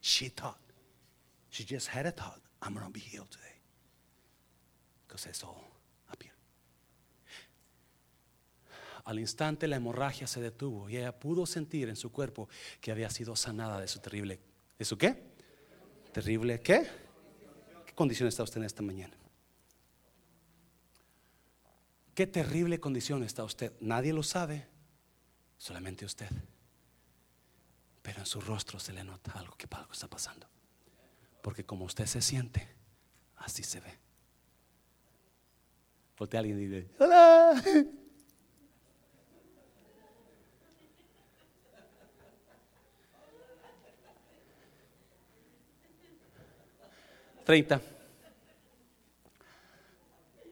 She 0.00 0.28
thought, 0.30 0.58
she 1.50 1.64
just 1.64 1.88
had 1.88 2.06
a 2.06 2.10
thought, 2.10 2.40
I'm 2.62 2.74
gonna 2.74 2.90
be 2.90 3.00
healed 3.00 3.30
today. 3.30 3.60
Because 5.06 5.26
it's 5.26 5.44
all 5.44 5.71
Al 9.04 9.18
instante 9.18 9.66
la 9.66 9.76
hemorragia 9.76 10.26
se 10.26 10.40
detuvo 10.40 10.88
y 10.88 10.96
ella 10.96 11.18
pudo 11.18 11.46
sentir 11.46 11.88
en 11.88 11.96
su 11.96 12.12
cuerpo 12.12 12.48
que 12.80 12.92
había 12.92 13.10
sido 13.10 13.34
sanada 13.34 13.80
de 13.80 13.88
su 13.88 13.98
terrible, 13.98 14.40
¿de 14.78 14.84
su 14.84 14.96
qué? 14.96 15.32
Terrible, 16.12 16.60
¿qué? 16.60 16.88
¿Qué 17.86 17.94
condición 17.94 18.28
está 18.28 18.42
usted 18.42 18.58
en 18.58 18.64
esta 18.64 18.82
mañana? 18.82 19.16
Qué 22.14 22.26
terrible 22.26 22.78
condición 22.78 23.24
está 23.24 23.42
usted. 23.42 23.72
Nadie 23.80 24.12
lo 24.12 24.22
sabe, 24.22 24.68
solamente 25.56 26.04
usted. 26.04 26.28
Pero 28.02 28.20
en 28.20 28.26
su 28.26 28.40
rostro 28.40 28.78
se 28.78 28.92
le 28.92 29.02
nota 29.02 29.32
algo 29.32 29.56
que 29.56 29.66
algo 29.70 29.92
está 29.92 30.08
pasando. 30.08 30.46
Porque 31.42 31.64
como 31.64 31.86
usted 31.86 32.06
se 32.06 32.20
siente, 32.20 32.68
así 33.36 33.62
se 33.62 33.80
ve. 33.80 33.98
Voltea 36.18 36.38
a 36.38 36.42
alguien 36.42 36.60
y 36.60 36.66
dice, 36.66 36.90
hola. 36.98 37.62
Treinta. 47.44 47.80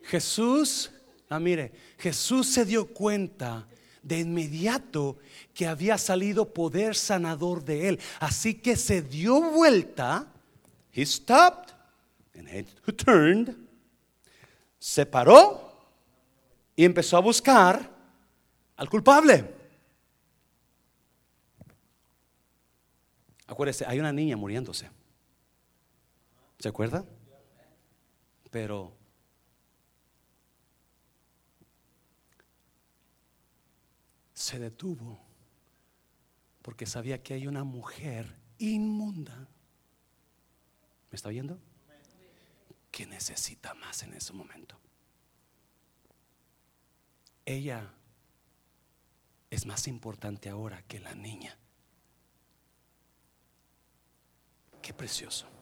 Jesús 0.03 0.91
Ah, 1.33 1.39
mire, 1.39 1.71
Jesús 1.97 2.49
se 2.49 2.65
dio 2.65 2.93
cuenta 2.93 3.69
de 4.03 4.19
inmediato 4.19 5.19
que 5.55 5.69
había 5.69 5.97
salido 5.97 6.53
poder 6.53 6.97
sanador 6.97 7.65
de 7.65 7.89
él. 7.89 8.01
Así 8.19 8.55
que 8.55 8.75
se 8.75 9.01
dio 9.01 9.41
vuelta, 9.41 10.27
he 10.93 11.07
stopped, 11.07 11.73
and 12.37 12.49
he 12.49 12.93
turned, 12.93 13.55
se 14.77 15.07
paró 15.07 15.73
y 16.75 16.85
empezó 16.85 17.17
a 17.17 17.21
buscar 17.21 17.89
al 18.77 18.91
culpable. 18.91 19.45
Acuérdese, 23.47 23.85
hay 23.87 24.01
una 24.01 24.13
niña 24.13 24.37
muriéndose. 24.37 24.91
¿Se 26.61 26.69
acuerda? 26.69 27.07
Pero 28.51 28.95
se 34.35 34.59
detuvo 34.59 35.19
porque 36.61 36.85
sabía 36.85 37.23
que 37.23 37.33
hay 37.33 37.47
una 37.47 37.65
mujer 37.65 38.37
inmunda. 38.59 39.49
¿Me 41.11 41.17
está 41.17 41.31
oyendo? 41.31 41.59
Que 42.91 43.07
necesita 43.07 43.73
más 43.73 44.03
en 44.03 44.13
ese 44.13 44.35
momento. 44.35 44.79
Ella 47.47 47.91
es 49.49 49.65
más 49.65 49.89
importante 49.89 50.51
ahora 50.51 50.83
que 50.83 51.01
la 51.01 51.15
niña. 51.15 51.57
Qué 54.83 54.93
precioso. 54.93 55.60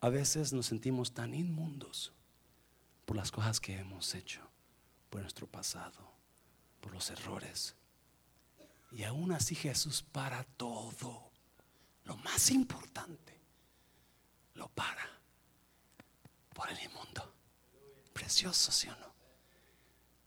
A 0.00 0.08
veces 0.08 0.52
nos 0.52 0.66
sentimos 0.66 1.12
tan 1.12 1.34
inmundos 1.34 2.12
por 3.04 3.16
las 3.16 3.30
cosas 3.30 3.60
que 3.60 3.78
hemos 3.78 4.14
hecho, 4.14 4.40
por 5.10 5.22
nuestro 5.22 5.46
pasado 5.46 6.18
por 6.80 6.92
los 6.92 7.10
errores. 7.10 7.74
Y 8.92 9.02
aún 9.04 9.32
así 9.32 9.54
Jesús 9.54 10.02
para 10.02 10.44
todo. 10.44 11.30
Lo 12.04 12.16
más 12.16 12.50
importante, 12.50 13.38
lo 14.54 14.68
para 14.68 15.06
por 16.54 16.70
el 16.70 16.78
inmundo. 16.82 17.34
Precioso, 18.14 18.72
¿sí 18.72 18.88
o 18.88 18.96
no? 18.96 19.14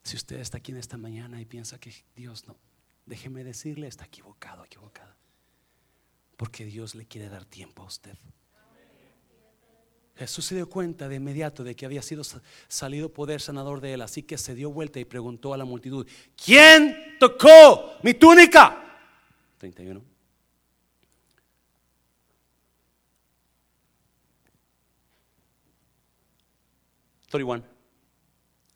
Si 0.03 0.15
usted 0.15 0.39
está 0.39 0.57
aquí 0.57 0.71
en 0.71 0.77
esta 0.77 0.97
mañana 0.97 1.41
y 1.41 1.45
piensa 1.45 1.79
que 1.79 1.93
Dios 2.15 2.47
no, 2.47 2.55
déjeme 3.05 3.43
decirle, 3.43 3.87
está 3.87 4.05
equivocado, 4.05 4.63
equivocada. 4.63 5.17
Porque 6.37 6.65
Dios 6.65 6.95
le 6.95 7.05
quiere 7.05 7.29
dar 7.29 7.45
tiempo 7.45 7.83
a 7.83 7.87
usted. 7.87 8.17
Jesús 10.15 10.45
se 10.45 10.55
dio 10.55 10.69
cuenta 10.69 11.07
de 11.07 11.15
inmediato 11.15 11.63
de 11.63 11.75
que 11.75 11.85
había 11.85 12.01
sido 12.01 12.23
salido 12.67 13.09
poder 13.09 13.41
sanador 13.41 13.81
de 13.81 13.93
él, 13.93 14.01
así 14.01 14.23
que 14.23 14.37
se 14.37 14.53
dio 14.53 14.71
vuelta 14.71 14.99
y 14.99 15.05
preguntó 15.05 15.53
a 15.53 15.57
la 15.57 15.65
multitud, 15.65 16.07
¿quién 16.43 17.15
tocó 17.19 17.93
mi 18.03 18.13
túnica? 18.13 18.77
31. 19.57 20.01
Thirty-one. 27.29 27.63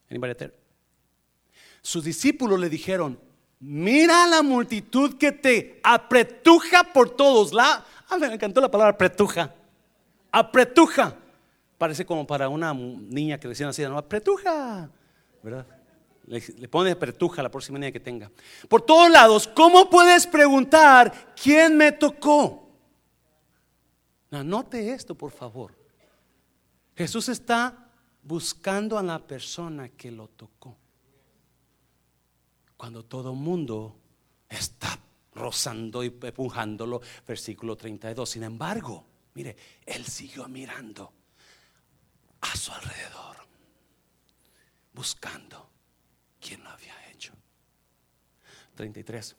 Anybody 0.10 0.36
there? 0.36 0.54
Sus 1.82 2.04
discípulos 2.06 2.60
le 2.60 2.70
dijeron, 2.70 3.20
mira 3.60 4.26
la 4.28 4.42
multitud 4.42 5.18
que 5.18 5.34
te 5.34 5.80
apretuja 5.84 6.94
por 6.94 7.10
todos 7.10 7.54
lados. 7.54 7.84
Ah, 8.10 8.18
me 8.18 8.28
encantó 8.28 8.62
la 8.62 8.72
palabra 8.72 8.94
apretuja. 8.94 9.54
Apretuja 10.32 11.18
Parece 11.78 12.06
como 12.06 12.26
para 12.26 12.48
una 12.48 12.74
niña 12.74 13.38
que 13.38 13.48
recién 13.48 13.68
nacida, 13.68 13.90
no, 13.90 14.08
pretuja, 14.08 14.90
¿verdad? 15.44 15.66
Le, 16.28 16.68
pone 16.70 16.96
pretuja 16.96 17.44
la 17.44 17.52
próxima 17.52 17.78
niña 17.78 17.92
que 17.92 18.00
tenga. 18.00 18.32
Por 18.70 18.82
todos 18.82 19.12
lados, 19.12 19.48
¿cómo 19.48 19.90
puedes 19.90 20.26
preguntar 20.26 21.34
quién 21.36 21.78
me 21.78 21.92
tocó? 21.92 22.70
Anote 24.32 24.92
esto, 24.92 25.16
por 25.16 25.32
favor. 25.32 25.76
Jesús 26.96 27.30
está 27.30 27.92
buscando 28.24 28.98
a 28.98 29.04
la 29.04 29.20
persona 29.20 29.90
que 29.90 30.12
lo 30.12 30.30
tocó. 30.30 30.78
Cuando 32.78 33.04
todo 33.04 33.36
mundo 33.36 33.98
está 34.50 34.98
rozando 35.34 36.04
y 36.04 36.08
empujándolo, 36.08 37.02
versículo 37.28 37.76
32. 37.76 38.30
Sin 38.30 38.44
embargo, 38.44 39.06
mire, 39.34 39.56
él 39.86 40.06
siguió 40.06 40.48
mirando 40.48 41.14
a 42.52 42.58
su 42.58 42.72
alrededor, 42.72 43.38
buscando 44.93 45.70
quien 46.39 46.64
lo 46.64 46.70
había 46.70 46.93
hecho. 47.12 47.34
33. 48.76 49.36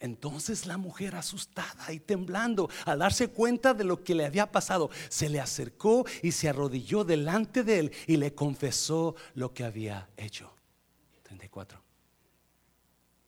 Entonces 0.00 0.66
la 0.66 0.76
mujer 0.76 1.16
asustada 1.16 1.92
y 1.92 1.98
temblando, 1.98 2.70
al 2.84 3.00
darse 3.00 3.28
cuenta 3.28 3.74
de 3.74 3.84
lo 3.84 4.04
que 4.04 4.14
le 4.14 4.24
había 4.24 4.50
pasado, 4.50 4.90
se 5.08 5.28
le 5.28 5.40
acercó 5.40 6.06
y 6.22 6.32
se 6.32 6.48
arrodilló 6.48 7.04
delante 7.04 7.64
de 7.64 7.80
él 7.80 7.92
y 8.06 8.16
le 8.16 8.34
confesó 8.34 9.16
lo 9.34 9.52
que 9.52 9.64
había 9.64 10.08
hecho. 10.16 10.54
34. 11.24 11.82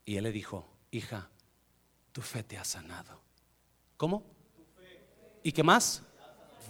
Y 0.05 0.16
él 0.16 0.24
le 0.24 0.32
dijo, 0.32 0.68
hija, 0.90 1.28
tu 2.12 2.22
fe 2.22 2.42
te 2.42 2.57
ha 2.57 2.64
sanado. 2.64 3.20
¿Cómo? 3.96 4.24
¿Y 5.42 5.53
qué 5.53 5.62
más? 5.62 6.03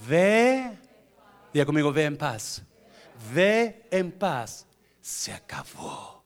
Ve, 0.09 0.79
diga 1.53 1.65
conmigo, 1.65 1.93
ve 1.93 2.05
en 2.05 2.17
paz. 2.17 2.63
Ve 3.33 3.87
en 3.91 4.13
paz. 4.13 4.67
Se 5.01 5.33
acabó 5.33 6.21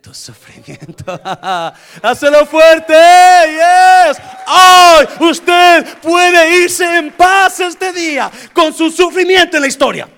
tu 0.00 0.12
sufrimiento. 0.12 1.18
Hazlo 2.02 2.46
fuerte. 2.46 2.92
Yes. 2.92 4.18
Hoy 4.46 5.30
usted 5.30 5.98
puede 6.00 6.62
irse 6.62 6.84
en 6.98 7.10
paz 7.12 7.58
este 7.60 7.92
día 7.92 8.30
con 8.52 8.72
su 8.74 8.90
sufrimiento 8.90 9.56
en 9.56 9.62
la 9.62 9.68
historia. 9.68 10.08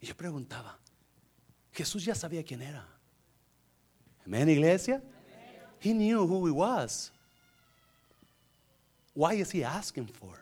Y 0.00 0.06
yo 0.06 0.16
preguntaba, 0.16 0.76
Jesús 1.72 2.04
ya 2.04 2.14
sabía 2.16 2.42
quién 2.42 2.60
era. 2.60 2.84
Amén, 4.26 4.48
iglesia. 4.48 5.00
He 5.80 5.92
knew 5.92 6.26
who 6.26 6.46
he 6.46 6.52
was. 6.52 7.12
Why 9.14 9.34
is 9.34 9.52
he 9.52 9.64
asking 9.64 10.08
for? 10.08 10.41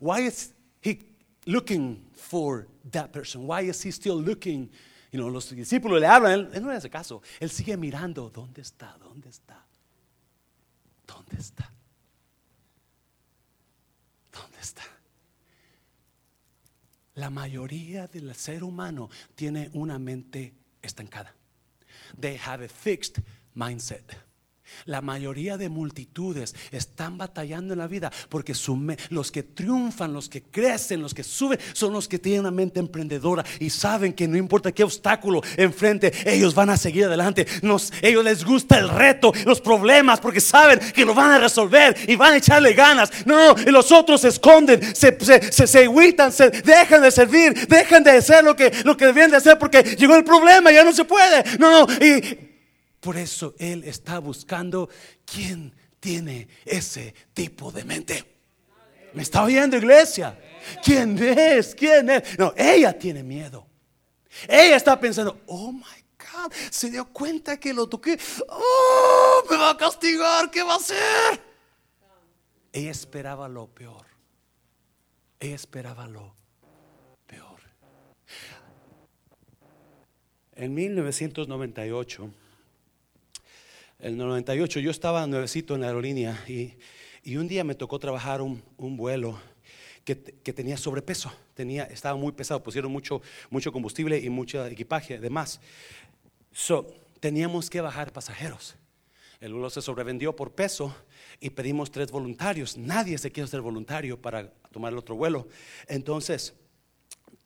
Why 0.00 0.20
is 0.20 0.52
he 0.80 1.00
looking 1.46 2.04
for 2.12 2.66
that 2.90 3.12
person? 3.12 3.46
Why 3.46 3.62
is 3.62 3.82
he 3.82 3.90
still 3.90 4.20
looking? 4.20 4.70
You 5.12 5.20
know, 5.20 5.28
los 5.28 5.50
discípulos 5.50 6.00
le 6.00 6.06
hablan, 6.06 6.50
él, 6.52 6.62
no 6.62 6.68
le 6.68 6.76
hace 6.76 6.90
caso. 6.90 7.22
Él 7.40 7.50
sigue 7.50 7.76
mirando, 7.76 8.30
¿dónde 8.30 8.62
está? 8.62 8.96
¿Dónde 8.98 9.28
está? 9.28 9.64
¿Dónde 11.06 11.36
está? 11.38 11.70
¿Dónde 14.32 14.58
está? 14.60 14.82
La 17.14 17.30
mayoría 17.30 18.08
del 18.08 18.34
ser 18.34 18.64
humano 18.64 19.08
tiene 19.36 19.70
una 19.74 19.98
mente 19.98 20.52
estancada. 20.82 21.32
They 22.18 22.36
have 22.36 22.64
a 22.64 22.68
fixed 22.68 23.22
mindset. 23.54 24.16
La 24.86 25.00
mayoría 25.00 25.56
de 25.56 25.68
multitudes 25.68 26.54
están 26.70 27.16
batallando 27.18 27.74
en 27.74 27.78
la 27.78 27.86
vida 27.86 28.12
porque 28.28 28.54
los 29.10 29.30
que 29.30 29.42
triunfan, 29.42 30.12
los 30.12 30.28
que 30.28 30.42
crecen, 30.42 31.02
los 31.02 31.14
que 31.14 31.22
suben, 31.22 31.58
son 31.72 31.92
los 31.92 32.08
que 32.08 32.18
tienen 32.18 32.40
una 32.40 32.50
mente 32.50 32.80
emprendedora 32.80 33.44
y 33.60 33.70
saben 33.70 34.12
que 34.12 34.28
no 34.28 34.36
importa 34.36 34.72
qué 34.72 34.84
obstáculo 34.84 35.42
enfrente, 35.56 36.12
ellos 36.24 36.54
van 36.54 36.70
a 36.70 36.76
seguir 36.76 37.04
adelante. 37.04 37.46
ellos 38.02 38.24
les 38.24 38.44
gusta 38.44 38.78
el 38.78 38.88
reto, 38.88 39.32
los 39.44 39.60
problemas, 39.60 40.20
porque 40.20 40.40
saben 40.40 40.78
que 40.78 41.04
lo 41.04 41.14
van 41.14 41.32
a 41.32 41.38
resolver 41.38 41.96
y 42.06 42.16
van 42.16 42.34
a 42.34 42.36
echarle 42.38 42.72
ganas. 42.72 43.10
No, 43.26 43.54
y 43.58 43.70
los 43.70 43.90
otros 43.92 44.20
se 44.22 44.28
esconden, 44.28 44.94
se, 44.94 45.16
se, 45.20 45.66
se, 45.66 46.50
dejan 46.64 47.02
de 47.02 47.10
servir, 47.10 47.66
dejan 47.68 48.02
de 48.02 48.10
hacer 48.12 48.44
lo 48.44 48.56
que, 48.56 48.72
lo 48.84 48.96
que 48.96 49.06
debían 49.06 49.30
de 49.30 49.36
hacer 49.36 49.58
porque 49.58 49.82
llegó 49.82 50.16
el 50.16 50.24
problema, 50.24 50.72
ya 50.72 50.84
no 50.84 50.92
se 50.92 51.04
puede. 51.04 51.58
No, 51.58 51.86
no, 51.86 52.04
y 52.04 52.53
por 53.04 53.18
eso 53.18 53.54
Él 53.58 53.84
está 53.84 54.18
buscando 54.18 54.88
quién 55.26 55.74
tiene 56.00 56.48
ese 56.64 57.14
tipo 57.34 57.70
de 57.70 57.84
mente. 57.84 58.24
¿Me 59.12 59.22
está 59.22 59.44
oyendo, 59.44 59.76
iglesia? 59.76 60.40
¿Quién 60.82 61.22
es? 61.22 61.74
¿Quién 61.74 62.08
es? 62.08 62.38
No, 62.38 62.54
ella 62.56 62.98
tiene 62.98 63.22
miedo. 63.22 63.66
Ella 64.48 64.76
está 64.76 64.98
pensando, 64.98 65.42
oh 65.48 65.70
my 65.70 65.82
God, 66.18 66.50
se 66.70 66.90
dio 66.90 67.04
cuenta 67.04 67.60
que 67.60 67.74
lo 67.74 67.86
toqué. 67.86 68.18
Oh, 68.48 69.44
me 69.50 69.58
va 69.58 69.70
a 69.72 69.76
castigar, 69.76 70.50
¿qué 70.50 70.62
va 70.62 70.72
a 70.72 70.76
hacer? 70.76 71.42
Ella 72.72 72.90
esperaba 72.90 73.50
lo 73.50 73.66
peor. 73.66 74.06
Ella 75.38 75.56
esperaba 75.56 76.06
lo 76.06 76.34
peor. 77.26 77.60
En 80.54 80.72
1998 80.72 82.30
el 84.04 84.18
98, 84.18 84.80
yo 84.80 84.90
estaba 84.90 85.26
nuevecito 85.26 85.74
en 85.74 85.80
la 85.80 85.86
aerolínea 85.86 86.44
y, 86.46 86.74
un 87.38 87.48
día 87.48 87.64
me 87.64 87.74
tocó 87.74 87.98
trabajar 87.98 88.42
un, 88.42 88.62
vuelo 88.76 89.40
que, 90.04 90.14
tenía 90.14 90.76
sobrepeso, 90.76 91.32
tenía, 91.54 91.84
estaba 91.84 92.14
muy 92.14 92.32
pesado, 92.32 92.62
pusieron 92.62 92.92
mucho, 92.92 93.22
mucho 93.48 93.72
combustible 93.72 94.18
y 94.18 94.28
mucho 94.28 94.66
equipaje 94.66 95.14
además. 95.14 95.58
So, 96.52 96.86
teníamos 97.18 97.70
que 97.70 97.80
bajar 97.80 98.12
pasajeros. 98.12 98.76
El 99.40 99.54
vuelo 99.54 99.70
se 99.70 99.80
sobrevendió 99.80 100.36
por 100.36 100.52
peso 100.52 100.94
y 101.40 101.48
pedimos 101.48 101.90
tres 101.90 102.10
voluntarios. 102.10 102.76
Nadie 102.76 103.16
se 103.16 103.32
quiere 103.32 103.48
ser 103.48 103.62
voluntario 103.62 104.20
para 104.20 104.50
tomar 104.70 104.92
el 104.92 104.98
otro 104.98 105.16
vuelo. 105.16 105.48
Entonces, 105.88 106.52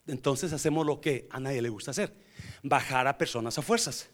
entonces 0.09 0.53
hacemos 0.53 0.85
lo 0.85 1.01
que 1.01 1.29
a 1.31 1.39
nadie 1.39 1.63
le 1.63 1.69
gusta 1.69 1.93
hacer, 1.93 2.13
bajar 2.65 3.07
a 3.07 3.17
personas 3.17 3.57
a 3.59 3.63
fuerzas. 3.63 4.11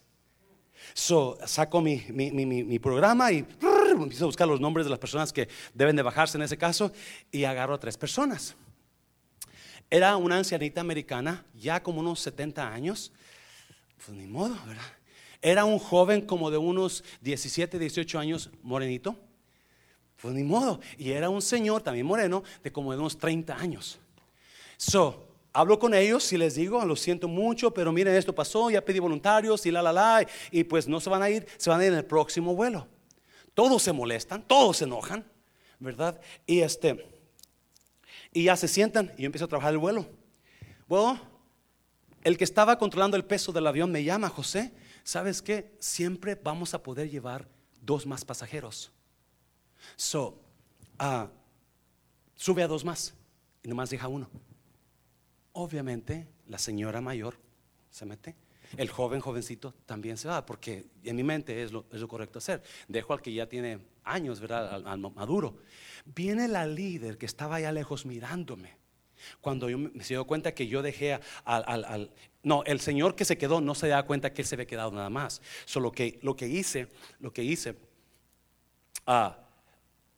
So, 0.93 1.37
saco 1.45 1.81
mi, 1.81 2.05
mi, 2.09 2.79
programa 2.79 3.31
y 3.31 3.45
empiezo 3.91 4.25
a 4.25 4.27
buscar 4.27 4.47
los 4.47 4.59
nombres 4.59 4.85
de 4.85 4.89
las 4.89 4.99
personas 4.99 5.33
que 5.33 5.47
deben 5.73 5.95
de 5.95 6.01
bajarse 6.01 6.37
en 6.37 6.43
ese 6.43 6.57
caso 6.57 6.91
y 7.31 7.43
agarro 7.43 7.73
a 7.75 7.79
tres 7.79 7.97
personas. 7.97 8.55
Era 9.89 10.17
una 10.17 10.37
ancianita 10.37 10.81
americana, 10.81 11.45
ya 11.53 11.81
como 11.81 11.99
unos 11.99 12.19
70 12.21 12.73
años. 12.73 13.11
Pues 14.03 14.17
ni 14.17 14.27
modo, 14.27 14.55
¿verdad? 14.65 14.83
Era 15.41 15.65
un 15.65 15.79
joven 15.79 16.21
como 16.21 16.49
de 16.49 16.57
unos 16.57 17.03
17, 17.21 17.77
18 17.77 18.19
años, 18.19 18.49
morenito. 18.63 19.15
Pues 20.21 20.33
ni 20.33 20.43
modo. 20.43 20.79
Y 20.97 21.11
era 21.11 21.29
un 21.29 21.41
señor 21.41 21.81
también 21.81 22.05
moreno, 22.05 22.43
de 22.63 22.71
como 22.71 22.91
de 22.91 22.99
unos 22.99 23.17
30 23.17 23.55
años. 23.55 23.99
So, 24.77 25.24
hablo 25.55 25.79
con 25.79 25.93
ellos 25.93 26.31
y 26.33 26.37
les 26.37 26.55
digo, 26.55 26.83
lo 26.83 26.97
siento 26.97 27.29
mucho, 27.29 27.73
pero 27.73 27.93
miren, 27.93 28.13
esto 28.13 28.35
pasó, 28.35 28.69
ya 28.69 28.83
pedí 28.83 28.99
voluntarios 28.99 29.65
y 29.65 29.71
la, 29.71 29.81
la, 29.81 29.93
la, 29.93 30.27
y 30.51 30.65
pues 30.65 30.85
no 30.85 30.99
se 30.99 31.09
van 31.09 31.23
a 31.23 31.29
ir, 31.29 31.47
se 31.57 31.69
van 31.69 31.79
a 31.79 31.85
ir 31.85 31.93
en 31.93 31.99
el 31.99 32.05
próximo 32.05 32.53
vuelo. 32.53 32.87
Todos 33.53 33.81
se 33.81 33.93
molestan, 33.93 34.43
todos 34.45 34.77
se 34.77 34.83
enojan, 34.83 35.25
¿verdad? 35.79 36.19
Y 36.45 36.59
este, 36.59 37.07
y 38.33 38.43
ya 38.43 38.57
se 38.57 38.67
sientan 38.67 39.13
y 39.17 39.21
yo 39.21 39.27
empiezo 39.27 39.45
a 39.45 39.47
trabajar 39.47 39.71
el 39.71 39.77
vuelo. 39.77 40.05
Bueno, 40.89 41.21
el 42.25 42.37
que 42.37 42.43
estaba 42.43 42.77
controlando 42.77 43.15
el 43.15 43.23
peso 43.23 43.53
del 43.53 43.65
avión 43.65 43.89
me 43.93 44.03
llama, 44.03 44.27
José, 44.27 44.73
¿sabes 45.05 45.41
qué? 45.41 45.73
Siempre 45.79 46.35
vamos 46.35 46.73
a 46.73 46.83
poder 46.83 47.09
llevar 47.09 47.47
dos 47.81 48.05
más 48.05 48.25
pasajeros. 48.25 48.91
So, 49.95 50.37
uh, 50.99 51.27
sube 52.35 52.61
a 52.61 52.67
dos 52.67 52.83
más 52.83 53.13
y 53.63 53.69
nomás 53.69 53.89
deja 53.89 54.09
uno. 54.09 54.29
Obviamente 55.57 56.27
la 56.49 56.57
señora 56.57 56.99
mayor 56.99 57.37
se 57.89 58.05
mete. 58.05 58.35
El 58.75 58.89
joven, 58.89 59.21
jovencito 59.21 59.73
también 59.85 60.17
se 60.17 60.27
va, 60.27 60.45
porque 60.45 60.85
en 61.01 61.15
mi 61.15 61.23
mente 61.23 61.63
es 61.63 61.71
lo, 61.71 61.85
correcto 62.09 62.39
hacer. 62.39 62.61
Dejo 62.89 63.13
al 63.13 63.21
que 63.21 63.33
ya 63.33 63.47
tiene 63.47 63.79
años, 64.03 64.41
¿verdad? 64.41 64.85
Al, 64.85 64.99
maduro. 64.99 65.59
Viene 66.03 66.49
la 66.49 66.67
líder 66.67 67.17
que 67.17 67.25
estaba 67.25 67.55
allá 67.55 67.71
lejos 67.71 68.05
mirándome. 68.05 68.75
Cuando 69.39 69.69
yo 69.69 69.77
me, 69.77 70.03
se 70.03 70.15
dio 70.15 70.27
cuenta 70.27 70.53
que 70.53 70.67
yo 70.67 70.81
dejé 70.81 71.21
al, 71.45 72.11
No, 72.43 72.65
el 72.65 72.81
señor 72.81 73.15
que 73.15 73.23
se 73.23 73.37
quedó 73.37 73.61
no 73.61 73.75
se 73.75 73.87
da 73.87 74.03
cuenta 74.03 74.33
que 74.33 74.41
él 74.41 74.47
se 74.47 74.55
había 74.55 74.67
quedado 74.67 74.91
nada 74.91 75.09
más. 75.09 75.41
Solo 75.63 75.89
que 75.93 76.19
lo 76.21 76.35
que 76.35 76.49
hice, 76.49 76.89
lo 77.21 77.31
que 77.31 77.43
hice, 77.43 77.77
ah, 79.07 79.39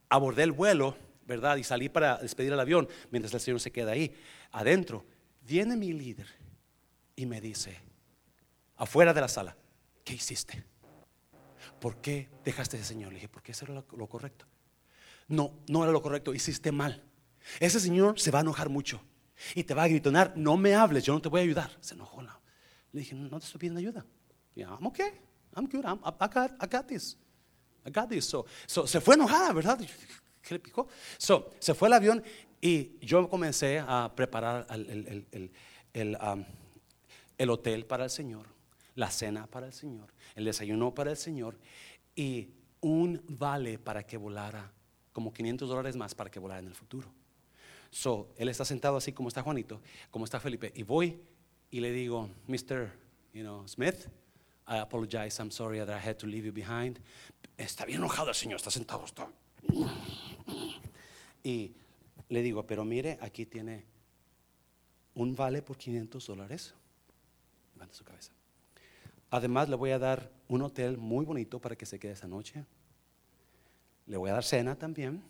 abordé 0.10 0.42
el 0.42 0.52
vuelo, 0.52 0.98
¿verdad? 1.28 1.58
Y 1.58 1.64
salí 1.64 1.90
para 1.90 2.18
despedir 2.18 2.54
al 2.54 2.60
avión 2.60 2.90
mientras 3.12 3.32
el 3.36 3.40
señor 3.40 3.60
se 3.60 3.72
queda 3.72 3.92
ahí, 3.92 4.16
adentro 4.52 5.06
Viene 5.48 5.78
mi 5.78 5.94
líder 5.94 6.28
y 7.16 7.26
me 7.26 7.40
dice, 7.40 7.80
afuera 8.76 9.14
de 9.14 9.22
la 9.22 9.30
sala, 9.30 9.56
¿qué 10.04 10.14
hiciste? 10.14 10.66
¿Por 11.80 12.02
qué 12.02 12.30
dejaste 12.44 12.76
ese 12.76 12.86
señor? 12.86 13.14
Le 13.14 13.16
dije, 13.16 13.30
porque 13.30 13.54
eso 13.54 13.64
era 13.64 13.74
lo, 13.76 14.08
correcto. 14.08 14.46
No, 15.30 15.54
no 15.70 15.84
era 15.84 15.94
lo 15.94 16.02
correcto, 16.02 16.34
hiciste 16.34 16.74
mal. 16.74 17.02
Ese 17.62 17.80
señor 17.80 18.20
se 18.20 18.30
va 18.30 18.40
a 18.40 18.42
enojar 18.42 18.68
mucho 18.68 19.02
y 19.56 19.64
te 19.64 19.74
va 19.74 19.84
a 19.84 19.88
gritonar, 19.88 20.34
no 20.36 20.58
me 20.58 20.76
hables, 20.76 21.06
yo 21.06 21.14
no 21.14 21.22
te 21.22 21.30
voy 21.30 21.40
a 21.40 21.44
ayudar. 21.44 21.72
Se 21.80 21.94
enojó. 21.94 22.22
Le 22.92 23.00
dije, 23.00 23.16
no 23.16 23.40
te 23.40 23.46
estoy 23.46 23.60
pidiendo 23.60 23.80
ayuda. 23.80 24.06
Y 24.54 24.62
I'm 24.64 24.86
okay, 24.88 25.12
I'm 25.56 25.68
good, 25.68 25.86
I'm, 25.86 26.00
I, 26.04 26.28
got, 26.28 26.52
I 26.62 26.68
got 26.68 26.88
this. 26.88 27.18
I 27.86 27.92
got 27.92 28.10
this. 28.10 28.26
So, 28.26 28.46
se 28.86 29.00
fue 29.00 29.16
enojada, 29.16 29.54
¿verdad? 29.54 29.80
¿Qué 30.42 30.56
le 30.56 30.60
picó? 30.60 30.88
So, 31.18 31.52
se 31.60 31.74
fue 31.74 31.88
el 31.88 31.94
avión 31.94 32.24
y 32.62 32.98
yo 33.06 33.30
comencé 33.30 33.80
a 33.80 34.12
preparar 34.16 34.66
el, 34.70 35.52
el, 35.94 37.50
hotel 37.50 37.86
para 37.86 38.06
el 38.06 38.10
Señor, 38.10 38.48
la 38.96 39.12
cena 39.12 39.48
para 39.48 39.68
el 39.68 39.74
Señor, 39.74 40.12
el 40.36 40.46
desayuno 40.46 40.94
para 40.94 41.12
el 41.12 41.18
Señor 41.18 41.58
y 42.16 42.50
un 42.82 43.24
vale 43.28 43.78
para 43.78 44.04
que 44.04 44.18
volara, 44.18 44.72
como 45.14 45.34
500 45.34 45.70
dólares 45.70 45.96
más 45.96 46.16
para 46.16 46.30
que 46.32 46.40
volara 46.40 46.60
en 46.60 46.68
el 46.68 46.76
futuro. 46.76 47.12
So, 47.92 48.34
él 48.38 48.50
está 48.50 48.66
sentado 48.66 48.98
así 48.98 49.14
como 49.14 49.30
está 49.30 49.42
Juanito, 49.44 49.82
como 50.12 50.26
está 50.26 50.40
Felipe, 50.40 50.72
y 50.76 50.84
voy 50.84 51.20
y 51.70 51.80
le 51.80 51.92
digo, 51.92 52.30
Mr. 52.48 52.92
You 53.34 53.44
know, 53.44 53.68
Smith, 53.68 54.08
I 54.68 54.80
apologize, 54.80 55.40
I'm 55.40 55.52
sorry 55.52 55.80
that 55.80 55.90
I 55.90 56.00
had 56.00 56.18
to 56.18 56.28
leave 56.28 56.46
you 56.46 56.52
behind. 56.52 57.00
Está 57.58 57.86
bien 57.86 58.00
enojado 58.00 58.30
el 58.30 58.36
Señor, 58.36 58.58
está 58.58 58.72
sentado. 58.72 59.06
Está. 59.06 59.30
Y 61.44 61.72
le 62.30 62.42
digo, 62.42 62.66
pero 62.66 62.84
mire, 62.84 63.18
aquí 63.22 63.46
tiene 63.46 63.86
un 65.16 65.36
vale 65.36 65.62
por 65.62 65.78
500 65.78 66.26
dólares. 66.28 66.74
Levanta 67.74 67.96
su 67.96 68.04
cabeza. 68.04 68.32
Además, 69.30 69.70
le 69.70 69.76
voy 69.76 69.92
a 69.92 70.00
dar 70.00 70.32
un 70.48 70.62
hotel 70.62 70.98
muy 70.98 71.26
bonito 71.26 71.60
para 71.60 71.76
que 71.76 71.86
se 71.86 72.00
quede 72.00 72.14
esa 72.14 72.28
noche. 72.28 72.66
Le 74.06 74.18
voy 74.18 74.30
a 74.30 74.34
dar 74.34 74.44
cena 74.44 74.76
también. 74.76 75.22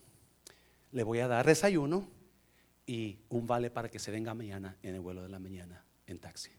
Le 0.92 1.04
voy 1.04 1.20
a 1.20 1.28
dar 1.28 1.46
desayuno 1.46 2.08
y 2.86 3.20
un 3.30 3.48
vale 3.48 3.70
para 3.70 3.90
que 3.90 4.00
se 4.00 4.12
venga 4.12 4.34
mañana 4.34 4.78
en 4.82 4.96
el 4.96 5.02
vuelo 5.02 5.22
de 5.22 5.30
la 5.30 5.40
mañana 5.40 5.84
en 6.06 6.20
taxi. 6.20 6.52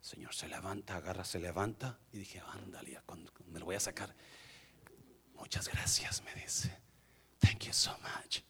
Señor 0.00 0.34
se 0.34 0.48
levanta, 0.48 0.96
agarra, 0.96 1.24
se 1.24 1.38
levanta 1.38 1.98
y 2.12 2.18
dije, 2.18 2.40
ándale, 2.40 3.00
me 3.46 3.58
lo 3.58 3.66
voy 3.66 3.76
a 3.76 3.80
sacar. 3.80 4.14
Muchas 5.34 5.68
gracias, 5.68 6.22
me 6.24 6.34
dice. 6.34 6.70
Thank 7.40 7.64
you 7.64 7.72
so 7.72 7.92
much. 8.02 8.42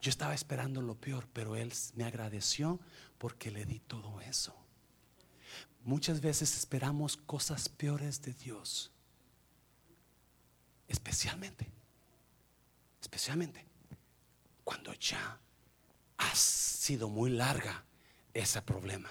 Yo 0.00 0.10
estaba 0.10 0.34
esperando 0.34 0.82
lo 0.82 0.94
peor, 0.94 1.28
pero 1.32 1.56
él 1.56 1.72
me 1.94 2.04
agradeció 2.04 2.80
porque 3.18 3.50
le 3.50 3.64
di 3.64 3.80
todo 3.80 4.20
eso. 4.20 4.54
Muchas 5.82 6.20
veces 6.20 6.56
esperamos 6.56 7.16
cosas 7.16 7.68
peores 7.68 8.22
de 8.22 8.32
Dios. 8.34 8.92
Especialmente, 10.88 11.70
especialmente 13.00 13.66
cuando 14.66 14.92
ya 14.94 15.38
ha 16.18 16.34
sido 16.34 17.08
muy 17.08 17.30
larga 17.30 17.84
ese 18.34 18.60
problema. 18.62 19.08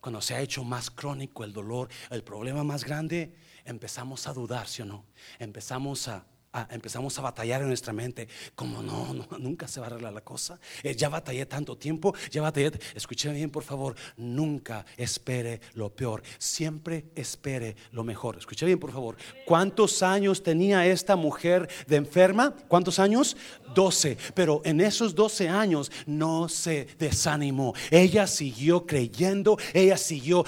Cuando 0.00 0.20
se 0.22 0.36
ha 0.36 0.40
hecho 0.40 0.62
más 0.62 0.88
crónico 0.88 1.42
el 1.42 1.52
dolor, 1.52 1.88
el 2.10 2.22
problema 2.22 2.62
más 2.62 2.84
grande, 2.84 3.34
empezamos 3.64 4.28
a 4.28 4.32
dudar, 4.32 4.68
¿sí 4.68 4.82
o 4.82 4.84
no? 4.84 5.04
Empezamos 5.40 6.06
a 6.06 6.24
empezamos 6.70 7.18
a 7.18 7.22
batallar 7.22 7.62
en 7.62 7.68
nuestra 7.68 7.92
mente, 7.92 8.28
como 8.54 8.82
no, 8.82 9.26
nunca 9.38 9.68
se 9.68 9.80
va 9.80 9.86
a 9.86 9.90
arreglar 9.90 10.12
la 10.12 10.20
cosa. 10.20 10.58
Eh, 10.82 10.94
ya 10.94 11.08
batallé 11.08 11.46
tanto 11.46 11.76
tiempo, 11.76 12.14
ya 12.30 12.42
batallé. 12.42 12.72
Escúcheme 12.94 13.34
bien, 13.34 13.50
por 13.50 13.62
favor, 13.62 13.94
nunca 14.16 14.84
espere 14.96 15.60
lo 15.74 15.90
peor, 15.90 16.22
siempre 16.38 17.06
espere 17.14 17.76
lo 17.92 18.04
mejor. 18.04 18.38
Escuche 18.38 18.66
bien, 18.66 18.78
por 18.78 18.92
favor. 18.92 19.16
¿Cuántos 19.44 20.02
años 20.02 20.42
tenía 20.42 20.86
esta 20.86 21.16
mujer 21.16 21.68
de 21.86 21.96
enferma? 21.96 22.54
¿Cuántos 22.68 22.98
años? 22.98 23.36
12. 23.74 24.16
Pero 24.34 24.62
en 24.64 24.80
esos 24.80 25.14
12 25.14 25.48
años 25.48 25.90
no 26.06 26.48
se 26.48 26.86
desanimó. 26.98 27.74
Ella 27.90 28.26
siguió 28.26 28.86
creyendo, 28.86 29.58
ella 29.72 29.96
siguió. 29.96 30.44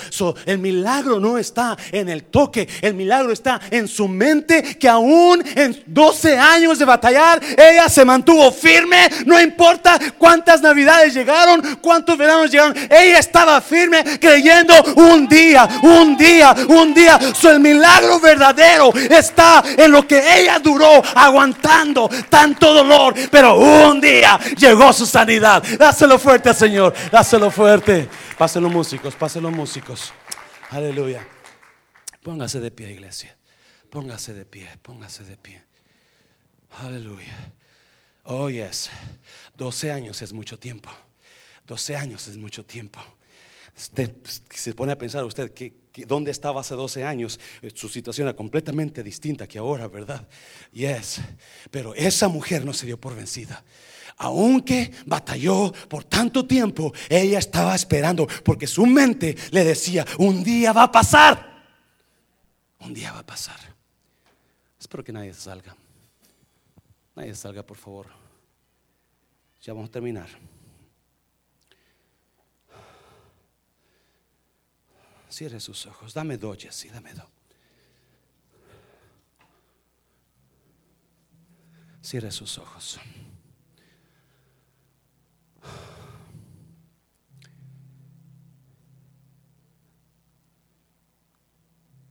el 0.47 0.59
milagro 0.59 1.21
no 1.21 1.39
está 1.39 1.77
en 1.93 2.09
el 2.09 2.25
toque, 2.25 2.69
el 2.83 2.95
milagro 2.95 3.33
está 3.33 3.61
en 3.71 3.89
su 3.89 4.09
mente 4.09 4.77
que 4.79 4.89
aún 4.89 5.43
en 5.55 5.89
12 5.91 6.38
años 6.38 6.78
de 6.78 6.84
batallar, 6.84 7.41
ella 7.57 7.88
se 7.88 8.05
mantuvo 8.05 8.51
firme, 8.53 9.09
no 9.26 9.41
importa 9.41 9.99
cuántas 10.16 10.62
navidades 10.62 11.12
llegaron, 11.12 11.78
cuántos 11.80 12.16
veranos 12.16 12.51
llegaron, 12.51 12.76
ella 12.76 13.18
estaba 13.18 13.61
firme 13.61 14.05
creyendo 14.20 14.74
un 14.97 15.28
día, 15.28 15.68
un 15.82 16.16
día, 16.16 16.55
un 16.68 16.95
día. 16.95 17.18
So, 17.34 17.51
el 17.51 17.61
milagro 17.61 18.20
verdadero 18.20 18.93
está 18.95 19.62
en 19.76 19.91
lo 19.91 20.07
que 20.07 20.41
ella 20.41 20.59
duró 20.61 21.03
aguantando 21.14 22.09
tanto 22.28 22.72
dolor, 22.72 23.14
pero 23.30 23.57
un 23.57 24.01
día 24.01 24.38
llegó 24.57 24.93
su 24.93 25.07
sanidad. 25.07 25.62
Dáselo 25.78 26.18
fuerte, 26.18 26.55
Señor, 26.55 26.95
dáselo 27.11 27.51
fuerte. 27.51 28.09
Pásenlo 28.38 28.70
músicos, 28.70 29.14
pásenlo 29.16 29.51
músicos. 29.51 30.12
Aleluya. 30.70 31.26
Póngase 32.22 32.61
de 32.61 32.70
pie, 32.70 32.93
iglesia. 32.93 33.36
Póngase 33.91 34.32
de 34.32 34.45
pie, 34.45 34.68
póngase 34.82 35.24
de 35.24 35.36
pie. 35.36 35.70
Aleluya. 36.79 37.53
Oh, 38.25 38.49
yes. 38.49 38.91
12 39.57 39.91
años 39.91 40.23
es 40.23 40.33
mucho 40.33 40.59
tiempo. 40.59 40.91
12 41.66 41.97
años 41.97 42.29
es 42.29 42.37
mucho 42.37 42.64
tiempo. 42.64 43.01
Usted 43.77 44.14
se 44.51 44.75
pone 44.75 44.93
a 44.93 44.99
pensar 44.99 45.25
usted 45.25 45.53
dónde 46.07 46.31
estaba 46.31 46.61
hace 46.61 46.75
12 46.75 47.05
años, 47.05 47.41
eh, 47.62 47.71
su 47.75 47.89
situación 47.89 48.29
era 48.29 48.37
completamente 48.37 49.03
distinta 49.03 49.47
que 49.47 49.59
ahora, 49.59 49.89
¿verdad? 49.89 50.27
Yes. 50.73 51.21
Pero 51.71 51.95
esa 51.95 52.29
mujer 52.29 52.64
no 52.64 52.73
se 52.73 52.87
dio 52.87 53.01
por 53.01 53.14
vencida. 53.14 53.62
Aunque 54.18 54.91
batalló 55.07 55.73
por 55.89 56.05
tanto 56.05 56.47
tiempo, 56.47 56.93
ella 57.09 57.39
estaba 57.39 57.75
esperando 57.75 58.27
porque 58.45 58.66
su 58.66 58.85
mente 58.85 59.37
le 59.51 59.64
decía, 59.64 60.05
un 60.18 60.45
día 60.45 60.73
va 60.73 60.85
a 60.85 60.93
pasar. 60.93 61.64
Un 62.81 62.93
día 62.93 63.12
va 63.12 63.21
a 63.21 63.27
pasar. 63.27 63.59
Espero 64.79 65.03
que 65.03 65.12
nadie 65.12 65.33
salga. 65.33 65.75
Nadie 67.15 67.35
salga, 67.35 67.63
por 67.63 67.77
favor. 67.77 68.07
Ya 69.61 69.73
vamos 69.73 69.89
a 69.89 69.93
terminar. 69.93 70.29
Cierre 75.29 75.61
sus 75.61 75.87
ojos. 75.87 76.15
Dame 76.15 76.37
dos, 76.37 76.59
Jessy, 76.59 76.89
dame 76.89 77.13
dos. 77.15 77.29
Cierre 82.03 82.31
sus 82.31 82.59
ojos. 82.59 82.99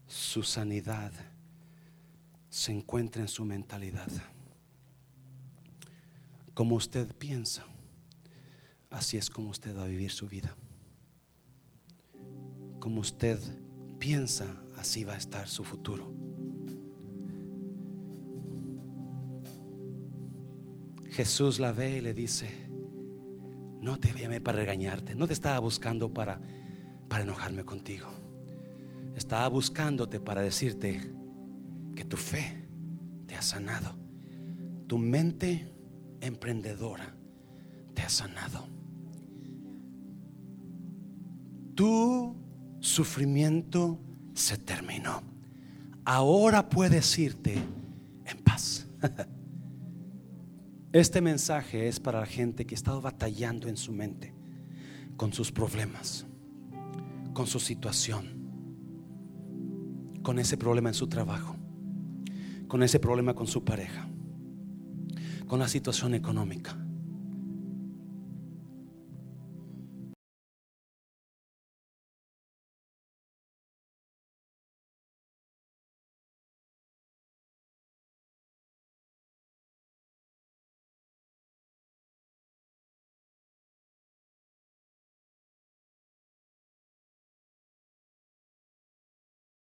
Su 0.07 0.43
sanidad 0.43 1.11
se 2.49 2.71
encuentra 2.71 3.21
en 3.21 3.27
su 3.27 3.43
mentalidad 3.43 4.09
como 6.59 6.75
usted 6.75 7.07
piensa, 7.15 7.63
así 8.89 9.15
es 9.15 9.29
como 9.29 9.49
usted 9.49 9.77
va 9.77 9.83
a 9.83 9.87
vivir 9.87 10.11
su 10.11 10.27
vida. 10.27 10.57
Como 12.81 12.99
usted 12.99 13.39
piensa, 13.97 14.61
así 14.75 15.05
va 15.05 15.13
a 15.13 15.17
estar 15.17 15.47
su 15.47 15.63
futuro. 15.63 16.13
Jesús 21.05 21.61
la 21.61 21.71
ve 21.71 21.99
y 21.99 22.01
le 22.01 22.13
dice, 22.13 22.49
no 23.79 23.97
te 23.97 24.11
llamé 24.11 24.41
para 24.41 24.57
regañarte, 24.57 25.15
no 25.15 25.27
te 25.27 25.33
estaba 25.33 25.59
buscando 25.59 26.13
para, 26.13 26.41
para 27.07 27.23
enojarme 27.23 27.63
contigo. 27.63 28.09
Estaba 29.15 29.47
buscándote 29.47 30.19
para 30.19 30.41
decirte 30.41 30.99
que 31.95 32.03
tu 32.03 32.17
fe 32.17 32.67
te 33.27 33.35
ha 33.35 33.41
sanado. 33.41 33.95
Tu 34.87 34.97
mente 34.97 35.78
emprendedora 36.21 37.15
te 37.93 38.01
ha 38.01 38.09
sanado. 38.09 38.67
Tu 41.75 42.35
sufrimiento 42.79 43.99
se 44.33 44.57
terminó. 44.57 45.21
Ahora 46.05 46.67
puedes 46.69 47.17
irte 47.17 47.55
en 48.25 48.37
paz. 48.43 48.87
Este 50.91 51.21
mensaje 51.21 51.87
es 51.87 51.99
para 51.99 52.19
la 52.19 52.25
gente 52.25 52.65
que 52.65 52.73
ha 52.73 52.75
estado 52.75 52.99
batallando 52.99 53.67
en 53.67 53.77
su 53.77 53.91
mente 53.91 54.33
con 55.17 55.31
sus 55.31 55.51
problemas, 55.51 56.25
con 57.31 57.45
su 57.45 57.59
situación, 57.59 58.25
con 60.23 60.39
ese 60.39 60.57
problema 60.57 60.89
en 60.89 60.95
su 60.95 61.05
trabajo, 61.05 61.55
con 62.67 62.81
ese 62.81 62.99
problema 62.99 63.35
con 63.35 63.45
su 63.45 63.63
pareja 63.63 64.08
con 65.49 65.59
la 65.59 65.67
situación 65.67 66.13
económica. 66.13 66.78